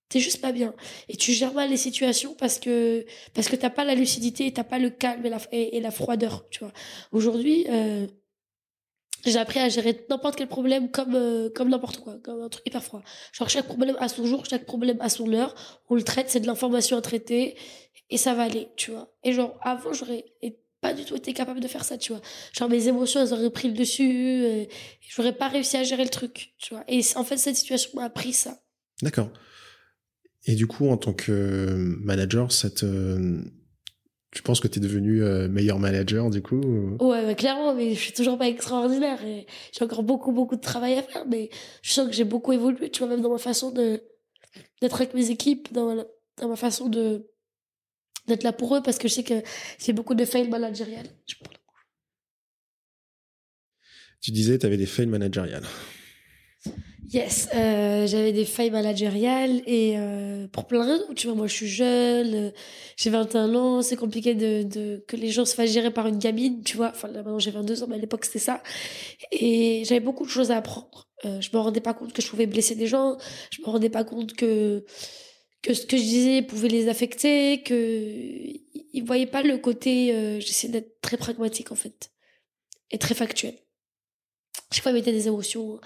t'es 0.08 0.18
juste 0.18 0.40
pas 0.40 0.50
bien. 0.50 0.74
Et 1.08 1.16
tu 1.16 1.32
gères 1.32 1.54
mal 1.54 1.70
les 1.70 1.76
situations 1.76 2.34
parce 2.34 2.58
que 2.58 3.06
parce 3.32 3.48
que 3.48 3.54
t'as 3.54 3.70
pas 3.70 3.84
la 3.84 3.94
lucidité 3.94 4.52
t'as 4.52 4.64
pas 4.64 4.80
le 4.80 4.90
calme 4.90 5.24
et 5.24 5.30
la 5.30 5.38
et, 5.52 5.80
la 5.80 5.92
froideur 5.92 6.48
tu 6.50 6.60
vois. 6.60 6.72
Aujourd'hui 7.12 7.66
euh, 7.68 8.08
j'ai 9.24 9.38
appris 9.38 9.58
à 9.60 9.68
gérer 9.68 10.04
n'importe 10.08 10.36
quel 10.36 10.48
problème 10.48 10.90
comme 10.90 11.14
euh, 11.14 11.50
comme 11.54 11.68
n'importe 11.68 11.98
quoi 11.98 12.16
comme 12.22 12.42
un 12.42 12.48
truc 12.48 12.66
hyper 12.66 12.82
froid. 12.82 13.02
Genre 13.32 13.48
chaque 13.48 13.66
problème 13.66 13.96
a 13.98 14.08
son 14.08 14.24
jour 14.26 14.44
chaque 14.46 14.66
problème 14.66 14.98
a 15.00 15.08
son 15.08 15.32
heure. 15.32 15.54
On 15.88 15.94
le 15.94 16.02
traite 16.02 16.30
c'est 16.30 16.40
de 16.40 16.46
l'information 16.46 16.96
à 16.96 17.00
traiter 17.00 17.56
et 18.08 18.16
ça 18.16 18.34
va 18.34 18.44
aller 18.44 18.68
tu 18.76 18.90
vois. 18.90 19.12
Et 19.24 19.32
genre 19.32 19.58
avant 19.62 19.92
j'aurais 19.92 20.24
pas 20.80 20.94
du 20.94 21.04
tout 21.04 21.16
été 21.16 21.32
capable 21.34 21.60
de 21.60 21.68
faire 21.68 21.84
ça 21.84 21.98
tu 21.98 22.12
vois. 22.12 22.22
Genre 22.52 22.68
mes 22.68 22.88
émotions 22.88 23.20
elles 23.20 23.32
auraient 23.32 23.50
pris 23.50 23.68
le 23.68 23.74
dessus 23.74 24.68
j'aurais 25.08 25.34
pas 25.34 25.48
réussi 25.48 25.76
à 25.76 25.82
gérer 25.82 26.04
le 26.04 26.10
truc 26.10 26.54
tu 26.58 26.74
vois. 26.74 26.84
Et 26.88 27.00
en 27.16 27.24
fait 27.24 27.36
cette 27.36 27.56
situation 27.56 27.90
m'a 27.94 28.04
appris 28.04 28.32
ça. 28.32 28.62
D'accord. 29.02 29.30
Et 30.46 30.54
du 30.54 30.66
coup, 30.66 30.88
en 30.88 30.96
tant 30.96 31.12
que 31.12 31.96
manager, 32.02 32.50
cette, 32.50 32.84
euh, 32.84 33.42
tu 34.32 34.42
penses 34.42 34.60
que 34.60 34.68
tu 34.68 34.78
es 34.78 34.82
devenu 34.82 35.22
euh, 35.22 35.48
meilleur 35.48 35.78
manager 35.78 36.30
du 36.30 36.40
coup 36.40 36.60
Ouais, 37.00 37.34
clairement, 37.34 37.74
mais 37.74 37.94
je 37.94 38.00
suis 38.00 38.12
toujours 38.12 38.38
pas 38.38 38.48
extraordinaire. 38.48 39.18
J'ai 39.72 39.84
encore 39.84 40.02
beaucoup, 40.02 40.32
beaucoup 40.32 40.56
de 40.56 40.60
travail 40.60 40.94
à 40.94 41.02
faire, 41.02 41.26
mais 41.26 41.50
je 41.82 41.92
sens 41.92 42.06
que 42.08 42.14
j'ai 42.14 42.24
beaucoup 42.24 42.52
évolué, 42.52 42.90
tu 42.90 43.00
vois, 43.00 43.08
même 43.08 43.22
dans 43.22 43.30
ma 43.32 43.38
façon 43.38 43.70
de 43.70 44.02
d'être 44.80 44.96
avec 44.96 45.14
mes 45.14 45.30
équipes, 45.30 45.72
dans 45.72 45.94
ma, 45.94 46.04
dans 46.38 46.48
ma 46.48 46.56
façon 46.56 46.88
de 46.88 47.28
d'être 48.28 48.44
là 48.44 48.52
pour 48.52 48.76
eux, 48.76 48.82
parce 48.82 48.98
que 48.98 49.08
je 49.08 49.14
sais 49.14 49.24
que 49.24 49.42
j'ai 49.78 49.92
beaucoup 49.92 50.14
de 50.14 50.24
fails 50.24 50.48
managériales. 50.48 51.08
Tu 54.20 54.30
disais, 54.30 54.58
tu 54.58 54.66
avais 54.66 54.76
des 54.76 54.86
fails 54.86 55.06
managériales. 55.06 55.66
Yes, 57.12 57.48
euh, 57.54 58.06
j'avais 58.06 58.32
des 58.32 58.44
failles 58.44 58.70
managériales 58.70 59.62
et 59.66 59.98
euh, 59.98 60.46
pour 60.46 60.66
plein 60.66 60.84
de 60.86 60.92
raisons. 60.92 61.14
Tu 61.14 61.26
vois, 61.26 61.34
moi 61.34 61.48
je 61.48 61.54
suis 61.54 61.66
jeune, 61.66 62.34
euh, 62.34 62.50
j'ai 62.96 63.10
21 63.10 63.52
ans, 63.56 63.82
c'est 63.82 63.96
compliqué 63.96 64.34
de, 64.36 65.02
que 65.08 65.16
les 65.16 65.30
gens 65.30 65.44
se 65.44 65.56
fassent 65.56 65.72
gérer 65.72 65.90
par 65.90 66.06
une 66.06 66.18
gamine, 66.18 66.62
tu 66.62 66.76
vois. 66.76 66.90
Enfin 66.90 67.08
là 67.08 67.22
maintenant 67.24 67.40
j'ai 67.40 67.50
22 67.50 67.82
ans, 67.82 67.86
mais 67.88 67.96
à 67.96 67.98
l'époque 67.98 68.24
c'était 68.24 68.38
ça. 68.38 68.62
Et 69.32 69.82
j'avais 69.86 69.98
beaucoup 70.00 70.24
de 70.24 70.30
choses 70.30 70.52
à 70.52 70.58
apprendre. 70.58 71.08
Euh, 71.24 71.40
je 71.40 71.50
me 71.52 71.58
rendais 71.58 71.80
pas 71.80 71.94
compte 71.94 72.12
que 72.12 72.22
je 72.22 72.28
pouvais 72.28 72.46
blesser 72.46 72.76
des 72.76 72.86
gens, 72.86 73.16
je 73.50 73.60
me 73.62 73.66
rendais 73.66 73.90
pas 73.90 74.04
compte 74.04 74.34
que 74.34 74.84
que 75.62 75.74
ce 75.74 75.86
que 75.86 75.96
je 75.96 76.02
disais 76.02 76.42
pouvait 76.42 76.68
les 76.68 76.88
affecter, 76.88 77.62
que 77.62 77.74
ils 78.92 79.02
voyaient 79.04 79.26
pas 79.26 79.42
le 79.42 79.58
côté. 79.58 80.14
Euh, 80.14 80.38
J'essayais 80.40 80.72
d'être 80.72 81.00
très 81.00 81.16
pragmatique 81.16 81.72
en 81.72 81.76
fait 81.76 82.12
et 82.92 82.98
très 82.98 83.14
factuel. 83.14 83.54
Chaque 84.72 84.82
fois, 84.84 84.92
ils 84.92 84.94
mettaient 84.94 85.12
des 85.12 85.26
émotions 85.26 85.80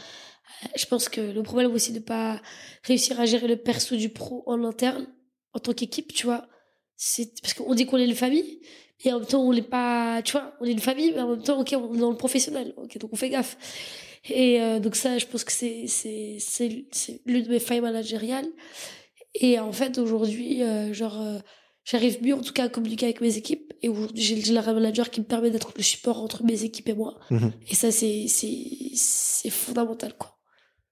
je 0.76 0.86
pense 0.86 1.08
que 1.08 1.20
le 1.20 1.42
problème 1.42 1.72
aussi 1.72 1.92
de 1.92 1.98
pas 1.98 2.40
réussir 2.84 3.20
à 3.20 3.26
gérer 3.26 3.48
le 3.48 3.56
perso 3.56 3.96
du 3.96 4.08
pro 4.08 4.42
en 4.46 4.64
interne, 4.64 5.06
en 5.52 5.58
tant 5.58 5.72
qu'équipe, 5.72 6.12
tu 6.12 6.26
vois, 6.26 6.48
c'est 6.96 7.40
parce 7.40 7.54
qu'on 7.54 7.74
dit 7.74 7.86
qu'on 7.86 7.98
est 7.98 8.04
une 8.04 8.14
famille, 8.14 8.60
et 9.04 9.12
en 9.12 9.18
même 9.18 9.28
temps 9.28 9.42
on 9.42 9.52
n'est 9.52 9.62
pas, 9.62 10.22
tu 10.22 10.32
vois, 10.32 10.54
on 10.60 10.64
est 10.64 10.72
une 10.72 10.80
famille, 10.80 11.12
mais 11.14 11.20
en 11.20 11.30
même 11.30 11.42
temps, 11.42 11.60
ok, 11.60 11.74
on 11.76 11.94
est 11.94 11.98
dans 11.98 12.10
le 12.10 12.16
professionnel, 12.16 12.74
ok, 12.76 12.98
donc 12.98 13.12
on 13.12 13.16
fait 13.16 13.30
gaffe. 13.30 13.56
Et 14.30 14.60
euh, 14.60 14.80
donc 14.80 14.96
ça, 14.96 15.18
je 15.18 15.26
pense 15.26 15.44
que 15.44 15.52
c'est 15.52 15.84
c'est 15.86 16.36
c'est 16.38 16.86
c'est 16.92 17.20
l'une 17.26 17.44
de 17.44 17.50
mes 17.50 17.60
failles 17.60 17.82
managériales. 17.82 18.48
Et 19.34 19.58
en 19.58 19.72
fait, 19.72 19.98
aujourd'hui, 19.98 20.62
euh, 20.62 20.94
genre, 20.94 21.20
euh, 21.20 21.38
j'arrive 21.84 22.22
mieux 22.22 22.34
en 22.34 22.40
tout 22.40 22.52
cas 22.52 22.64
à 22.64 22.68
communiquer 22.68 23.06
avec 23.06 23.20
mes 23.20 23.36
équipes. 23.36 23.74
Et 23.82 23.88
aujourd'hui, 23.88 24.22
j'ai 24.22 24.36
le 24.36 24.42
general 24.42 24.74
manager 24.74 25.10
qui 25.10 25.20
me 25.20 25.26
permet 25.26 25.50
d'être 25.50 25.72
le 25.76 25.82
support 25.82 26.22
entre 26.22 26.44
mes 26.44 26.64
équipes 26.64 26.88
et 26.88 26.94
moi. 26.94 27.18
Mhm. 27.30 27.52
Et 27.68 27.74
ça, 27.74 27.90
c'est 27.90 28.26
c'est 28.28 28.56
c'est 28.94 29.50
fondamental, 29.50 30.14
quoi. 30.16 30.33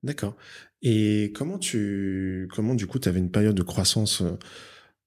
D'accord. 0.03 0.35
Et 0.83 1.33
comment 1.35 1.59
tu, 1.59 2.49
comment 2.55 2.75
du 2.75 2.87
coup, 2.87 2.99
tu 2.99 3.09
avais 3.09 3.21
une 3.21 3.31
période 3.31 3.55
de 3.55 3.63
croissance, 3.63 4.23
euh, 4.23 4.37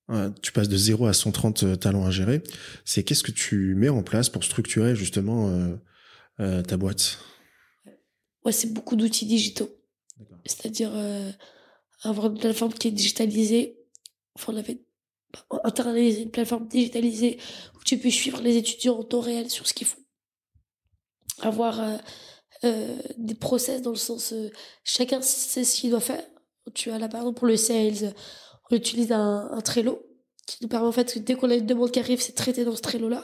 euh, 0.10 0.30
tu 0.41 0.54
passes 0.54 0.70
de 0.70 0.78
0 0.78 1.08
à 1.08 1.14
130 1.14 1.64
euh, 1.64 1.76
talents 1.76 2.06
à 2.06 2.12
gérer. 2.12 2.41
C'est 2.86 3.04
qu'est-ce 3.04 3.24
que 3.24 3.32
tu 3.32 3.76
mets 3.76 3.89
en 3.89 4.04
place 4.04 4.30
pour 4.30 4.43
structurer 4.43 4.96
justement 4.96 5.78
ta 6.38 6.78
boîte? 6.78 7.20
Ouais, 8.43 8.52
c'est 8.52 8.74
beaucoup 8.74 8.96
d'outils 8.96 9.26
digitaux. 9.26 9.70
C'est-à-dire 10.46 10.91
avoir 12.04 12.28
une 12.28 12.38
plateforme 12.38 12.74
qui 12.74 12.89
est 12.89 12.91
digitalisée. 12.91 13.78
Enfin, 14.36 14.54
on 14.54 14.58
avait 14.58 14.82
internalisé 15.64 16.22
une 16.24 16.32
plateforme 16.32 16.68
digitalisée 16.68 17.39
où 17.76 17.84
tu 17.84 17.98
peux 17.98 18.10
suivre 18.10 18.41
les 18.41 18.56
étudiants 18.58 18.98
en 18.98 19.04
temps 19.04 19.22
réel 19.22 19.50
sur 19.50 19.68
ce 19.68 19.74
qu'ils 19.74 19.88
font. 19.88 20.00
Avoir 21.41 22.00
euh, 22.64 22.97
des 23.18 23.36
process 23.36 23.82
dans 23.82 23.91
le 23.91 23.95
sens 23.97 24.34
euh, 24.34 24.49
chacun 24.84 25.22
sait 25.22 25.64
ce 25.64 25.76
qu'il 25.76 25.91
doit 25.91 25.99
faire. 25.99 26.24
Tu 26.74 26.89
as 26.91 26.97
là 26.97 27.08
par 27.08 27.22
exemple 27.22 27.39
pour 27.39 27.47
le 27.47 27.58
sales, 27.58 28.14
on 28.72 28.76
utilise 28.76 29.12
un, 29.12 29.49
un 29.51 29.62
Trello 29.62 30.01
qui 30.47 30.58
nous 30.62 30.68
permet 30.68 30.88
en 30.88 30.91
fait 30.91 31.18
dès 31.20 31.36
qu'on 31.36 31.49
a 31.49 31.56
une 31.56 31.66
demande 31.66 31.91
qui 31.91 31.99
arrive, 31.99 32.22
c'est 32.22 32.34
traité 32.34 32.66
dans 32.66 32.76
ce 32.76 32.82
Trello 32.82 33.10
là. 33.10 33.24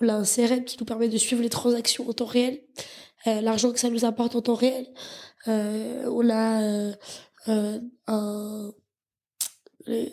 On 0.00 0.08
a 0.08 0.14
un 0.14 0.24
CRM 0.24 0.64
qui 0.64 0.76
nous 0.78 0.84
permet 0.84 1.08
de 1.08 1.18
suivre 1.18 1.42
les 1.42 1.48
transactions 1.48 2.08
en 2.08 2.12
temps 2.12 2.24
réel, 2.24 2.60
euh, 3.26 3.40
l'argent 3.40 3.72
que 3.72 3.80
ça 3.80 3.90
nous 3.90 4.04
apporte 4.04 4.36
en 4.36 4.42
temps 4.42 4.54
réel. 4.54 4.86
on 5.46 6.30
a 6.30 6.94
un 8.06 8.72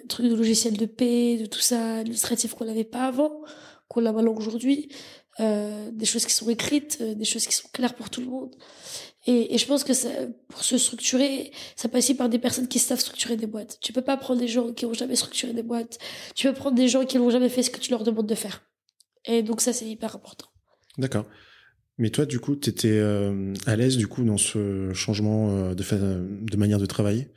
truc 0.10 0.26
de 0.28 0.36
logiciel 0.36 0.78
de 0.78 0.86
paix, 0.86 1.38
de 1.38 1.46
tout 1.46 1.60
ça, 1.60 1.98
administratif 1.98 2.56
qu'on 2.56 2.66
n'avait 2.66 2.84
pas 2.84 3.06
avant, 3.06 3.42
qu'on 3.88 4.06
a 4.06 4.12
maintenant 4.12 4.34
aujourd'hui. 4.34 4.90
Euh, 5.42 5.92
des 5.92 6.06
choses 6.06 6.26
qui 6.26 6.34
sont 6.34 6.50
écrites, 6.50 7.00
euh, 7.02 7.14
des 7.14 7.26
choses 7.26 7.46
qui 7.46 7.54
sont 7.54 7.68
claires 7.74 7.94
pour 7.94 8.10
tout 8.10 8.22
le 8.22 8.28
monde. 8.28 8.56
Et, 9.28 9.58
je 9.58 9.66
pense 9.66 9.84
que 9.84 9.92
pour 10.48 10.64
se 10.64 10.78
structurer, 10.78 11.52
ça 11.76 11.90
passe 11.90 12.06
aussi 12.06 12.16
par 12.16 12.30
des 12.30 12.40
personnes 12.40 12.70
qui 12.70 12.80
savent 12.80 13.00
structurer 13.00 13.36
des 13.36 13.48
boîtes. 13.48 13.78
Tu 13.82 13.92
peux 13.92 14.02
pas 14.02 14.16
prendre 14.16 14.40
des 14.40 14.48
gens 14.48 14.72
qui 14.72 14.86
ont 14.86 14.94
jamais 14.94 15.18
structuré 15.18 15.52
des 15.52 15.64
boîtes. 15.64 15.98
Tu 16.36 16.48
peux 16.48 16.54
prendre 16.54 16.78
des 16.78 16.88
gens 16.88 17.06
qui 17.06 17.18
n'ont 17.18 17.30
jamais 17.30 17.50
fait 17.50 17.64
ce 17.64 17.70
que 17.70 17.80
tu 17.80 17.92
leur 17.92 18.04
demandes 18.04 18.28
de 18.28 18.36
faire. 18.36 18.64
Et 19.26 19.42
donc 19.42 19.60
ça, 19.60 19.74
c'est 19.74 19.88
hyper 19.88 20.16
important. 20.16 20.46
D'accord. 20.98 21.26
Mais 21.98 22.12
toi, 22.12 22.26
du 22.26 22.40
coup, 22.40 22.56
tu 22.56 22.70
étais 22.70 22.88
euh, 22.88 23.54
à 23.66 23.76
l'aise 23.76 23.98
du 23.98 24.08
coup 24.08 24.24
dans 24.24 24.38
ce 24.38 24.94
changement 24.94 25.74
de, 25.74 25.74
de 25.74 26.58
manière 26.58 26.80
de 26.80 26.86
travailler, 26.86 27.28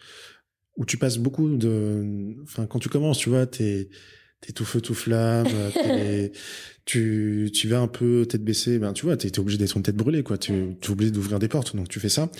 où 0.76 0.84
tu 0.84 0.98
passes 0.98 1.18
beaucoup 1.18 1.48
de, 1.56 2.36
enfin, 2.44 2.66
quand 2.66 2.78
tu 2.78 2.88
commences, 2.88 3.18
tu 3.18 3.30
vois, 3.30 3.46
t'es 3.46 3.88
t'es 4.40 4.52
tout 4.52 4.64
feu 4.64 4.80
tout 4.80 4.94
flamme, 4.94 5.48
tu 6.84 7.50
tu 7.52 7.68
vas 7.68 7.80
un 7.80 7.88
peu 7.88 8.26
tête 8.26 8.44
baissée, 8.44 8.78
ben 8.78 8.92
tu 8.92 9.04
vois, 9.06 9.16
t'es 9.16 9.28
es 9.28 9.38
obligé 9.38 9.58
d'être 9.58 9.76
une 9.76 9.82
tête 9.82 9.96
brûlée 9.96 10.22
quoi, 10.22 10.38
tu 10.38 10.52
es 10.52 10.90
obligé 10.90 11.10
d'ouvrir 11.10 11.38
des 11.38 11.48
portes, 11.48 11.74
donc 11.76 11.88
tu 11.88 12.00
fais 12.00 12.08
ça. 12.08 12.30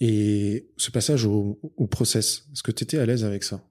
Et 0.00 0.70
ce 0.78 0.90
passage 0.90 1.26
au, 1.26 1.60
au 1.76 1.86
process, 1.86 2.46
est-ce 2.52 2.62
que 2.62 2.72
tu 2.72 2.84
étais 2.84 2.98
à 2.98 3.04
l'aise 3.04 3.24
avec 3.24 3.44
ça? 3.44 3.62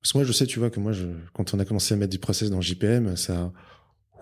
Parce 0.00 0.12
que 0.12 0.18
moi 0.18 0.24
je 0.24 0.32
sais, 0.32 0.46
tu 0.46 0.58
vois, 0.58 0.70
que 0.70 0.78
moi 0.80 0.92
je, 0.92 1.06
quand 1.32 1.54
on 1.54 1.58
a 1.58 1.64
commencé 1.64 1.94
à 1.94 1.96
mettre 1.96 2.12
du 2.12 2.18
process 2.18 2.50
dans 2.50 2.60
JPM, 2.60 3.16
ça 3.16 3.52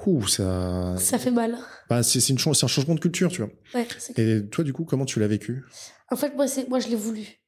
ouh, 0.06 0.26
ça. 0.26 0.94
Ça 0.98 1.18
fait 1.18 1.30
mal. 1.30 1.58
Bah, 1.88 2.02
c'est 2.02 2.20
c'est 2.20 2.32
une 2.32 2.38
c'est 2.38 2.64
un 2.64 2.68
changement 2.68 2.94
de 2.94 3.00
culture, 3.00 3.30
tu 3.30 3.42
vois. 3.42 3.50
Ouais, 3.74 3.86
c'est 3.98 4.18
Et 4.18 4.46
toi, 4.46 4.64
du 4.64 4.72
coup, 4.72 4.84
comment 4.84 5.04
tu 5.04 5.20
l'as 5.20 5.28
vécu? 5.28 5.64
En 6.10 6.16
fait, 6.16 6.34
moi, 6.34 6.46
c'est, 6.46 6.68
moi 6.68 6.78
je 6.80 6.88
l'ai 6.88 6.96
voulu. 6.96 7.40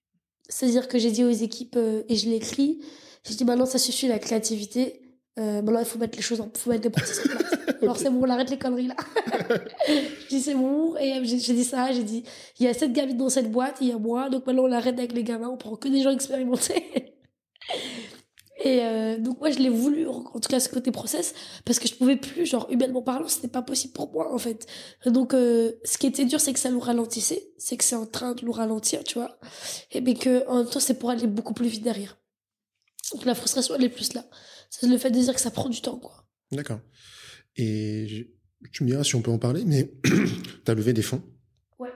C'est-à-dire 0.49 0.89
que 0.89 0.99
j'ai 0.99 1.11
dit 1.11 1.25
aux 1.25 1.31
équipes, 1.31 1.77
euh, 1.77 2.03
et 2.09 2.17
je 2.17 2.29
l'ai 2.29 2.37
écrit, 2.37 2.81
j'ai 3.27 3.35
dit 3.35 3.45
maintenant 3.45 3.67
ça 3.67 3.79
suffit 3.79 4.09
la 4.09 4.19
créativité, 4.19 5.01
euh, 5.39 5.63
maintenant 5.63 5.81
il 5.81 5.87
faut 5.87 5.99
mettre 5.99 6.17
les 6.17 6.23
choses 6.23 6.41
en, 6.41 6.51
faut 6.55 6.71
mettre 6.71 6.85
les 6.85 6.91
process 6.91 7.27
en 7.27 7.29
place. 7.29 7.55
Alors 7.83 7.97
c'est 7.97 8.11
bon, 8.11 8.21
on 8.25 8.31
arrête 8.31 8.51
les 8.51 8.59
conneries 8.59 8.87
là. 8.87 8.97
je 9.89 10.29
dis 10.29 10.41
c'est 10.41 10.55
bon, 10.55 10.97
et 10.97 11.15
euh, 11.15 11.21
j'ai, 11.25 11.55
dit 11.55 11.65
ça, 11.65 11.93
j'ai 11.93 12.05
dit 12.05 12.25
il 12.59 12.67
y 12.67 12.69
a 12.69 12.75
sept 12.75 12.93
gamines 12.93 13.17
dans 13.17 13.29
cette 13.29 13.51
boîte, 13.51 13.79
il 13.81 13.89
y 13.89 13.93
a 13.93 13.99
moi, 13.99 14.31
donc 14.31 14.47
maintenant 14.47 14.65
on 14.65 14.73
arrête 14.73 14.99
avec 14.99 15.13
les 15.13 15.25
gamins, 15.25 15.49
on 15.49 15.57
prend 15.57 15.77
que 15.77 15.89
des 15.89 16.03
gens 16.03 16.11
expérimentés. 16.11 17.15
Et 18.65 18.83
euh, 18.83 19.19
donc 19.19 19.41
moi 19.41 19.51
je 19.51 19.59
l'ai 19.59 19.69
voulu, 19.69 20.09
en 20.09 20.25
en 20.33 20.41
tout 20.41 20.49
cas 20.49 20.59
ce 20.59 20.71
côté 20.71 20.91
process, 20.91 21.35
parce 21.67 21.79
que 21.79 21.87
je 21.87 21.95
pouvais 21.95 22.17
plus, 22.17 22.47
genre 22.47 22.67
humainement 22.71 23.03
parlant, 23.03 23.29
c'était 23.29 23.49
pas 23.49 23.61
possible 23.61 23.93
pour 23.93 24.11
moi 24.13 24.33
en 24.33 24.39
fait. 24.39 24.67
Donc 25.05 25.35
euh, 25.35 25.73
ce 25.85 25.99
qui 25.99 26.07
était 26.07 26.25
dur, 26.25 26.41
c'est 26.41 26.53
que 26.55 26.59
ça 26.59 26.71
nous 26.71 26.81
ralentissait, 26.81 27.53
c'est 27.59 27.77
que 27.77 27.85
c'est 27.85 27.97
en 27.97 28.07
train 28.07 28.33
de 28.33 28.45
nous 28.45 28.53
ralentir, 28.53 29.05
tu 29.05 29.19
vois. 29.19 29.39
Et 29.91 30.01
mais 30.01 30.15
que 30.15 30.49
en 30.49 30.59
même 30.59 30.67
temps 30.67 30.81
c'est 30.81 30.99
pour 30.99 31.11
aller 31.11 31.27
beaucoup 31.27 31.53
plus 31.53 31.69
vite 31.69 31.83
derrière. 31.83 32.17
Donc 33.13 33.27
la 33.27 33.35
frustration 33.35 33.75
elle 33.75 33.85
est 33.85 33.91
plus 33.91 34.15
là. 34.15 34.25
C'est 34.81 34.87
le 34.89 34.99
fait 34.99 35.11
de 35.11 35.19
dire 35.19 35.35
que 35.35 35.41
ça 35.41 35.51
prend 35.51 35.69
du 35.69 35.81
temps 35.81 35.99
quoi. 35.99 36.27
D'accord. 36.53 36.81
Et 37.57 38.07
je- 38.09 38.25
tu 38.73 38.83
me 38.85 38.89
diras 38.89 39.05
si 39.05 39.15
on 39.15 39.23
peut 39.23 39.31
en 39.31 39.39
parler, 39.39 39.65
mais 39.67 39.93
tu 40.05 40.71
as 40.71 40.75
levé 40.75 40.93
des 40.93 41.03
fonds. 41.03 41.23
Ouais. 41.79 41.93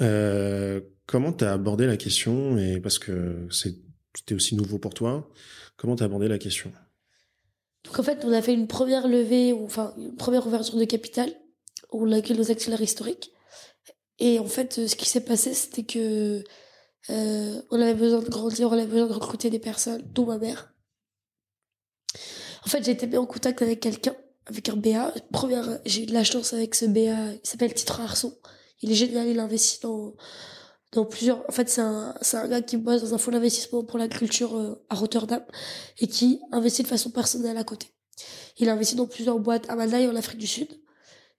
Euh, 0.00 0.80
comment 1.06 1.32
tu 1.32 1.44
as 1.44 1.52
abordé 1.52 1.86
la 1.86 1.96
question 1.96 2.56
et 2.58 2.80
Parce 2.80 2.98
que 2.98 3.48
c'était 3.50 4.34
aussi 4.34 4.54
nouveau 4.54 4.78
pour 4.78 4.94
toi. 4.94 5.28
Comment 5.76 5.96
tu 5.96 6.02
as 6.02 6.06
abordé 6.06 6.28
la 6.28 6.38
question? 6.38 6.72
Donc 7.84 7.98
en 7.98 8.02
fait 8.02 8.24
on 8.24 8.32
a 8.32 8.42
fait 8.42 8.52
une 8.54 8.66
première 8.66 9.08
levée, 9.08 9.52
enfin 9.52 9.94
une 9.98 10.14
première 10.14 10.46
ouverture 10.46 10.76
de 10.78 10.84
capital, 10.84 11.30
où 11.92 12.06
on 12.06 12.12
a 12.12 12.16
accueilli 12.16 12.38
nos 12.38 12.50
accélérateurs 12.50 12.84
historiques. 12.84 13.32
Et 14.18 14.38
en 14.38 14.46
fait 14.46 14.86
ce 14.86 14.94
qui 14.96 15.08
s'est 15.08 15.24
passé 15.24 15.54
c'était 15.54 15.84
que 15.84 16.44
euh, 17.08 17.62
on 17.70 17.80
avait 17.80 17.94
besoin 17.94 18.20
de 18.20 18.28
grandir, 18.28 18.68
on 18.68 18.72
avait 18.72 18.86
besoin 18.86 19.06
de 19.08 19.12
recruter 19.14 19.48
des 19.48 19.58
personnes, 19.58 20.02
dont 20.12 20.26
ma 20.26 20.36
mère. 20.38 20.69
En 22.64 22.68
fait, 22.68 22.84
j'ai 22.84 22.92
été 22.92 23.06
mis 23.06 23.16
en 23.16 23.26
contact 23.26 23.62
avec 23.62 23.80
quelqu'un, 23.80 24.14
avec 24.46 24.68
un 24.68 24.76
BA. 24.76 25.14
Première, 25.32 25.80
j'ai 25.86 26.02
eu 26.02 26.06
de 26.06 26.12
la 26.12 26.24
chance 26.24 26.52
avec 26.52 26.74
ce 26.74 26.86
BA, 26.86 27.32
il 27.32 27.40
s'appelle 27.42 27.72
Titre 27.74 28.00
Arson. 28.00 28.34
Il 28.82 28.90
est 28.90 28.94
génial, 28.94 29.28
il 29.28 29.38
investit 29.38 29.80
dans, 29.82 30.14
dans 30.92 31.04
plusieurs, 31.04 31.44
en 31.48 31.52
fait, 31.52 31.68
c'est 31.68 31.82
un, 31.82 32.14
c'est 32.20 32.36
un 32.36 32.48
gars 32.48 32.62
qui 32.62 32.76
bosse 32.76 33.02
dans 33.02 33.14
un 33.14 33.18
fonds 33.18 33.30
d'investissement 33.30 33.84
pour 33.84 33.98
l'agriculture 33.98 34.56
euh, 34.56 34.84
à 34.88 34.94
Rotterdam 34.94 35.44
et 35.98 36.06
qui 36.06 36.40
investit 36.52 36.82
de 36.82 36.88
façon 36.88 37.10
personnelle 37.10 37.56
à 37.56 37.64
côté. 37.64 37.88
Il 38.58 38.68
a 38.68 38.72
investi 38.72 38.96
dans 38.96 39.06
plusieurs 39.06 39.38
boîtes 39.38 39.68
à 39.70 39.76
Manille 39.76 40.08
en 40.08 40.16
Afrique 40.16 40.38
du 40.38 40.46
Sud. 40.46 40.68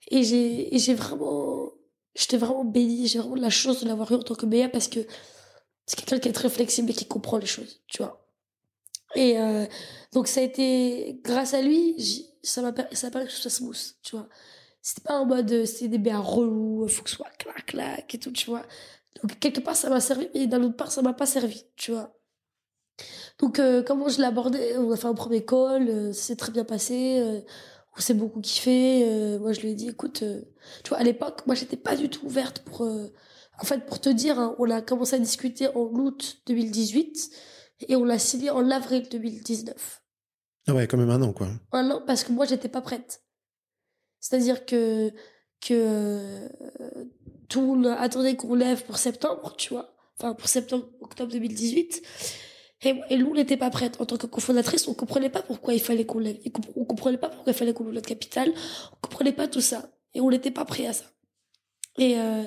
Et 0.09 0.23
j'ai, 0.23 0.73
et 0.73 0.79
j'ai 0.79 0.93
vraiment, 0.93 1.71
j'étais 2.15 2.37
vraiment 2.37 2.65
bénie, 2.65 3.07
j'ai 3.07 3.19
vraiment 3.19 3.35
de 3.35 3.41
la 3.41 3.49
chance 3.49 3.83
de 3.83 3.87
l'avoir 3.87 4.11
eu 4.11 4.15
en 4.15 4.23
tant 4.23 4.35
que 4.35 4.45
BA 4.45 4.69
parce 4.69 4.87
que 4.87 4.99
c'est 5.85 5.95
quelqu'un 5.97 6.19
qui 6.19 6.29
est 6.29 6.33
très 6.33 6.49
flexible 6.49 6.91
et 6.91 6.93
qui 6.93 7.05
comprend 7.05 7.37
les 7.37 7.45
choses, 7.45 7.81
tu 7.87 7.97
vois. 7.97 8.20
Et 9.15 9.39
euh, 9.39 9.65
donc 10.13 10.27
ça 10.27 10.39
a 10.41 10.43
été 10.43 11.19
grâce 11.23 11.53
à 11.53 11.61
lui, 11.61 11.95
ça 12.43 12.61
m'a 12.61 12.73
ça 12.93 13.11
permis 13.11 13.27
que 13.27 13.33
ce 13.33 13.41
soit 13.41 13.51
smooth, 13.51 13.95
tu 14.03 14.15
vois. 14.15 14.27
C'était 14.81 15.01
pas 15.03 15.19
en 15.19 15.25
mode 15.25 15.51
euh, 15.51 15.65
c'était 15.65 15.89
des 15.89 15.97
BA 15.99 16.17
relous, 16.19 16.87
faut 16.87 17.03
que 17.03 17.09
ce 17.09 17.17
soit 17.17 17.29
clac 17.37 17.65
clac 17.67 18.15
et 18.15 18.19
tout, 18.19 18.31
tu 18.31 18.49
vois. 18.49 18.63
Donc 19.21 19.39
quelque 19.39 19.61
part 19.61 19.75
ça 19.75 19.89
m'a 19.89 20.01
servi, 20.01 20.29
mais 20.33 20.47
d'un 20.47 20.63
autre 20.63 20.75
part 20.77 20.91
ça 20.91 21.01
m'a 21.01 21.13
pas 21.13 21.25
servi, 21.25 21.65
tu 21.75 21.91
vois. 21.91 22.15
Donc 23.39 23.59
euh, 23.59 23.83
comment 23.83 24.07
je 24.09 24.21
abordé 24.21 24.75
On 24.77 24.91
a 24.91 24.97
fait 24.97 25.07
un 25.07 25.13
premier 25.13 25.45
call, 25.45 25.89
euh, 25.89 26.13
ça 26.13 26.35
très 26.35 26.51
bien 26.51 26.63
passé, 26.65 27.19
euh, 27.21 27.41
on 27.97 28.01
s'est 28.01 28.13
beaucoup 28.13 28.41
kiffé. 28.41 29.03
euh, 29.05 29.39
moi 29.39 29.53
je 29.53 29.61
lui 29.61 29.69
ai 29.71 29.75
dit 29.75 29.89
écoute, 29.89 30.23
euh, 30.23 30.41
tu 30.83 30.89
vois 30.89 30.99
à 30.99 31.03
l'époque 31.03 31.45
moi 31.47 31.55
j'étais 31.55 31.77
pas 31.77 31.95
du 31.95 32.09
tout 32.09 32.25
ouverte 32.25 32.59
pour, 32.59 32.83
euh, 32.85 33.07
en 33.59 33.65
fait 33.65 33.85
pour 33.85 33.99
te 34.01 34.09
dire, 34.09 34.39
hein, 34.39 34.55
on 34.59 34.69
a 34.69 34.81
commencé 34.81 35.15
à 35.15 35.19
discuter 35.19 35.67
en 35.69 35.81
août 35.81 36.39
2018 36.47 37.31
et 37.87 37.95
on 37.95 38.03
l'a 38.03 38.19
signé 38.19 38.49
en 38.49 38.69
avril 38.69 39.07
2019. 39.09 40.03
Ah 40.67 40.73
ouais, 40.73 40.87
quand 40.87 40.97
même 40.97 41.09
un 41.09 41.21
an, 41.21 41.33
quoi. 41.33 41.49
Un 41.71 41.89
an 41.91 42.01
parce 42.05 42.23
que 42.23 42.31
moi 42.31 42.45
j'étais 42.45 42.69
pas 42.69 42.81
prête. 42.81 43.23
C'est-à-dire 44.19 44.65
que 44.65 45.11
que 45.61 45.73
euh, 45.73 46.47
tout 47.49 47.61
le 47.61 47.67
monde 47.67 47.87
attendait 47.87 48.35
qu'on 48.35 48.55
lève 48.55 48.83
pour 48.85 48.97
septembre, 48.97 49.55
tu 49.57 49.73
vois. 49.73 49.95
Enfin 50.17 50.33
pour 50.33 50.47
septembre 50.47 50.87
octobre 51.01 51.31
2018. 51.31 52.01
Et, 52.83 52.99
et 53.09 53.17
nous 53.17 53.29
on 53.29 53.33
n'était 53.35 53.57
pas 53.57 53.69
prête 53.69 54.01
en 54.01 54.05
tant 54.05 54.17
que 54.17 54.25
cofondatrice, 54.25 54.87
on 54.87 54.95
comprenait 54.95 55.29
pas 55.29 55.43
pourquoi 55.43 55.73
il 55.75 55.81
fallait 55.81 56.05
qu'on 56.05 56.17
lève, 56.19 56.37
on 56.75 56.83
comprenait 56.85 57.17
pas 57.19 57.29
pourquoi 57.29 57.53
il 57.53 57.55
fallait 57.55 57.73
qu'on 57.73 57.83
ouvre 57.83 57.93
notre 57.93 58.07
capital, 58.09 58.51
on 58.91 58.95
comprenait 59.07 59.33
pas 59.33 59.47
tout 59.47 59.61
ça 59.61 59.91
et 60.15 60.21
on 60.21 60.29
n'était 60.29 60.49
pas 60.49 60.65
prêt 60.65 60.87
à 60.87 60.93
ça. 60.93 61.05
Et 61.97 62.19
euh, 62.19 62.43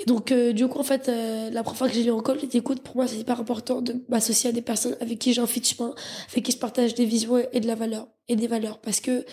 et 0.00 0.04
donc, 0.04 0.30
euh, 0.30 0.52
du 0.52 0.68
coup, 0.68 0.78
en 0.78 0.84
fait, 0.84 1.08
euh, 1.08 1.50
la 1.50 1.64
première 1.64 1.78
fois 1.78 1.88
que 1.88 1.94
j'ai 1.94 2.04
lu 2.04 2.12
en 2.12 2.20
call, 2.22 2.38
j'ai 2.40 2.46
dit, 2.46 2.58
écoute, 2.58 2.80
pour 2.82 2.94
moi, 2.94 3.08
c'est 3.08 3.16
hyper 3.16 3.40
important 3.40 3.82
de 3.82 3.96
m'associer 4.08 4.50
à 4.50 4.52
des 4.52 4.62
personnes 4.62 4.96
avec 5.00 5.18
qui 5.18 5.32
j'ai 5.32 5.40
un 5.40 5.46
fit 5.46 5.62
chemin, 5.62 5.92
avec 6.30 6.44
qui 6.44 6.52
je 6.52 6.56
partage 6.58 6.94
des 6.94 7.04
visions 7.04 7.36
et, 7.52 7.58
de 7.58 7.66
la 7.66 7.74
valeur, 7.74 8.06
et 8.28 8.36
des 8.36 8.46
valeurs. 8.46 8.78
Parce 8.78 9.00
que, 9.00 9.26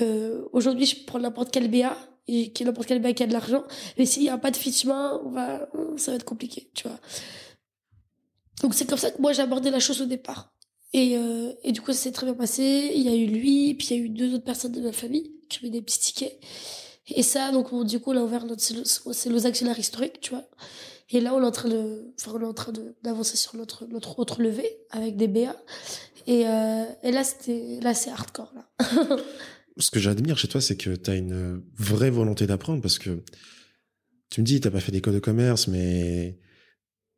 euh, 0.00 0.42
aujourd'hui, 0.52 0.86
je 0.86 1.04
prends 1.04 1.18
n'importe 1.18 1.50
quel 1.50 1.70
BA, 1.70 1.94
et 2.28 2.50
qui 2.50 2.64
n'importe 2.64 2.88
quel 2.88 3.02
BA 3.02 3.12
qui 3.12 3.24
a 3.24 3.26
de 3.26 3.34
l'argent, 3.34 3.64
mais 3.98 4.06
s'il 4.06 4.22
n'y 4.22 4.30
a 4.30 4.38
pas 4.38 4.50
de 4.50 4.56
fit 4.56 4.72
chemin, 4.72 5.20
on 5.24 5.28
va, 5.28 5.68
ça 5.98 6.12
va 6.12 6.16
être 6.16 6.24
compliqué, 6.24 6.70
tu 6.74 6.88
vois. 6.88 6.98
Donc, 8.62 8.72
c'est 8.72 8.88
comme 8.88 8.98
ça 8.98 9.10
que 9.10 9.20
moi, 9.20 9.34
j'ai 9.34 9.42
abordé 9.42 9.70
la 9.70 9.80
chose 9.80 10.00
au 10.00 10.06
départ. 10.06 10.54
Et, 10.94 11.18
euh, 11.18 11.52
et 11.62 11.72
du 11.72 11.82
coup, 11.82 11.92
ça 11.92 11.98
s'est 11.98 12.12
très 12.12 12.24
bien 12.24 12.34
passé. 12.34 12.90
Il 12.94 13.02
y 13.02 13.08
a 13.08 13.14
eu 13.14 13.26
lui, 13.26 13.74
puis 13.74 13.88
il 13.90 13.96
y 13.96 14.00
a 14.00 14.02
eu 14.02 14.08
deux 14.08 14.34
autres 14.34 14.44
personnes 14.44 14.72
de 14.72 14.80
ma 14.80 14.92
famille 14.92 15.30
qui 15.50 15.62
ont 15.62 15.68
eu 15.68 15.70
des 15.70 15.82
petits 15.82 16.00
tickets. 16.00 16.40
Et 17.08 17.22
ça, 17.22 17.52
donc, 17.52 17.86
du 17.86 18.00
coup, 18.00 18.12
on 18.12 18.16
a 18.16 18.22
ouvert 18.22 18.44
notre, 18.46 18.62
c'est 18.62 19.30
nos 19.30 19.46
actionnaires 19.46 19.78
historiques, 19.78 20.20
tu 20.20 20.30
vois. 20.30 20.44
Et 21.10 21.20
là, 21.20 21.34
on 21.34 21.42
est 21.42 21.46
en 21.46 21.52
train 21.52 21.68
de, 21.68 22.12
enfin, 22.18 22.32
on 22.34 22.40
est 22.40 22.44
en 22.46 22.54
train 22.54 22.72
de, 22.72 22.96
d'avancer 23.04 23.36
sur 23.36 23.54
notre, 23.56 23.86
notre 23.86 24.18
autre 24.18 24.42
levée 24.42 24.78
avec 24.90 25.16
des 25.16 25.28
BA. 25.28 25.54
Et, 26.26 26.48
euh, 26.48 26.84
et 27.04 27.12
là, 27.12 27.22
c'était, 27.22 27.78
là, 27.80 27.94
c'est 27.94 28.10
hardcore, 28.10 28.52
là. 28.54 28.68
Ce 29.78 29.90
que 29.90 30.00
j'admire 30.00 30.38
chez 30.38 30.48
toi, 30.48 30.60
c'est 30.60 30.76
que 30.76 30.96
tu 30.96 31.10
as 31.10 31.14
une 31.14 31.62
vraie 31.76 32.10
volonté 32.10 32.46
d'apprendre 32.46 32.80
parce 32.80 32.98
que 32.98 33.22
tu 34.30 34.40
me 34.40 34.46
dis, 34.46 34.58
t'as 34.60 34.70
pas 34.70 34.80
fait 34.80 34.90
d'école 34.90 35.14
de 35.14 35.18
commerce, 35.18 35.68
mais 35.68 36.38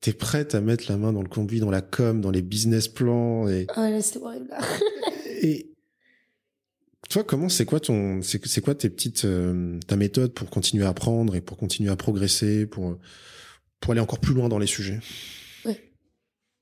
t'es 0.01 0.13
prête 0.13 0.55
à 0.55 0.61
mettre 0.61 0.85
la 0.91 0.97
main 0.99 1.13
dans 1.13 1.23
le 1.23 1.29
conduit, 1.29 1.61
dans 1.61 1.71
la 1.71 1.81
com, 1.83 2.21
dans 2.21 2.31
les 2.33 2.43
business 2.43 2.89
plans 2.89 3.49
et, 3.49 3.67
Ah, 3.77 3.89
là, 3.91 4.03
c'était 4.03 4.19
horrible, 4.19 4.49
là. 4.49 4.59
et 5.41 5.73
toi, 7.09 7.25
comment, 7.25 7.49
c'est 7.49 7.65
quoi 7.65 7.81
ton, 7.81 8.21
c'est, 8.23 8.61
quoi 8.61 8.75
tes 8.75 8.91
petites, 8.91 9.25
euh, 9.25 9.79
ta 9.87 9.97
méthode 9.97 10.35
pour 10.35 10.51
continuer 10.51 10.85
à 10.85 10.89
apprendre 10.89 11.35
et 11.37 11.41
pour 11.41 11.57
continuer 11.57 11.91
à 11.91 11.97
progresser, 11.97 12.67
pour, 12.67 12.99
pour 13.81 13.93
aller 13.93 14.01
encore 14.01 14.19
plus 14.19 14.35
loin 14.35 14.49
dans 14.49 14.59
les 14.59 14.67
sujets? 14.67 15.01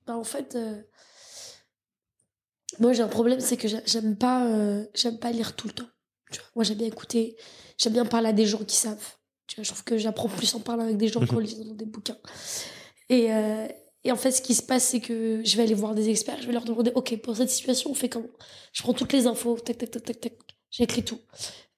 Bah, 0.06 0.16
en 0.16 0.24
fait, 0.24 0.54
euh, 0.54 0.80
moi, 2.78 2.92
j'ai 2.92 3.02
un 3.02 3.08
problème, 3.08 3.40
c'est 3.40 3.56
que 3.56 3.66
j'a- 3.66 3.84
j'aime 3.86 4.16
pas, 4.16 4.46
euh, 4.46 4.84
j'aime 4.94 5.18
pas 5.18 5.32
lire 5.32 5.56
tout 5.56 5.66
le 5.66 5.72
temps. 5.72 5.88
Tu 6.30 6.38
vois, 6.38 6.48
moi, 6.56 6.64
j'aime 6.64 6.78
bien 6.78 6.86
écouter, 6.86 7.36
j'aime 7.78 7.94
bien 7.94 8.04
parler 8.04 8.28
à 8.28 8.32
des 8.32 8.46
gens 8.46 8.62
qui 8.62 8.76
savent. 8.76 9.14
Tu 9.48 9.56
vois, 9.56 9.64
je 9.64 9.70
trouve 9.70 9.84
que 9.84 9.98
j'apprends 9.98 10.28
plus 10.28 10.54
en 10.54 10.60
parlant 10.60 10.84
avec 10.84 10.96
des 10.96 11.08
gens 11.08 11.24
qu'en 11.26 11.38
lisant 11.40 11.74
des 11.74 11.86
bouquins. 11.86 12.18
Et, 13.08 13.30
et 14.06 14.12
en 14.12 14.16
fait, 14.16 14.30
ce 14.30 14.40
qui 14.40 14.54
se 14.54 14.62
passe, 14.62 14.84
c'est 14.84 15.00
que 15.00 15.42
je 15.44 15.56
vais 15.56 15.64
aller 15.64 15.74
voir 15.74 15.94
des 15.96 16.08
experts, 16.08 16.40
je 16.40 16.46
vais 16.46 16.52
leur 16.52 16.64
demander, 16.64 16.92
OK, 16.94 17.16
pour 17.16 17.36
cette 17.36 17.50
situation, 17.50 17.90
on 17.90 17.94
fait 17.94 18.08
comment? 18.08 18.30
Je 18.72 18.82
prends 18.82 18.92
toutes 18.92 19.12
les 19.12 19.26
infos, 19.26 19.58
tac, 19.58 19.78
tac, 19.78 19.90
tac, 19.90 20.04
tac, 20.04 20.20
tac. 20.20 20.32
J'écris 20.70 21.02
tout. 21.02 21.18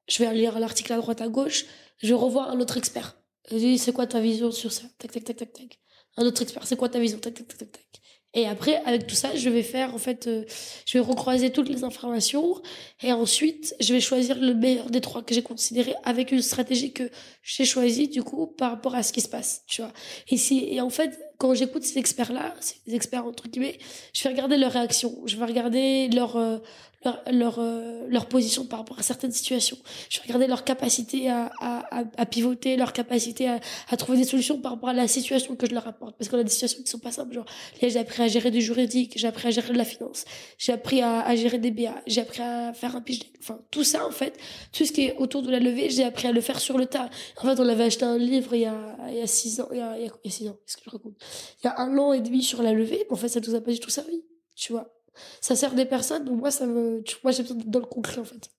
Je 0.08 0.22
vais 0.22 0.34
lire 0.34 0.58
l'article 0.58 0.92
à 0.92 0.98
droite, 0.98 1.22
à 1.22 1.28
gauche. 1.28 1.64
Je 1.96 2.08
vais 2.08 2.14
revoir 2.14 2.50
un 2.50 2.60
autre 2.60 2.76
expert. 2.76 3.18
Je 3.50 3.56
dis, 3.56 3.78
c'est 3.78 3.92
quoi 3.92 4.06
ta 4.06 4.20
vision 4.20 4.50
sur 4.50 4.72
ça? 4.72 4.82
Tac, 4.98 5.10
tac, 5.10 5.24
tac, 5.24 5.36
tac, 5.36 5.52
tac. 5.54 5.80
Un 6.18 6.26
autre 6.26 6.42
expert, 6.42 6.66
c'est 6.66 6.76
quoi 6.76 6.90
ta 6.90 6.98
vision? 6.98 7.18
Tac, 7.18 7.32
tac, 7.32 7.48
tac, 7.48 7.56
tac, 7.56 7.72
tac. 7.72 8.02
Et 8.34 8.46
après, 8.46 8.76
avec 8.84 9.06
tout 9.06 9.14
ça, 9.14 9.34
je 9.34 9.48
vais 9.48 9.62
faire, 9.62 9.94
en 9.94 9.98
fait, 9.98 10.26
euh, 10.26 10.44
je 10.84 10.98
vais 10.98 11.04
recroiser 11.04 11.50
toutes 11.50 11.70
les 11.70 11.82
informations. 11.82 12.60
Et 13.02 13.10
ensuite, 13.10 13.74
je 13.80 13.94
vais 13.94 14.00
choisir 14.00 14.38
le 14.38 14.52
meilleur 14.52 14.90
des 14.90 15.00
trois 15.00 15.22
que 15.22 15.34
j'ai 15.34 15.42
considéré 15.42 15.94
avec 16.04 16.30
une 16.30 16.42
stratégie 16.42 16.92
que 16.92 17.10
j'ai 17.42 17.64
choisie, 17.64 18.08
du 18.08 18.22
coup, 18.22 18.48
par 18.48 18.70
rapport 18.72 18.94
à 18.94 19.02
ce 19.02 19.14
qui 19.14 19.22
se 19.22 19.28
passe, 19.28 19.62
tu 19.66 19.80
vois. 19.80 19.92
Et 20.28 20.36
et 20.74 20.80
en 20.82 20.90
fait, 20.90 21.18
quand 21.38 21.54
j'écoute 21.54 21.84
ces 21.84 21.98
experts-là, 21.98 22.54
ces 22.60 22.94
experts 22.94 23.24
entre 23.24 23.48
guillemets, 23.48 23.78
je 24.12 24.24
vais 24.24 24.30
regarder 24.30 24.56
leur 24.56 24.72
réaction, 24.72 25.14
je 25.24 25.36
vais 25.36 25.44
regarder 25.44 26.08
leur, 26.08 26.36
euh, 26.36 26.58
leur, 27.04 27.22
leur, 27.30 27.58
euh, 27.58 28.06
leur 28.08 28.26
position 28.26 28.64
par 28.64 28.80
rapport 28.80 28.98
à 28.98 29.02
certaines 29.02 29.30
situations. 29.30 29.78
Je 30.08 30.18
vais 30.18 30.24
regarder 30.24 30.48
leur 30.48 30.64
capacité 30.64 31.30
à, 31.30 31.50
à, 31.60 32.04
à, 32.16 32.26
pivoter, 32.26 32.76
leur 32.76 32.92
capacité 32.92 33.48
à, 33.48 33.60
à 33.88 33.96
trouver 33.96 34.18
des 34.18 34.24
solutions 34.24 34.60
par 34.60 34.72
rapport 34.72 34.88
à 34.88 34.92
la 34.92 35.06
situation 35.06 35.54
que 35.54 35.66
je 35.68 35.74
leur 35.74 35.86
apporte. 35.86 36.16
Parce 36.18 36.28
qu'on 36.28 36.38
a 36.38 36.42
des 36.42 36.50
situations 36.50 36.82
qui 36.82 36.90
sont 36.90 36.98
pas 36.98 37.12
simples. 37.12 37.34
Genre, 37.34 37.46
j'ai 37.80 37.98
appris 37.98 38.22
à 38.22 38.28
gérer 38.28 38.50
du 38.50 38.60
juridique, 38.60 39.12
j'ai 39.16 39.28
appris 39.28 39.48
à 39.48 39.50
gérer 39.52 39.72
de 39.72 39.78
la 39.78 39.84
finance, 39.84 40.24
j'ai 40.58 40.72
appris 40.72 41.02
à, 41.02 41.34
gérer 41.36 41.58
des 41.58 41.70
BA, 41.70 41.94
j'ai 42.06 42.20
appris 42.20 42.42
à 42.42 42.72
faire 42.72 42.96
un 42.96 43.00
pitch. 43.00 43.22
Enfin, 43.40 43.60
tout 43.70 43.84
ça, 43.84 44.04
en 44.04 44.10
fait, 44.10 44.36
tout 44.72 44.84
ce 44.84 44.90
qui 44.90 45.04
est 45.04 45.16
autour 45.18 45.42
de 45.42 45.50
la 45.50 45.60
levée, 45.60 45.90
j'ai 45.90 46.02
appris 46.02 46.26
à 46.26 46.32
le 46.32 46.40
faire 46.40 46.58
sur 46.58 46.78
le 46.78 46.86
tas. 46.86 47.08
En 47.36 47.42
fait, 47.42 47.60
on 47.60 47.68
avait 47.68 47.84
acheté 47.84 48.04
un 48.04 48.18
livre 48.18 48.54
il 48.54 48.62
y 48.62 48.66
a, 48.66 48.96
il 49.08 49.18
y 49.18 49.20
a 49.20 49.26
six 49.26 49.60
ans, 49.60 49.68
il 49.70 49.78
y 49.78 49.80
a, 49.80 49.96
il 49.96 50.04
y 50.04 50.08
a 50.08 50.30
six 50.30 50.48
ans, 50.48 50.56
qu'est-ce 50.66 50.76
que 50.76 50.82
je 50.84 50.90
raconte? 50.90 51.14
Il 51.62 51.66
y 51.66 51.68
a 51.68 51.78
un 51.80 51.96
an 51.98 52.12
et 52.12 52.20
demi 52.20 52.42
sur 52.42 52.62
la 52.62 52.72
levée, 52.72 53.04
mais 53.08 53.12
en 53.14 53.16
fait, 53.16 53.28
ça 53.28 53.40
nous 53.40 53.54
a 53.54 53.60
pas 53.60 53.72
du 53.72 53.80
tout 53.80 53.90
servi. 53.90 54.22
Tu 54.56 54.72
vois? 54.72 54.92
Ça 55.40 55.56
sert 55.56 55.74
des 55.74 55.84
personnes, 55.86 56.24
donc 56.24 56.38
moi, 56.38 56.50
ça 56.50 56.66
me, 56.66 57.02
tu- 57.02 57.16
moi, 57.24 57.32
j'ai 57.32 57.42
besoin 57.42 57.56
d'être 57.58 57.70
dans 57.70 57.80
le 57.80 57.86
concret, 57.86 58.18
en 58.20 58.24
fait. 58.24 58.50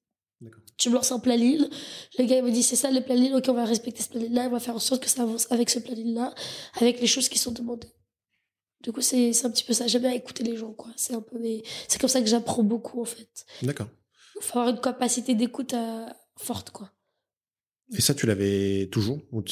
Tu 0.78 0.90
me 0.90 0.96
lances 0.96 1.12
un 1.12 1.20
planning, 1.20 1.68
le 2.18 2.24
gars 2.24 2.38
il 2.38 2.44
me 2.44 2.52
dit 2.52 2.64
c'est 2.64 2.78
ça 2.78 2.90
le 2.90 3.02
planning, 3.02 3.34
ok 3.34 3.44
on 3.50 3.54
va 3.54 3.66
respecter 3.66 4.02
ce 4.02 4.08
planning-là, 4.08 4.44
on 4.48 4.52
va 4.52 4.62
faire 4.62 4.76
en 4.76 4.80
sorte 4.80 5.04
que 5.04 5.10
ça 5.10 5.24
avance 5.24 5.52
avec 5.52 5.70
ce 5.70 5.80
planning-là, 5.80 6.34
avec 6.80 7.02
les 7.02 7.08
choses 7.08 7.28
qui 7.28 7.38
sont 7.38 7.52
demandées. 7.52 7.92
Du 8.82 8.94
coup 8.94 9.02
c'est 9.02 9.32
un 9.46 9.50
petit 9.52 9.66
peu 9.66 9.74
ça, 9.74 9.88
j'aime 9.88 10.04
bien 10.04 10.12
écouter 10.12 10.46
les 10.46 10.56
gens 10.56 10.72
quoi, 10.72 10.90
c'est 10.96 11.14
un 11.14 11.20
peu 11.22 11.38
c'est 11.90 12.00
comme 12.00 12.10
ça 12.10 12.22
que 12.22 12.28
j'apprends 12.28 12.64
beaucoup 12.64 13.02
en 13.02 13.06
fait. 13.06 13.28
D'accord. 13.62 13.90
Il 14.38 14.42
faut 14.42 14.60
avoir 14.60 14.74
une 14.74 14.80
capacité 14.80 15.36
d'écoute 15.36 15.74
euh, 15.74 16.06
forte 16.38 16.70
quoi. 16.70 16.90
Et 17.92 18.00
ça 18.00 18.14
tu 18.14 18.26
l'avais 18.26 18.88
toujours 18.90 19.20
ou. 19.34 19.44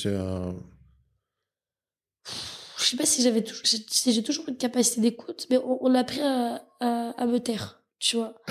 Je 2.77 2.83
sais 2.83 2.97
pas 2.97 3.05
si 3.05 3.21
j'avais 3.21 3.43
si 3.63 4.13
j'ai 4.13 4.23
toujours 4.23 4.47
une 4.47 4.57
capacité 4.57 5.01
d'écoute, 5.01 5.47
mais 5.49 5.57
on, 5.57 5.93
a 5.95 5.99
appris 5.99 6.21
à, 6.21 6.63
à, 6.79 7.09
à 7.17 7.25
me 7.25 7.39
taire, 7.39 7.81
tu 7.99 8.17
vois. 8.17 8.35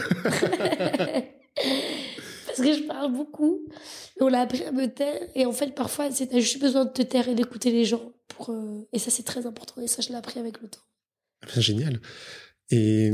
parce 2.46 2.58
que 2.58 2.72
je 2.72 2.82
parle 2.86 3.12
beaucoup. 3.12 3.68
Et 4.18 4.22
on 4.22 4.28
l'a 4.28 4.40
appris 4.40 4.64
à 4.64 4.72
me 4.72 4.86
taire. 4.86 5.20
Et 5.34 5.46
en 5.46 5.52
fait, 5.52 5.74
parfois, 5.74 6.08
t'as 6.10 6.40
juste 6.40 6.60
besoin 6.60 6.84
de 6.86 6.90
te 6.90 7.02
taire 7.02 7.28
et 7.28 7.34
d'écouter 7.34 7.70
les 7.70 7.84
gens. 7.84 8.12
Pour, 8.28 8.50
euh, 8.50 8.88
Et 8.92 8.98
ça, 8.98 9.10
c'est 9.10 9.22
très 9.22 9.46
important. 9.46 9.80
Et 9.80 9.86
ça, 9.86 10.02
je 10.02 10.08
l'ai 10.08 10.16
appris 10.16 10.40
avec 10.40 10.60
le 10.60 10.68
temps. 10.68 10.80
C'est 11.46 11.58
ah, 11.58 11.60
génial. 11.60 12.00
Et 12.70 13.10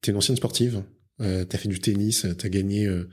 t'es 0.00 0.10
une 0.10 0.16
ancienne 0.16 0.36
sportive. 0.36 0.82
Euh, 1.20 1.44
t'as 1.44 1.58
fait 1.58 1.68
du 1.68 1.80
tennis, 1.80 2.26
t'as 2.38 2.48
gagné 2.48 2.86
euh, 2.86 3.08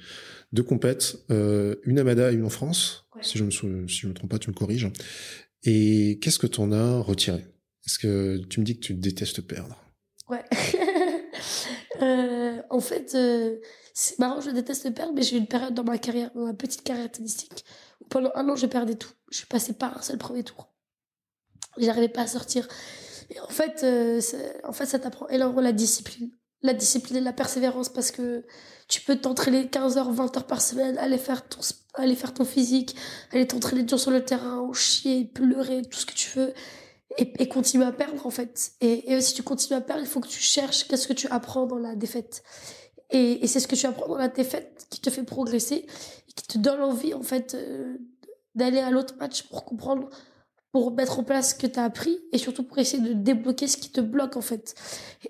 deux 0.54 0.64
compètes, 0.64 1.18
euh, 1.30 1.76
une 1.84 2.00
à 2.00 2.04
Mada 2.06 2.32
et 2.32 2.36
une 2.36 2.46
en 2.46 2.50
France. 2.50 3.06
Si 3.22 3.38
je 3.38 3.44
me 3.44 3.52
si 3.52 3.98
je 3.98 4.08
me 4.08 4.14
trompe 4.14 4.30
pas, 4.30 4.40
tu 4.40 4.50
me 4.50 4.56
corriges. 4.56 4.88
Et 5.64 6.20
qu'est-ce 6.22 6.40
que 6.40 6.48
t'en 6.48 6.72
as 6.72 7.00
retiré? 7.00 7.46
Est-ce 7.86 8.00
que 8.00 8.38
tu 8.50 8.60
me 8.60 8.66
dis 8.66 8.80
que 8.80 8.86
tu 8.86 8.94
détestes 8.94 9.42
perdre? 9.42 9.82
Ouais. 10.30 10.44
en 12.70 12.80
fait, 12.80 13.18
c'est 13.94 14.20
marrant, 14.20 14.42
je 14.42 14.52
déteste 14.52 14.94
perdre, 14.94 15.14
mais 15.14 15.24
j'ai 15.24 15.38
eu 15.38 15.40
une 15.40 15.48
période 15.48 15.74
dans 15.74 15.84
ma 15.84 15.98
carrière, 15.98 16.32
dans 16.36 16.46
ma 16.46 16.54
petite 16.54 16.84
carrière 16.84 17.12
tennistique, 17.12 17.66
où 18.02 18.06
pendant 18.06 18.32
un 18.36 18.48
an, 18.50 18.56
je 18.56 18.66
perdais 18.66 18.96
tout. 18.96 19.12
Je 19.32 19.38
suis 19.38 19.48
passée 19.48 19.74
par 19.74 19.98
un 19.98 20.02
seul 20.02 20.18
premier 20.18 20.44
tour. 20.44 20.74
J'arrivais 21.78 22.10
pas 22.10 22.22
à 22.22 22.28
sortir. 22.28 22.68
Et 23.30 23.40
en 23.40 23.48
fait, 23.48 23.84
euh, 23.84 24.22
en 24.64 24.74
fait 24.74 24.86
ça 24.86 25.00
t'apprend 25.00 25.28
énormément 25.30 25.62
la 25.62 25.72
discipline. 25.72 26.32
La 26.64 26.74
discipline 26.74 27.18
et 27.18 27.22
la 27.22 27.34
persévérance, 27.34 27.90
parce 27.90 28.12
que 28.12 28.44
tu 28.88 29.02
peux 29.02 29.18
t'entraîner 29.18 29.68
15 29.68 29.98
heures, 29.98 30.12
20 30.12 30.38
heures 30.38 30.48
par 30.48 30.62
semaine, 30.62 30.98
aller 30.98 31.18
faire 31.18 31.48
ton, 31.48 31.60
aller 31.96 32.16
faire 32.16 32.34
ton 32.34 32.46
physique, 32.46 32.96
aller 33.32 33.46
t'entraîner 33.46 33.84
dur 33.84 34.00
sur 34.00 34.12
le 34.12 34.24
terrain, 34.24 34.72
chier, 34.74 35.26
pleurer, 35.26 35.82
tout 35.84 36.00
ce 36.00 36.06
que 36.06 36.14
tu 36.14 36.38
veux. 36.38 36.54
Et, 37.18 37.48
continuer 37.48 37.86
à 37.86 37.92
perdre 37.92 38.28
en 38.28 38.30
fait. 38.30 38.74
Et, 38.80 39.20
si 39.22 39.34
tu 39.34 39.42
continues 39.42 39.78
à 39.78 39.82
perdre, 39.82 40.04
il 40.04 40.08
faut 40.08 40.20
que 40.20 40.28
tu 40.28 40.40
cherches 40.40 40.88
qu'est-ce 40.88 41.08
que 41.08 41.14
tu 41.14 41.28
apprends 41.30 41.66
dans 41.66 41.80
la 41.80 41.96
défaite. 41.96 42.44
Et, 43.10 43.44
et 43.44 43.48
c'est 43.48 43.60
ce 43.60 43.68
que 43.68 43.76
tu 43.76 43.88
apprends 43.88 44.08
dans 44.08 44.18
la 44.18 44.28
défaite 44.28 44.86
qui 44.90 45.00
te 45.00 45.10
fait 45.10 45.24
progresser 45.24 45.86
et 46.30 46.34
qui 46.34 46.44
te 46.48 46.58
donne 46.58 46.82
envie, 46.82 47.14
en 47.14 47.24
fait, 47.24 47.56
euh, 47.56 47.98
d'aller 48.56 48.80
à 48.80 48.92
l'autre 48.92 49.16
match 49.20 49.44
pour 49.44 49.66
comprendre, 49.66 50.10
pour 50.78 50.96
mettre 50.96 51.20
en 51.20 51.24
place 51.24 51.52
ce 51.52 51.56
que 51.56 51.68
tu 51.68 51.80
as 51.80 51.84
appris 51.84 52.20
et 52.32 52.38
surtout 52.38 52.64
pour 52.64 52.78
essayer 52.78 53.02
de 53.02 53.14
débloquer 53.14 53.68
ce 53.68 53.78
qui 53.78 53.92
te 53.92 54.02
bloque, 54.02 54.38
en 54.38 54.42
fait. 54.42 54.76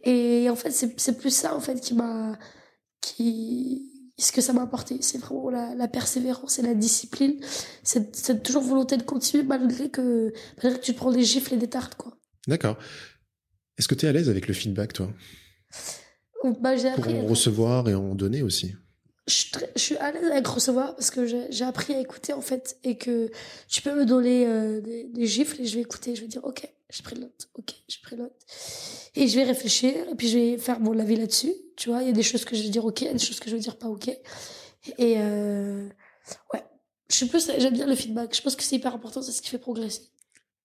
Et 0.03 0.49
en 0.49 0.55
fait, 0.55 0.71
c'est 0.71 1.17
plus 1.17 1.33
ça, 1.33 1.55
en 1.55 1.59
fait, 1.59 1.79
qui 1.79 1.93
m'a. 1.93 2.37
qui 3.01 3.93
ce 4.19 4.31
que 4.31 4.41
ça 4.41 4.51
m'a 4.51 4.63
apporté, 4.63 4.97
c'est 5.01 5.19
vraiment 5.19 5.51
la, 5.51 5.75
la, 5.75 5.87
persévérance 5.87 6.57
et 6.57 6.63
la 6.63 6.73
discipline. 6.73 7.39
C'est 7.83 8.41
toujours 8.41 8.63
volonté 8.63 8.97
de 8.97 9.03
continuer 9.03 9.43
malgré 9.43 9.91
que, 9.91 10.33
malgré 10.57 10.79
que 10.79 10.83
tu 10.83 10.93
te 10.93 10.97
prends 10.97 11.11
des 11.11 11.23
gifles 11.23 11.53
et 11.53 11.57
des 11.57 11.67
tartes, 11.67 11.93
quoi. 11.95 12.17
D'accord. 12.47 12.77
Est-ce 13.77 13.87
que 13.87 13.93
tu 13.93 14.07
es 14.07 14.09
à 14.09 14.11
l'aise 14.11 14.27
avec 14.27 14.47
le 14.47 14.55
feedback, 14.55 14.93
toi? 14.93 15.13
Bah, 16.61 16.73
pour 16.95 17.13
en 17.13 17.25
recevoir 17.27 17.89
et 17.89 17.95
en 17.95 18.15
donner 18.15 18.41
aussi. 18.41 18.73
Je, 19.27 19.57
suis 19.75 19.97
à 19.97 20.11
l'aise 20.11 20.23
avec 20.31 20.47
recevoir 20.47 20.95
parce 20.95 21.11
que 21.11 21.25
j'ai 21.25 21.65
appris 21.65 21.93
à 21.93 21.99
écouter 21.99 22.31
en 22.31 22.41
fait 22.41 22.77
et 22.85 22.97
que 22.97 23.29
tu 23.67 23.81
peux 23.81 23.93
me 23.93 24.05
donner 24.05 24.47
euh, 24.47 24.79
des, 24.79 25.25
gifles 25.25 25.61
et 25.61 25.65
je 25.65 25.75
vais 25.75 25.81
écouter. 25.81 26.15
Je 26.15 26.21
vais 26.21 26.27
dire 26.27 26.45
ok 26.45 26.67
j'ai 26.89 27.03
pris 27.03 27.19
note. 27.19 27.49
Ok 27.55 27.73
j'ai 27.89 27.99
pris 28.01 28.15
note. 28.15 28.33
Et 29.15 29.27
je 29.27 29.35
vais 29.35 29.43
réfléchir 29.43 29.93
et 30.09 30.15
puis 30.15 30.29
je 30.29 30.37
vais 30.37 30.57
faire 30.57 30.79
mon 30.79 30.97
avis 30.97 31.17
là-dessus. 31.17 31.53
Tu 31.75 31.89
vois 31.89 32.03
il 32.03 32.07
y 32.07 32.09
a 32.09 32.13
des 32.13 32.23
choses 32.23 32.45
que 32.45 32.55
je 32.55 32.63
vais 32.63 32.69
dire 32.69 32.85
ok 32.85 33.01
il 33.01 33.07
y 33.07 33.09
a 33.09 33.13
des 33.13 33.19
choses 33.19 33.41
que 33.41 33.49
je 33.49 33.55
vais 33.55 33.61
dire 33.61 33.77
pas 33.77 33.87
ok. 33.87 34.07
Et 34.07 35.15
euh, 35.17 35.89
ouais. 36.53 36.63
Je 37.11 37.25
plus 37.25 37.51
j'aime 37.57 37.73
bien 37.73 37.85
le 37.85 37.95
feedback. 37.95 38.33
Je 38.33 38.41
pense 38.41 38.55
que 38.55 38.63
c'est 38.63 38.77
hyper 38.77 38.95
important 38.95 39.21
c'est 39.21 39.33
ce 39.33 39.41
qui 39.41 39.49
fait 39.49 39.57
progresser. 39.57 40.03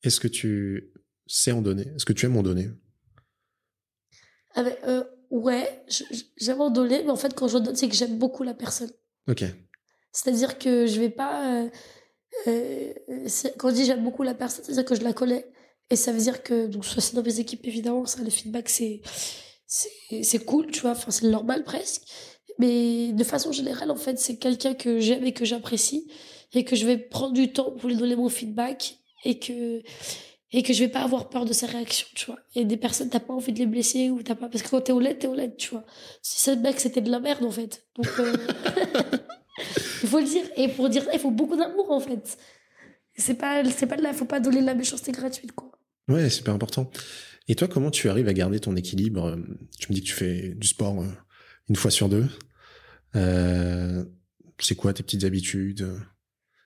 Est-ce 0.04 0.20
que 0.20 0.28
tu 0.28 0.92
sais 1.26 1.50
en 1.50 1.62
donner? 1.62 1.88
Est-ce 1.96 2.04
que 2.04 2.12
tu 2.12 2.26
aimes 2.26 2.36
en 2.36 2.42
donner? 2.42 2.70
Avec, 4.54 4.78
euh, 4.84 5.02
Ouais, 5.32 5.82
j'aime 6.36 6.60
en 6.60 6.68
donner, 6.68 7.02
mais 7.04 7.10
en 7.10 7.16
fait, 7.16 7.32
quand 7.34 7.48
je 7.48 7.56
donne, 7.56 7.74
c'est 7.74 7.88
que 7.88 7.94
j'aime 7.94 8.18
beaucoup 8.18 8.42
la 8.42 8.52
personne. 8.52 8.90
Ok. 9.28 9.42
C'est-à-dire 10.12 10.58
que 10.58 10.86
je 10.86 11.00
vais 11.00 11.08
pas. 11.08 11.50
Euh, 11.54 11.68
euh, 12.48 12.92
quand 13.56 13.70
je 13.70 13.74
dis 13.74 13.84
j'aime 13.86 14.04
beaucoup 14.04 14.24
la 14.24 14.34
personne, 14.34 14.62
c'est-à-dire 14.62 14.84
que 14.84 14.94
je 14.94 15.00
la 15.00 15.14
connais. 15.14 15.50
Et 15.88 15.96
ça 15.96 16.12
veut 16.12 16.18
dire 16.18 16.42
que, 16.42 16.66
donc, 16.66 16.84
soit 16.84 17.00
c'est 17.00 17.16
dans 17.16 17.22
mes 17.22 17.40
équipes, 17.40 17.66
évidemment, 17.66 18.04
ça, 18.04 18.22
le 18.22 18.28
feedback, 18.28 18.68
c'est, 18.68 19.00
c'est, 19.66 20.44
cool, 20.44 20.70
tu 20.70 20.80
vois, 20.80 20.90
enfin, 20.90 21.10
c'est 21.10 21.26
normal 21.26 21.64
presque. 21.64 22.02
Mais 22.58 23.12
de 23.12 23.24
façon 23.24 23.52
générale, 23.52 23.90
en 23.90 23.96
fait, 23.96 24.18
c'est 24.18 24.36
quelqu'un 24.36 24.74
que 24.74 25.00
j'aime 25.00 25.24
et 25.24 25.32
que 25.32 25.46
j'apprécie 25.46 26.10
et 26.52 26.64
que 26.64 26.76
je 26.76 26.86
vais 26.86 26.98
prendre 26.98 27.32
du 27.32 27.54
temps 27.54 27.70
pour 27.70 27.88
lui 27.88 27.96
donner 27.96 28.16
mon 28.16 28.28
feedback 28.28 28.98
et 29.24 29.38
que, 29.38 29.82
et 30.53 30.62
que 30.62 30.72
je 30.72 30.80
vais 30.80 30.90
pas 30.90 31.03
avoir 31.03 31.30
peur 31.30 31.44
de 31.44 31.53
ses 31.53 31.66
réactions, 31.66 32.07
tu 32.14 32.26
vois. 32.26 32.38
Et 32.55 32.64
des 32.64 32.76
personnes, 32.76 33.09
t'as 33.09 33.20
pas 33.20 33.32
envie 33.32 33.53
de 33.53 33.59
les 33.59 33.66
blesser 33.66 34.11
ou 34.11 34.22
t'as 34.22 34.34
pas, 34.34 34.48
parce 34.48 34.62
que 34.62 34.68
quand 34.68 34.82
t'es 34.82 34.92
honnête, 34.92 35.18
t'es 35.18 35.26
honnête, 35.26 35.57
tu 35.57 35.70
vois. 35.70 35.84
Si 36.20 36.40
ce 36.40 36.50
mec, 36.50 36.78
c'était 36.78 37.00
de 37.00 37.11
la 37.11 37.20
merde, 37.20 37.42
en 37.44 37.50
fait. 37.50 37.86
Donc, 37.96 38.07
euh... 38.18 38.36
il 40.03 40.09
faut 40.09 40.18
le 40.18 40.26
dire. 40.26 40.44
Et 40.57 40.68
pour 40.68 40.90
dire 40.90 41.07
il 41.12 41.18
faut 41.18 41.30
beaucoup 41.30 41.57
d'amour, 41.57 41.90
en 41.90 42.00
fait. 42.00 42.36
C'est 43.16 43.34
pas, 43.34 43.64
c'est 43.64 43.86
pas 43.86 43.96
de 43.96 44.03
là, 44.03 44.12
faut 44.12 44.24
pas 44.26 44.40
donner 44.40 44.61
de 44.61 44.66
la 44.66 44.74
méchanceté 44.74 45.12
gratuite, 45.12 45.53
quoi. 45.53 45.72
Ouais, 46.09 46.24
c'est 46.24 46.36
super 46.36 46.55
important. 46.55 46.90
Et 47.48 47.55
toi, 47.55 47.66
comment 47.66 47.90
tu 47.90 48.09
arrives 48.09 48.28
à 48.28 48.32
garder 48.32 48.61
ton 48.61 48.76
équilibre? 48.76 49.38
Tu 49.78 49.90
me 49.90 49.94
dis 49.94 50.03
que 50.03 50.07
tu 50.07 50.14
fais 50.14 50.55
du 50.55 50.66
sport 50.66 51.00
euh, 51.00 51.07
une 51.68 51.76
fois 51.76 51.90
sur 51.90 52.09
deux. 52.09 52.26
Euh, 53.16 54.05
c'est 54.59 54.74
quoi 54.74 54.92
tes 54.92 55.03
petites 55.03 55.24
habitudes? 55.24 55.90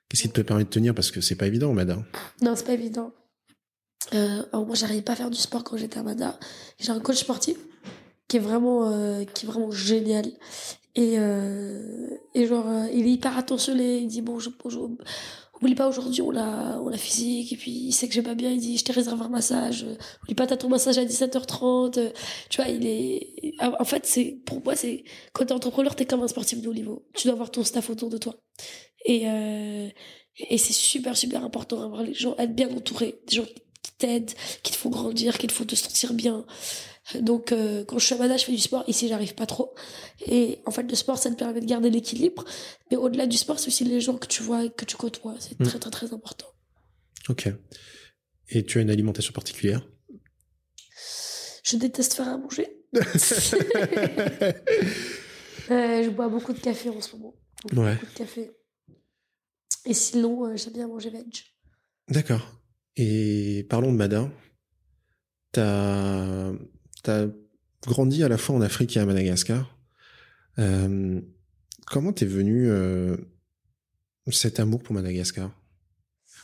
Qu'est-ce 0.09 0.22
qui 0.22 0.28
te 0.28 0.41
permet 0.41 0.64
de 0.64 0.68
tenir? 0.68 0.95
Parce 0.95 1.11
que 1.11 1.20
c'est 1.20 1.34
pas 1.34 1.47
évident, 1.47 1.72
madame. 1.72 2.05
Non, 2.43 2.55
c'est 2.57 2.66
pas 2.66 2.74
évident. 2.74 3.12
Euh, 4.14 4.42
alors 4.52 4.66
moi, 4.66 4.74
j'arrivais 4.74 5.02
pas 5.02 5.12
à 5.12 5.16
faire 5.16 5.30
du 5.30 5.38
sport 5.38 5.64
quand 5.64 5.76
j'étais 5.76 5.98
à 5.98 6.02
Mada. 6.02 6.38
J'ai 6.78 6.90
un 6.90 7.00
coach 7.00 7.18
sportif 7.18 7.57
qui 8.28 8.36
est 8.36 8.40
vraiment, 8.40 8.90
euh, 8.90 9.24
qui 9.24 9.46
est 9.46 9.48
vraiment 9.48 9.70
génial. 9.70 10.26
Et, 10.94 11.14
euh, 11.18 12.09
et 12.34 12.46
genre, 12.46 12.68
euh, 12.68 12.86
il 12.92 13.07
est 13.07 13.12
hyper 13.12 13.36
attentionné. 13.36 13.98
Il 13.98 14.09
dit 14.09 14.22
bon, 14.22 14.38
je, 14.38 14.48
oublie 15.61 15.74
pas 15.74 15.88
aujourd'hui, 15.88 16.22
on 16.22 16.34
a, 16.36 16.78
on 16.80 16.88
a 16.88 16.96
physique. 16.96 17.52
Et 17.52 17.57
puis, 17.57 17.70
il 17.70 17.92
sait 17.92 18.09
que 18.09 18.14
j'ai 18.14 18.22
pas 18.22 18.34
bien. 18.34 18.50
Il 18.50 18.61
dit, 18.61 18.78
je 18.78 18.84
t'ai 18.84 18.92
réservé 18.92 19.24
un 19.24 19.28
massage. 19.28 19.86
Oublie 20.22 20.34
pas, 20.34 20.46
t'as 20.46 20.57
ton 20.57 20.68
massage 20.68 20.98
à 20.98 21.04
17h30. 21.04 22.12
Tu 22.48 22.62
vois, 22.62 22.70
il 22.70 22.86
est, 22.86 23.54
en 23.61 23.84
fait, 23.84 24.07
c'est, 24.07 24.38
pour 24.46 24.62
moi, 24.64 24.74
c'est, 24.74 25.04
quand 25.32 25.44
t'es 25.44 25.52
entrepreneur, 25.52 25.94
t'es 25.94 26.07
comme 26.07 26.22
un 26.22 26.28
sportif 26.28 26.61
de 26.62 26.68
haut 26.68 26.74
niveau. 26.74 27.07
Tu 27.14 27.26
dois 27.26 27.34
avoir 27.34 27.50
ton 27.50 27.64
staff 27.64 27.90
autour 27.90 28.11
de 28.11 28.18
toi. 28.18 28.36
Et, 29.04 29.24
et 30.48 30.59
c'est 30.59 30.72
super, 30.72 31.16
super 31.16 31.44
important 31.44 31.78
d'avoir 31.78 32.02
les 32.02 32.14
gens, 32.14 32.34
être 32.38 32.54
bien 32.54 32.68
entouré. 32.74 33.20
Des 33.28 33.36
gens 33.36 33.44
t'aident, 33.99 34.32
qui 34.62 34.72
te 34.72 34.76
font 34.76 34.90
grandir, 34.90 35.38
qui 35.38 35.47
te 35.47 35.53
font 35.53 35.64
te 35.64 35.74
sentir 35.74 36.12
bien. 36.14 36.44
Donc 37.20 37.53
euh, 37.53 37.84
quand 37.84 37.99
je 37.99 38.07
suis 38.07 38.14
à 38.14 38.18
Mada, 38.18 38.36
je 38.36 38.44
fais 38.44 38.53
du 38.53 38.59
sport. 38.59 38.84
Ici, 38.88 39.09
j'arrive 39.09 39.34
pas 39.34 39.47
trop. 39.47 39.74
Et 40.26 40.61
en 40.66 40.70
fait, 40.70 40.82
le 40.82 40.94
sport, 40.97 41.18
ça 41.18 41.30
te 41.30 41.36
permet 41.36 41.61
de 41.61 41.66
garder 41.66 41.90
l'équilibre. 41.90 42.44
Mais 42.90 42.97
au-delà 42.97 43.26
du 43.26 43.36
sport, 43.36 43.59
c'est 43.59 43.68
aussi 43.68 43.84
les 43.84 44.01
gens 44.01 44.16
que 44.16 44.26
tu 44.26 44.42
vois 44.42 44.64
et 44.64 44.70
que 44.70 44.84
tu 44.84 44.97
côtoies. 44.97 45.36
C'est 45.38 45.57
très, 45.59 45.76
hmm. 45.76 45.80
très, 45.80 45.90
très 45.90 46.12
important. 46.12 46.47
Ok. 47.28 47.49
Et 48.49 48.64
tu 48.64 48.78
as 48.78 48.82
une 48.82 48.90
alimentation 48.90 49.32
particulière? 49.32 49.86
Je 51.64 51.76
déteste 51.76 52.14
faire 52.14 52.28
à 52.28 52.38
manger. 52.38 52.68
Euh, 55.68 56.05
je 56.05 56.11
bois 56.11 56.28
beaucoup 56.28 56.53
de 56.53 56.61
café 56.61 56.90
en 56.90 57.01
ce 57.01 57.16
moment. 57.16 57.34
ouais. 57.72 57.94
Beaucoup 57.94 58.07
de 58.07 58.18
café. 58.18 58.53
Et 59.84 59.94
sinon, 59.94 60.47
euh, 60.47 60.57
j'aime 60.57 60.74
bien 60.74 60.86
manger 60.86 61.11
veg. 61.11 61.26
D'accord. 62.09 62.61
Et 62.97 63.66
parlons 63.68 63.92
de 63.92 63.97
Mada. 63.97 64.30
T'as 65.53 66.53
as 67.07 67.26
grandi 67.86 68.22
à 68.22 68.28
la 68.28 68.38
fois 68.38 68.57
en 68.57 68.61
Afrique 68.61 68.97
et 68.97 69.01
à 69.01 69.07
Madagascar. 69.07 69.78
Euh, 70.59 71.20
comment 71.86 72.12
t'es 72.12 72.26
venu 72.26 72.68
euh, 72.68 73.16
cet 74.30 74.61
amour 74.61 74.82
pour 74.82 74.94
Madagascar? 74.94 75.51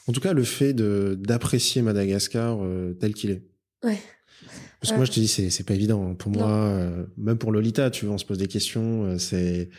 En 0.06 0.12
tout 0.12 0.20
cas, 0.20 0.32
le 0.32 0.44
fait 0.44 0.74
d'apprécier 0.74 1.80
Madagascar 1.80 2.58
euh, 2.62 2.92
tel 2.94 3.14
qu'il 3.14 3.30
est. 3.30 3.42
Ouais. 3.82 3.98
Parce 4.80 4.92
que 4.92 4.96
moi, 4.96 5.04
je 5.04 5.12
te 5.12 5.20
dis, 5.20 5.28
c'est 5.28 5.64
pas 5.64 5.74
évident. 5.74 6.14
Pour 6.16 6.32
moi, 6.32 7.06
même 7.16 7.38
pour 7.38 7.52
Lolita, 7.52 7.90
tu 7.90 8.06
vois, 8.06 8.16
on 8.16 8.18
se 8.18 8.24
pose 8.24 8.38
des 8.38 8.48
questions. 8.48 9.16
C'est 9.16 9.70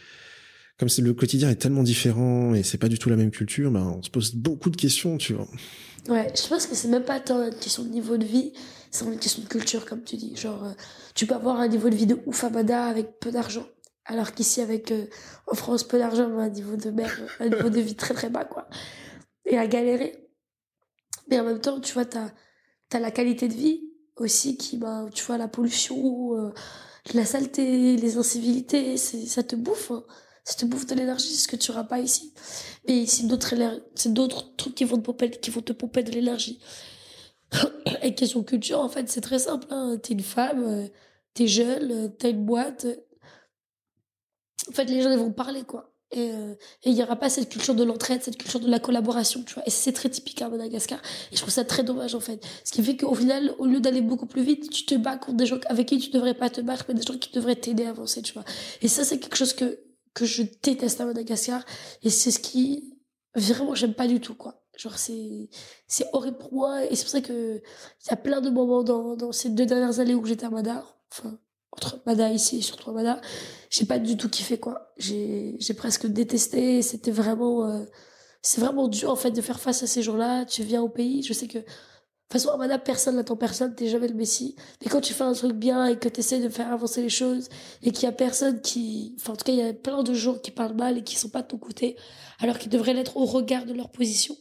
comme 0.78 0.90
le 1.06 1.14
quotidien 1.14 1.50
est 1.50 1.56
tellement 1.56 1.84
différent 1.84 2.54
et 2.54 2.64
c'est 2.64 2.78
pas 2.78 2.90
du 2.90 2.98
tout 2.98 3.10
la 3.10 3.16
même 3.16 3.32
culture, 3.32 3.72
ben 3.72 3.96
on 3.98 4.02
se 4.02 4.10
pose 4.10 4.34
beaucoup 4.34 4.70
de 4.70 4.76
questions, 4.76 5.18
tu 5.18 5.34
vois. 5.34 5.48
Ouais, 6.10 6.34
je 6.36 6.48
pense 6.48 6.68
que 6.68 6.76
c'est 6.76 6.90
même 6.90 7.06
pas 7.06 7.20
tant 7.20 7.42
une 7.44 7.56
question 7.56 7.84
de 7.84 7.90
niveau 7.90 8.18
de 8.18 8.26
vie, 8.26 8.52
c'est 8.92 9.06
une 9.06 9.18
question 9.20 9.42
de 9.42 9.48
culture, 9.48 9.86
comme 9.86 10.04
tu 10.04 10.18
dis. 10.18 10.36
Genre, 10.36 10.64
euh, 10.66 10.74
tu 11.16 11.26
peux 11.26 11.36
avoir 11.36 11.60
un 11.60 11.68
niveau 11.68 11.90
de 11.90 11.96
vie 11.96 12.06
de 12.06 12.20
ouf 12.26 12.44
à 12.44 12.50
Mada 12.50 12.86
avec 12.86 13.20
peu 13.20 13.32
d'argent. 13.32 13.66
Alors 14.06 14.34
qu'ici, 14.34 14.60
avec, 14.62 14.92
euh, 14.92 15.06
en 15.48 15.56
France, 15.56 15.84
peu 15.86 15.98
d'argent, 15.98 16.30
on 16.30 16.40
a 16.40 16.44
un 16.44 16.50
niveau 16.50 16.76
de 16.76 16.90
mer, 16.90 17.10
un 17.40 17.48
niveau 17.48 17.70
de 17.70 17.80
vie 17.80 17.96
très 17.96 18.14
très 18.14 18.30
bas, 18.30 18.44
quoi. 18.44 18.68
Et 19.46 19.58
à 19.58 19.66
galérer. 19.68 20.28
Mais 21.30 21.40
en 21.40 21.46
même 21.46 21.62
temps, 21.62 21.80
tu 21.80 21.94
vois, 21.94 22.06
t'as, 22.06 22.32
t'as 22.90 23.00
la 23.00 23.12
qualité 23.12 23.48
de 23.48 23.54
vie 23.54 23.90
aussi 24.18 24.58
qui, 24.58 24.78
bah, 24.78 25.06
tu 25.14 25.24
vois, 25.24 25.38
la 25.38 25.48
pollution, 25.48 26.36
euh, 26.38 26.54
la 27.14 27.26
saleté, 27.26 27.96
les 27.96 28.18
incivilités, 28.18 28.98
ça 28.98 29.44
te 29.44 29.56
bouffe, 29.56 29.92
hein. 29.92 30.04
Ça 30.44 30.56
te 30.56 30.66
bouffe 30.66 30.86
de 30.86 30.96
l'énergie, 30.96 31.36
ce 31.36 31.48
que 31.48 31.56
tu 31.56 31.72
n'auras 31.72 31.86
pas 31.86 32.00
ici. 32.00 32.34
Mais 32.88 32.98
ici, 32.98 33.28
d'autres, 33.28 33.54
c'est 33.96 34.14
d'autres 34.14 34.56
trucs 34.56 34.76
qui 34.76 34.84
vont 34.84 34.98
te 34.98 35.04
pomper, 35.04 35.32
qui 35.32 35.50
vont 35.52 35.62
te 35.62 35.72
pomper 35.72 36.04
de 36.04 36.12
l'énergie. 36.12 36.60
Et 38.02 38.14
question 38.16 38.44
culture, 38.44 38.80
en 38.80 38.90
fait, 38.90 39.10
c'est 39.10 39.22
très 39.22 39.40
simple, 39.40 39.68
hein. 39.70 39.98
T'es 40.02 40.14
une 40.14 40.22
femme, 40.22 40.64
euh, 40.64 40.88
t'es 41.34 41.48
jeune, 41.48 41.92
euh, 41.92 42.08
t'as 42.10 42.30
une 42.30 42.46
boîte. 42.46 42.86
En 44.70 44.72
fait, 44.74 44.86
les 44.86 45.02
gens, 45.02 45.12
ils 45.12 45.18
vont 45.18 45.32
parler, 45.32 45.64
quoi. 45.64 45.94
Et 46.16 46.32
il 46.86 46.94
n'y 46.94 47.02
aura 47.02 47.16
pas 47.16 47.30
cette 47.30 47.50
culture 47.50 47.74
de 47.74 47.84
l'entraide, 47.84 48.22
cette 48.22 48.38
culture 48.38 48.60
de 48.60 48.70
la 48.70 48.80
collaboration, 48.80 49.42
tu 49.44 49.56
vois. 49.56 49.64
Et 49.66 49.72
c'est 49.72 49.94
très 49.94 50.10
typique 50.10 50.42
à 50.44 50.50
Madagascar. 50.50 51.00
Et 51.32 51.36
je 51.36 51.42
trouve 51.42 51.54
ça 51.54 51.66
très 51.66 51.84
dommage, 51.84 52.14
en 52.14 52.20
fait. 52.20 52.46
Ce 52.64 52.72
qui 52.72 52.84
fait 52.84 52.96
qu'au 52.96 53.16
final, 53.16 53.56
au 53.58 53.66
lieu 53.66 53.80
d'aller 53.80 54.02
beaucoup 54.02 54.28
plus 54.28 54.44
vite, 54.44 54.70
tu 54.70 54.86
te 54.86 54.96
bats 54.96 55.18
contre 55.18 55.38
des 55.38 55.48
gens 55.48 55.58
avec 55.68 55.88
qui 55.88 55.98
tu 55.98 56.12
devrais 56.12 56.36
pas 56.36 56.52
te 56.52 56.62
battre, 56.62 56.86
mais 56.88 56.94
des 56.94 57.02
gens 57.02 57.18
qui 57.18 57.32
devraient 57.32 57.56
t'aider 57.56 57.86
à 57.86 57.90
avancer, 57.90 58.22
tu 58.22 58.34
vois. 58.34 58.44
Et 58.82 58.88
ça, 58.88 59.04
c'est 59.04 59.20
quelque 59.20 59.38
chose 59.38 59.54
que, 59.54 59.80
que 60.14 60.26
je 60.26 60.44
déteste 60.62 61.02
à 61.02 61.06
Madagascar. 61.06 61.66
Et 62.04 62.10
c'est 62.10 62.32
ce 62.32 62.40
qui, 62.40 62.98
vraiment, 63.36 63.76
j'aime 63.76 63.94
pas 63.94 64.08
du 64.08 64.20
tout, 64.20 64.36
quoi. 64.36 64.64
Genre, 64.78 64.98
c'est, 64.98 65.50
c'est 65.88 66.08
horrible 66.14 66.38
pour 66.38 66.54
moi. 66.54 66.86
Et 66.86 66.96
c'est 66.96 67.04
pour 67.04 67.12
ça 67.12 67.22
que 67.22 67.58
il 67.58 68.10
y 68.10 68.14
a 68.14 68.18
plein 68.18 68.42
de 68.42 68.50
moments 68.50 68.84
dans, 68.84 69.16
dans 69.16 69.32
ces 69.32 69.50
deux 69.50 69.66
dernières 69.66 70.00
années 70.00 70.16
où 70.16 70.26
j'étais 70.26 70.46
à 70.46 70.50
Madar. 70.50 70.98
Enfin, 71.12 71.38
entre 71.72 72.02
Mada 72.06 72.30
ici 72.30 72.60
et 72.60 72.62
surtout 72.62 72.90
à 72.92 72.94
Mada, 72.94 73.22
j'ai 73.70 73.86
pas 73.86 74.00
du 74.00 74.18
tout 74.18 74.30
kiffé 74.30 74.60
quoi. 74.60 74.94
J'ai 74.98 75.56
j'ai 75.60 75.74
presque 75.74 76.06
détesté. 76.08 76.82
C'était 76.82 77.12
vraiment 77.12 77.68
euh, 77.68 77.84
c'est 78.42 78.62
vraiment 78.62 78.88
dur 78.88 79.10
en 79.10 79.16
fait 79.16 79.32
de 79.32 79.42
faire 79.42 79.60
face 79.60 79.84
à 79.84 79.88
ces 79.88 80.02
gens-là. 80.02 80.46
Tu 80.46 80.64
viens 80.64 80.82
au 80.82 80.90
pays, 80.90 81.24
je 81.24 81.34
sais 81.34 81.48
que 81.48 81.60
de 82.40 82.44
toute 82.44 82.52
façon 82.52 82.80
personne 82.84 83.16
n'attend 83.16 83.36
personne, 83.36 83.76
t'es 83.76 83.90
jamais 83.90 84.08
le 84.08 84.14
messie. 84.14 84.56
Mais 84.82 84.90
quand 84.90 85.02
tu 85.02 85.14
fais 85.14 85.24
un 85.24 85.34
truc 85.34 85.54
bien 85.54 85.86
et 85.88 85.98
que 85.98 86.10
tu 86.10 86.20
essaies 86.20 86.42
de 86.42 86.50
faire 86.50 86.72
avancer 86.72 87.02
les 87.02 87.10
choses 87.10 87.50
et 87.82 87.92
qu'il 87.92 88.04
y 88.04 88.08
a 88.08 88.12
personne 88.12 88.62
qui, 88.62 89.16
enfin 89.20 89.34
en 89.34 89.36
tout 89.36 89.46
cas 89.46 89.52
il 89.52 89.60
y 89.60 89.64
a 89.64 89.74
plein 89.74 90.04
de 90.04 90.14
gens 90.14 90.36
qui 90.36 90.52
parlent 90.52 90.76
mal 90.76 90.98
et 90.98 91.04
qui 91.04 91.16
sont 91.16 91.30
pas 91.30 91.42
de 91.42 91.48
ton 91.48 91.58
côté, 91.58 91.96
alors 92.40 92.58
qu'ils 92.58 92.72
devraient 92.72 92.94
l'être 92.94 93.18
au 93.18 93.26
regard 93.26 93.66
de 93.66 93.74
leur 93.74 93.92
position. 93.92 94.36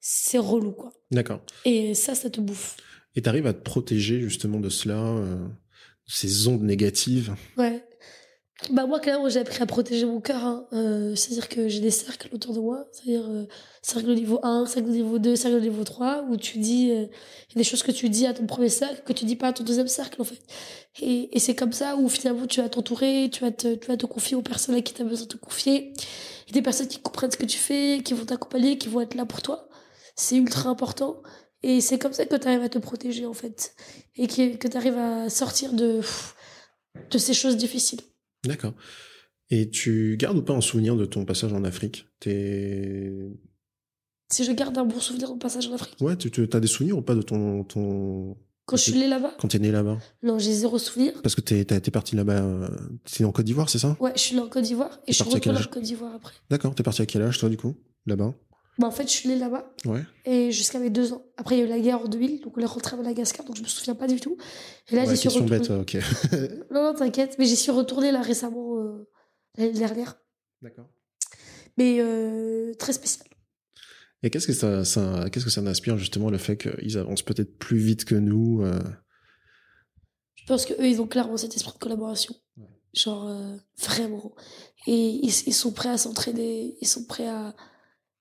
C'est 0.00 0.38
relou 0.38 0.72
quoi. 0.72 0.92
D'accord. 1.10 1.40
Et 1.64 1.94
ça, 1.94 2.14
ça 2.14 2.28
te 2.28 2.40
bouffe. 2.40 2.76
Et 3.14 3.22
t'arrives 3.22 3.46
à 3.46 3.54
te 3.54 3.62
protéger 3.62 4.20
justement 4.20 4.60
de 4.60 4.68
cela. 4.68 4.98
Euh 4.98 5.46
ces 6.06 6.48
ondes 6.48 6.62
négatives? 6.62 7.34
Ouais. 7.56 7.84
Bah 8.70 8.86
moi, 8.86 8.98
clairement, 8.98 9.28
j'ai 9.28 9.40
appris 9.40 9.62
à 9.62 9.66
protéger 9.66 10.06
mon 10.06 10.20
cœur. 10.20 10.42
Hein. 10.42 10.66
Euh, 10.72 11.14
c'est-à-dire 11.14 11.48
que 11.48 11.68
j'ai 11.68 11.80
des 11.80 11.90
cercles 11.90 12.28
autour 12.32 12.54
de 12.54 12.60
moi. 12.60 12.86
C'est-à-dire 12.92 13.26
euh, 13.28 13.46
cercle 13.82 14.10
au 14.10 14.14
niveau 14.14 14.40
1, 14.42 14.66
cercle 14.66 14.88
au 14.88 14.92
niveau 14.92 15.18
2, 15.18 15.36
cercle 15.36 15.56
au 15.58 15.60
niveau 15.60 15.84
3, 15.84 16.24
où 16.30 16.36
tu 16.36 16.58
dis... 16.58 16.90
Euh, 16.90 17.06
des 17.54 17.64
choses 17.64 17.82
que 17.82 17.92
tu 17.92 18.08
dis 18.08 18.26
à 18.26 18.34
ton 18.34 18.46
premier 18.46 18.68
cercle 18.68 19.02
que 19.04 19.12
tu 19.12 19.24
dis 19.24 19.36
pas 19.36 19.48
à 19.48 19.52
ton 19.52 19.64
deuxième 19.64 19.88
cercle, 19.88 20.20
en 20.20 20.24
fait. 20.24 20.40
Et, 21.00 21.36
et 21.36 21.38
c'est 21.38 21.54
comme 21.54 21.72
ça 21.72 21.96
où 21.96 22.08
finalement 22.08 22.46
tu 22.46 22.60
vas 22.60 22.68
t'entourer, 22.68 23.30
tu 23.32 23.40
vas 23.42 23.50
te, 23.50 23.74
tu 23.74 23.86
vas 23.86 23.96
te 23.96 24.06
confier 24.06 24.36
aux 24.36 24.42
personnes 24.42 24.74
à 24.74 24.80
qui 24.80 24.92
tu 24.92 25.02
as 25.02 25.04
besoin 25.04 25.26
de 25.26 25.32
te 25.32 25.36
confier. 25.36 25.92
A 26.48 26.52
des 26.52 26.62
personnes 26.62 26.88
qui 26.88 26.98
comprennent 26.98 27.30
ce 27.30 27.36
que 27.36 27.46
tu 27.46 27.58
fais, 27.58 28.00
qui 28.04 28.14
vont 28.14 28.24
t'accompagner, 28.24 28.78
qui 28.78 28.88
vont 28.88 29.00
être 29.00 29.14
là 29.14 29.24
pour 29.24 29.42
toi. 29.42 29.68
C'est 30.16 30.36
ultra 30.36 30.68
important. 30.68 31.22
Et 31.62 31.80
c'est 31.80 31.98
comme 31.98 32.12
ça 32.12 32.26
que 32.26 32.36
tu 32.36 32.46
arrives 32.48 32.62
à 32.62 32.68
te 32.68 32.78
protéger, 32.78 33.26
en 33.26 33.34
fait. 33.34 33.74
Et 34.16 34.26
que, 34.26 34.56
que 34.56 34.68
tu 34.68 34.76
arrives 34.76 34.98
à 34.98 35.30
sortir 35.30 35.72
de, 35.72 36.00
de 37.10 37.18
ces 37.18 37.34
choses 37.34 37.56
difficiles. 37.56 38.00
D'accord. 38.44 38.74
Et 39.50 39.70
tu 39.70 40.16
gardes 40.18 40.38
ou 40.38 40.42
pas 40.42 40.54
un 40.54 40.60
souvenir 40.60 40.96
de 40.96 41.04
ton 41.04 41.24
passage 41.24 41.52
en 41.52 41.64
Afrique? 41.64 42.06
T'es... 42.20 43.12
Si 44.32 44.44
je 44.44 44.52
garde 44.52 44.76
un 44.78 44.84
bon 44.84 44.98
souvenir 45.00 45.28
de 45.28 45.32
mon 45.34 45.38
passage 45.38 45.68
en 45.68 45.74
Afrique? 45.74 46.00
Ouais, 46.00 46.16
tu, 46.16 46.30
tu 46.30 46.48
as 46.52 46.60
des 46.60 46.66
souvenirs 46.66 46.98
ou 46.98 47.02
pas 47.02 47.14
de 47.14 47.22
ton... 47.22 47.64
ton... 47.64 48.36
Quand 48.66 48.76
je 48.76 48.82
suis 48.82 48.98
né 48.98 49.06
là-bas? 49.06 49.34
Quand 49.38 49.48
t'es 49.48 49.58
né 49.58 49.70
là-bas? 49.70 49.98
Non, 50.22 50.38
j'ai 50.38 50.52
zéro 50.54 50.78
souvenir. 50.78 51.12
Parce 51.22 51.34
que 51.34 51.42
t'es, 51.42 51.64
t'es 51.64 51.90
parti 51.90 52.16
là-bas... 52.16 52.42
Euh... 52.42 52.68
T'es 53.04 53.24
en 53.24 53.32
Côte 53.32 53.44
d'Ivoire, 53.44 53.68
c'est 53.68 53.78
ça? 53.78 53.96
Ouais, 54.00 54.12
je 54.16 54.20
suis 54.20 54.34
né 54.34 54.40
en 54.40 54.48
Côte 54.48 54.64
d'Ivoire. 54.64 54.98
Et 55.06 55.12
je 55.12 55.22
suis 55.22 55.30
retourné 55.30 55.58
en 55.58 55.64
Côte 55.64 55.82
d'Ivoire 55.82 56.14
après. 56.14 56.32
D'accord. 56.48 56.74
T'es 56.74 56.82
parti 56.82 57.02
à 57.02 57.06
quel 57.06 57.22
âge, 57.22 57.38
toi, 57.38 57.50
du 57.50 57.58
coup 57.58 57.76
Là-bas? 58.06 58.34
Bah, 58.78 58.88
en 58.88 58.90
fait, 58.90 59.04
je 59.04 59.12
suis 59.12 59.28
née 59.28 59.36
là-bas. 59.36 59.72
Ouais. 59.84 60.02
Et 60.24 60.50
jusqu'à 60.50 60.78
mes 60.78 60.90
deux 60.90 61.12
ans. 61.12 61.24
Après, 61.36 61.56
il 61.56 61.58
y 61.58 61.62
a 61.62 61.64
eu 61.64 61.68
la 61.68 61.78
guerre 61.78 62.00
en 62.00 62.08
2000, 62.08 62.40
donc 62.40 62.56
on 62.56 62.60
est 62.60 62.66
rentré 62.66 62.94
à 62.94 62.96
Madagascar, 62.96 63.46
donc 63.46 63.56
je 63.56 63.62
me 63.62 63.68
souviens 63.68 63.94
pas 63.94 64.06
du 64.06 64.20
tout. 64.20 64.36
Et 64.90 64.96
là, 64.96 65.04
ouais, 65.04 65.10
j'y 65.10 65.16
suis 65.16 65.28
retournée. 65.28 65.58
bête, 65.58 65.70
ok. 65.70 65.96
non, 66.70 66.82
non, 66.82 66.94
t'inquiète. 66.94 67.36
Mais 67.38 67.44
j'y 67.46 67.56
suis 67.56 67.70
retournée 67.70 68.10
là 68.10 68.20
récemment, 68.20 68.78
euh, 68.78 69.08
l'année 69.56 69.72
dernière. 69.72 70.18
D'accord. 70.62 70.88
Mais 71.76 71.98
euh, 72.00 72.74
très 72.74 72.92
spécial. 72.92 73.26
Et 74.22 74.30
qu'est-ce 74.30 74.46
que 74.46 74.52
ça, 74.52 74.84
ça 74.84 75.26
qu'est-ce 75.30 75.44
que 75.44 75.50
ça 75.50 75.60
inspire 75.60 75.98
justement 75.98 76.30
le 76.30 76.38
fait 76.38 76.56
qu'ils 76.56 76.96
avancent 76.96 77.22
peut-être 77.22 77.58
plus 77.58 77.76
vite 77.76 78.06
que 78.06 78.14
nous 78.14 78.62
euh... 78.62 78.78
Je 80.34 80.46
pense 80.46 80.64
que 80.64 80.72
eux, 80.74 80.86
ils 80.86 81.00
ont 81.00 81.06
clairement 81.06 81.36
cet 81.36 81.54
esprit 81.54 81.72
de 81.74 81.78
collaboration. 81.78 82.34
Ouais. 82.56 82.64
Genre 82.94 83.30
vraiment. 83.78 84.34
Et 84.86 84.92
ils, 84.94 85.32
ils 85.46 85.54
sont 85.54 85.72
prêts 85.72 85.90
à 85.90 85.98
s'entraider. 85.98 86.76
Ils 86.80 86.88
sont 86.88 87.04
prêts 87.04 87.28
à 87.28 87.54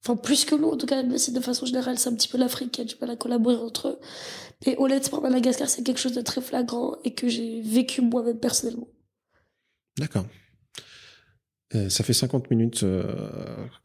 Enfin, 0.05 0.17
plus 0.17 0.43
que 0.43 0.55
nous, 0.55 0.67
en 0.67 0.75
tout 0.75 0.85
cas, 0.85 1.01
mais 1.03 1.17
c'est 1.17 1.31
de 1.31 1.39
façon 1.39 1.65
générale, 1.65 1.97
c'est 1.97 2.09
un 2.09 2.15
petit 2.15 2.27
peu 2.27 2.37
l'Afrique 2.37 2.71
qui 2.71 2.81
a 2.81 2.83
du 2.83 2.95
mal 2.99 3.09
à 3.09 3.15
collaborer 3.15 3.55
entre 3.55 3.87
eux. 3.87 3.99
Mais 4.65 4.75
honnêtement, 4.77 5.21
Madagascar, 5.21 5.69
c'est 5.69 5.81
quelque 5.81 5.99
chose 5.99 6.13
de 6.13 6.21
très 6.21 6.41
flagrant 6.41 6.97
et 7.05 7.13
que 7.13 7.29
j'ai 7.29 7.61
vécu 7.61 8.01
moi-même 8.01 8.37
personnellement. 8.37 8.89
D'accord. 9.97 10.25
Euh, 11.75 11.87
ça 11.87 12.03
fait 12.03 12.13
50 12.13 12.49
minutes 12.51 12.83
euh, 12.83 13.03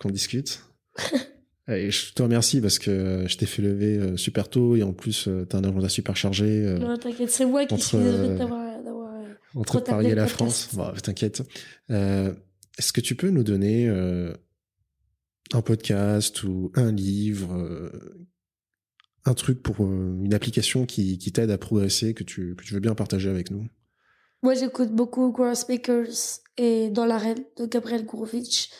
qu'on 0.00 0.10
discute. 0.10 0.60
et 1.68 1.90
je 1.92 2.12
te 2.12 2.22
remercie 2.22 2.60
parce 2.60 2.80
que 2.80 3.24
je 3.28 3.36
t'ai 3.36 3.46
fait 3.46 3.62
lever 3.62 3.98
euh, 3.98 4.16
super 4.16 4.48
tôt 4.48 4.74
et 4.74 4.82
en 4.82 4.92
plus, 4.92 5.28
t'as 5.48 5.58
un 5.58 5.64
agenda 5.64 5.88
super 5.88 6.16
chargé. 6.16 6.46
Euh, 6.46 6.78
non, 6.78 6.96
t'inquiète, 6.96 7.30
c'est 7.30 7.46
moi 7.46 7.64
qui 7.64 7.74
entre, 7.74 7.84
suis 7.84 7.98
désolée 7.98 8.36
d'avoir, 8.36 8.82
d'avoir. 8.82 9.12
Entre 9.54 9.80
Paris 9.80 10.08
et 10.08 10.14
la 10.16 10.26
France. 10.26 10.70
Bon, 10.72 10.90
t'inquiète. 11.00 11.42
Est-ce 11.88 12.92
que 12.92 13.00
tu 13.00 13.14
peux 13.14 13.30
nous 13.30 13.44
donner 13.44 13.88
un 15.52 15.62
podcast 15.62 16.42
ou 16.42 16.70
un 16.74 16.92
livre, 16.92 17.54
euh, 17.54 18.28
un 19.24 19.34
truc 19.34 19.62
pour 19.62 19.84
euh, 19.84 20.18
une 20.22 20.34
application 20.34 20.86
qui, 20.86 21.18
t'aide 21.32 21.50
à 21.50 21.58
progresser, 21.58 22.14
que 22.14 22.24
tu, 22.24 22.54
que 22.56 22.64
tu 22.64 22.74
veux 22.74 22.80
bien 22.80 22.94
partager 22.94 23.28
avec 23.28 23.50
nous? 23.50 23.66
Moi, 24.42 24.54
j'écoute 24.54 24.90
beaucoup 24.90 25.34
Speakers 25.54 26.40
et 26.56 26.90
Dans 26.90 27.06
l'arène 27.06 27.44
de 27.56 27.66
Gabriel 27.66 28.04
Gourovitch. 28.04 28.70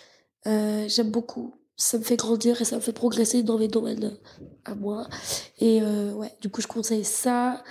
Euh, 0.46 0.86
J'aime 0.88 1.10
beaucoup. 1.10 1.54
Ça 1.76 1.98
me 1.98 2.02
fait 2.02 2.16
grandir 2.16 2.60
et 2.60 2.64
ça 2.64 2.76
me 2.76 2.80
fait 2.80 2.92
progresser 2.92 3.42
dans 3.42 3.58
mes 3.58 3.68
domaines 3.68 4.18
à 4.64 4.74
moi. 4.74 5.08
Et 5.58 5.80
euh, 5.82 6.12
ouais, 6.12 6.32
du 6.40 6.48
coup, 6.48 6.60
je 6.60 6.66
conseille 6.66 7.04
ça. 7.04 7.62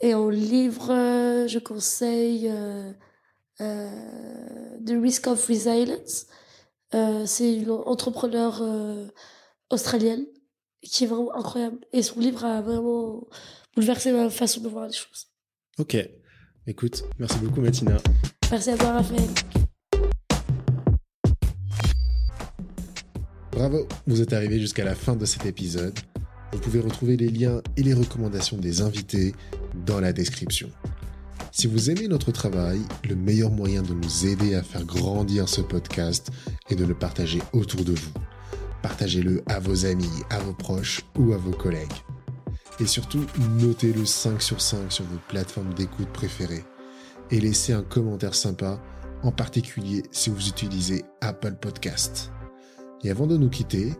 Et 0.00 0.14
en 0.14 0.28
livre, 0.30 0.88
je 1.46 1.58
conseille 1.58 2.50
The 3.58 4.92
Risk 5.00 5.26
of 5.26 5.46
Resilience 5.46 6.26
euh, 6.94 7.24
c'est 7.26 7.54
une 7.54 7.70
entrepreneur 7.70 8.60
euh, 8.62 9.06
australienne 9.70 10.26
qui 10.82 11.04
est 11.04 11.06
vraiment 11.06 11.34
incroyable. 11.34 11.78
Et 11.92 12.02
son 12.02 12.20
livre 12.20 12.44
a 12.44 12.60
vraiment 12.62 13.26
bouleversé 13.74 14.12
ma 14.12 14.30
façon 14.30 14.60
de 14.60 14.68
voir 14.68 14.86
les 14.86 14.92
choses. 14.92 15.28
Ok. 15.78 15.96
Écoute, 16.66 17.04
merci 17.18 17.38
beaucoup 17.38 17.60
Mathina. 17.60 17.96
Merci 18.50 18.70
à 18.70 18.76
toi 18.76 18.92
Raphaël. 18.92 19.28
Bravo, 23.52 23.86
vous 24.06 24.22
êtes 24.22 24.32
arrivé 24.32 24.60
jusqu'à 24.60 24.84
la 24.84 24.94
fin 24.94 25.16
de 25.16 25.24
cet 25.24 25.46
épisode. 25.46 25.98
Vous 26.52 26.58
pouvez 26.58 26.80
retrouver 26.80 27.16
les 27.16 27.28
liens 27.28 27.62
et 27.76 27.82
les 27.82 27.94
recommandations 27.94 28.56
des 28.56 28.80
invités 28.80 29.34
dans 29.86 30.00
la 30.00 30.12
description. 30.12 30.70
Si 31.52 31.66
vous 31.66 31.90
aimez 31.90 32.06
notre 32.06 32.30
travail, 32.30 32.80
le 33.08 33.16
meilleur 33.16 33.50
moyen 33.50 33.82
de 33.82 33.92
nous 33.92 34.26
aider 34.26 34.54
à 34.54 34.62
faire 34.62 34.84
grandir 34.84 35.48
ce 35.48 35.60
podcast 35.60 36.30
est 36.68 36.76
de 36.76 36.84
le 36.84 36.94
partager 36.94 37.40
autour 37.52 37.84
de 37.84 37.92
vous. 37.92 38.12
Partagez-le 38.82 39.42
à 39.46 39.58
vos 39.58 39.84
amis, 39.84 40.22
à 40.30 40.38
vos 40.38 40.52
proches 40.52 41.02
ou 41.18 41.32
à 41.32 41.36
vos 41.36 41.50
collègues. 41.50 41.92
Et 42.78 42.86
surtout, 42.86 43.26
notez-le 43.58 44.06
5 44.06 44.40
sur 44.40 44.60
5 44.60 44.92
sur 44.92 45.04
vos 45.04 45.18
plateformes 45.28 45.74
d'écoute 45.74 46.08
préférées. 46.12 46.64
Et 47.32 47.40
laissez 47.40 47.72
un 47.72 47.82
commentaire 47.82 48.34
sympa, 48.34 48.80
en 49.22 49.32
particulier 49.32 50.04
si 50.12 50.30
vous 50.30 50.48
utilisez 50.48 51.04
Apple 51.20 51.56
Podcast. 51.60 52.30
Et 53.02 53.10
avant 53.10 53.26
de 53.26 53.36
nous 53.36 53.50
quitter, 53.50 53.92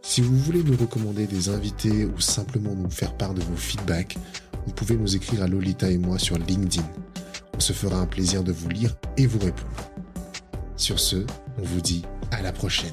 si 0.00 0.20
vous 0.22 0.36
voulez 0.36 0.62
nous 0.62 0.76
recommander 0.76 1.26
des 1.26 1.50
invités 1.50 2.06
ou 2.06 2.18
simplement 2.18 2.74
nous 2.74 2.90
faire 2.90 3.16
part 3.16 3.34
de 3.34 3.42
vos 3.42 3.56
feedbacks, 3.56 4.16
vous 4.68 4.74
pouvez 4.74 4.96
nous 4.96 5.16
écrire 5.16 5.42
à 5.42 5.46
Lolita 5.46 5.90
et 5.90 5.96
moi 5.96 6.18
sur 6.18 6.36
LinkedIn. 6.36 6.86
On 7.56 7.60
se 7.60 7.72
fera 7.72 7.96
un 7.96 8.06
plaisir 8.06 8.44
de 8.44 8.52
vous 8.52 8.68
lire 8.68 8.94
et 9.16 9.26
vous 9.26 9.38
répondre. 9.38 9.90
Sur 10.76 11.00
ce, 11.00 11.24
on 11.58 11.62
vous 11.62 11.80
dit 11.80 12.02
à 12.30 12.42
la 12.42 12.52
prochaine. 12.52 12.92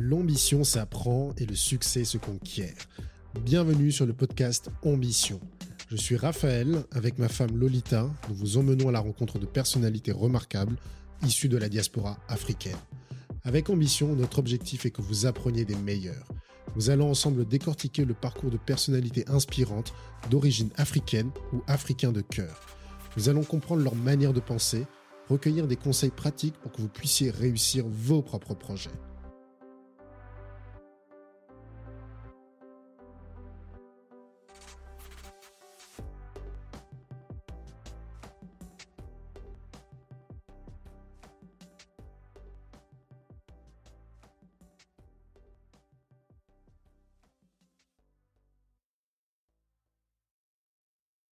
L'ambition 0.00 0.62
s'apprend 0.62 1.32
et 1.38 1.44
le 1.44 1.56
succès 1.56 2.04
se 2.04 2.18
conquiert. 2.18 2.76
Bienvenue 3.44 3.90
sur 3.90 4.06
le 4.06 4.12
podcast 4.12 4.70
Ambition. 4.84 5.40
Je 5.90 5.96
suis 5.96 6.16
Raphaël, 6.16 6.84
avec 6.92 7.18
ma 7.18 7.28
femme 7.28 7.56
Lolita, 7.56 8.08
nous 8.28 8.34
vous 8.36 8.58
emmenons 8.58 8.90
à 8.90 8.92
la 8.92 9.00
rencontre 9.00 9.40
de 9.40 9.46
personnalités 9.46 10.12
remarquables 10.12 10.76
issues 11.26 11.48
de 11.48 11.56
la 11.56 11.68
diaspora 11.68 12.16
africaine. 12.28 12.76
Avec 13.42 13.70
Ambition, 13.70 14.14
notre 14.14 14.38
objectif 14.38 14.86
est 14.86 14.92
que 14.92 15.02
vous 15.02 15.26
appreniez 15.26 15.64
des 15.64 15.74
meilleurs. 15.74 16.28
Nous 16.76 16.90
allons 16.90 17.10
ensemble 17.10 17.44
décortiquer 17.44 18.04
le 18.04 18.14
parcours 18.14 18.52
de 18.52 18.56
personnalités 18.56 19.24
inspirantes 19.28 19.92
d'origine 20.30 20.70
africaine 20.76 21.32
ou 21.52 21.62
africain 21.66 22.12
de 22.12 22.20
cœur. 22.20 22.60
Nous 23.16 23.28
allons 23.28 23.42
comprendre 23.42 23.82
leur 23.82 23.96
manière 23.96 24.32
de 24.32 24.38
penser, 24.38 24.86
recueillir 25.28 25.66
des 25.66 25.76
conseils 25.76 26.10
pratiques 26.10 26.56
pour 26.62 26.70
que 26.70 26.82
vous 26.82 26.88
puissiez 26.88 27.32
réussir 27.32 27.84
vos 27.88 28.22
propres 28.22 28.54
projets. 28.54 28.90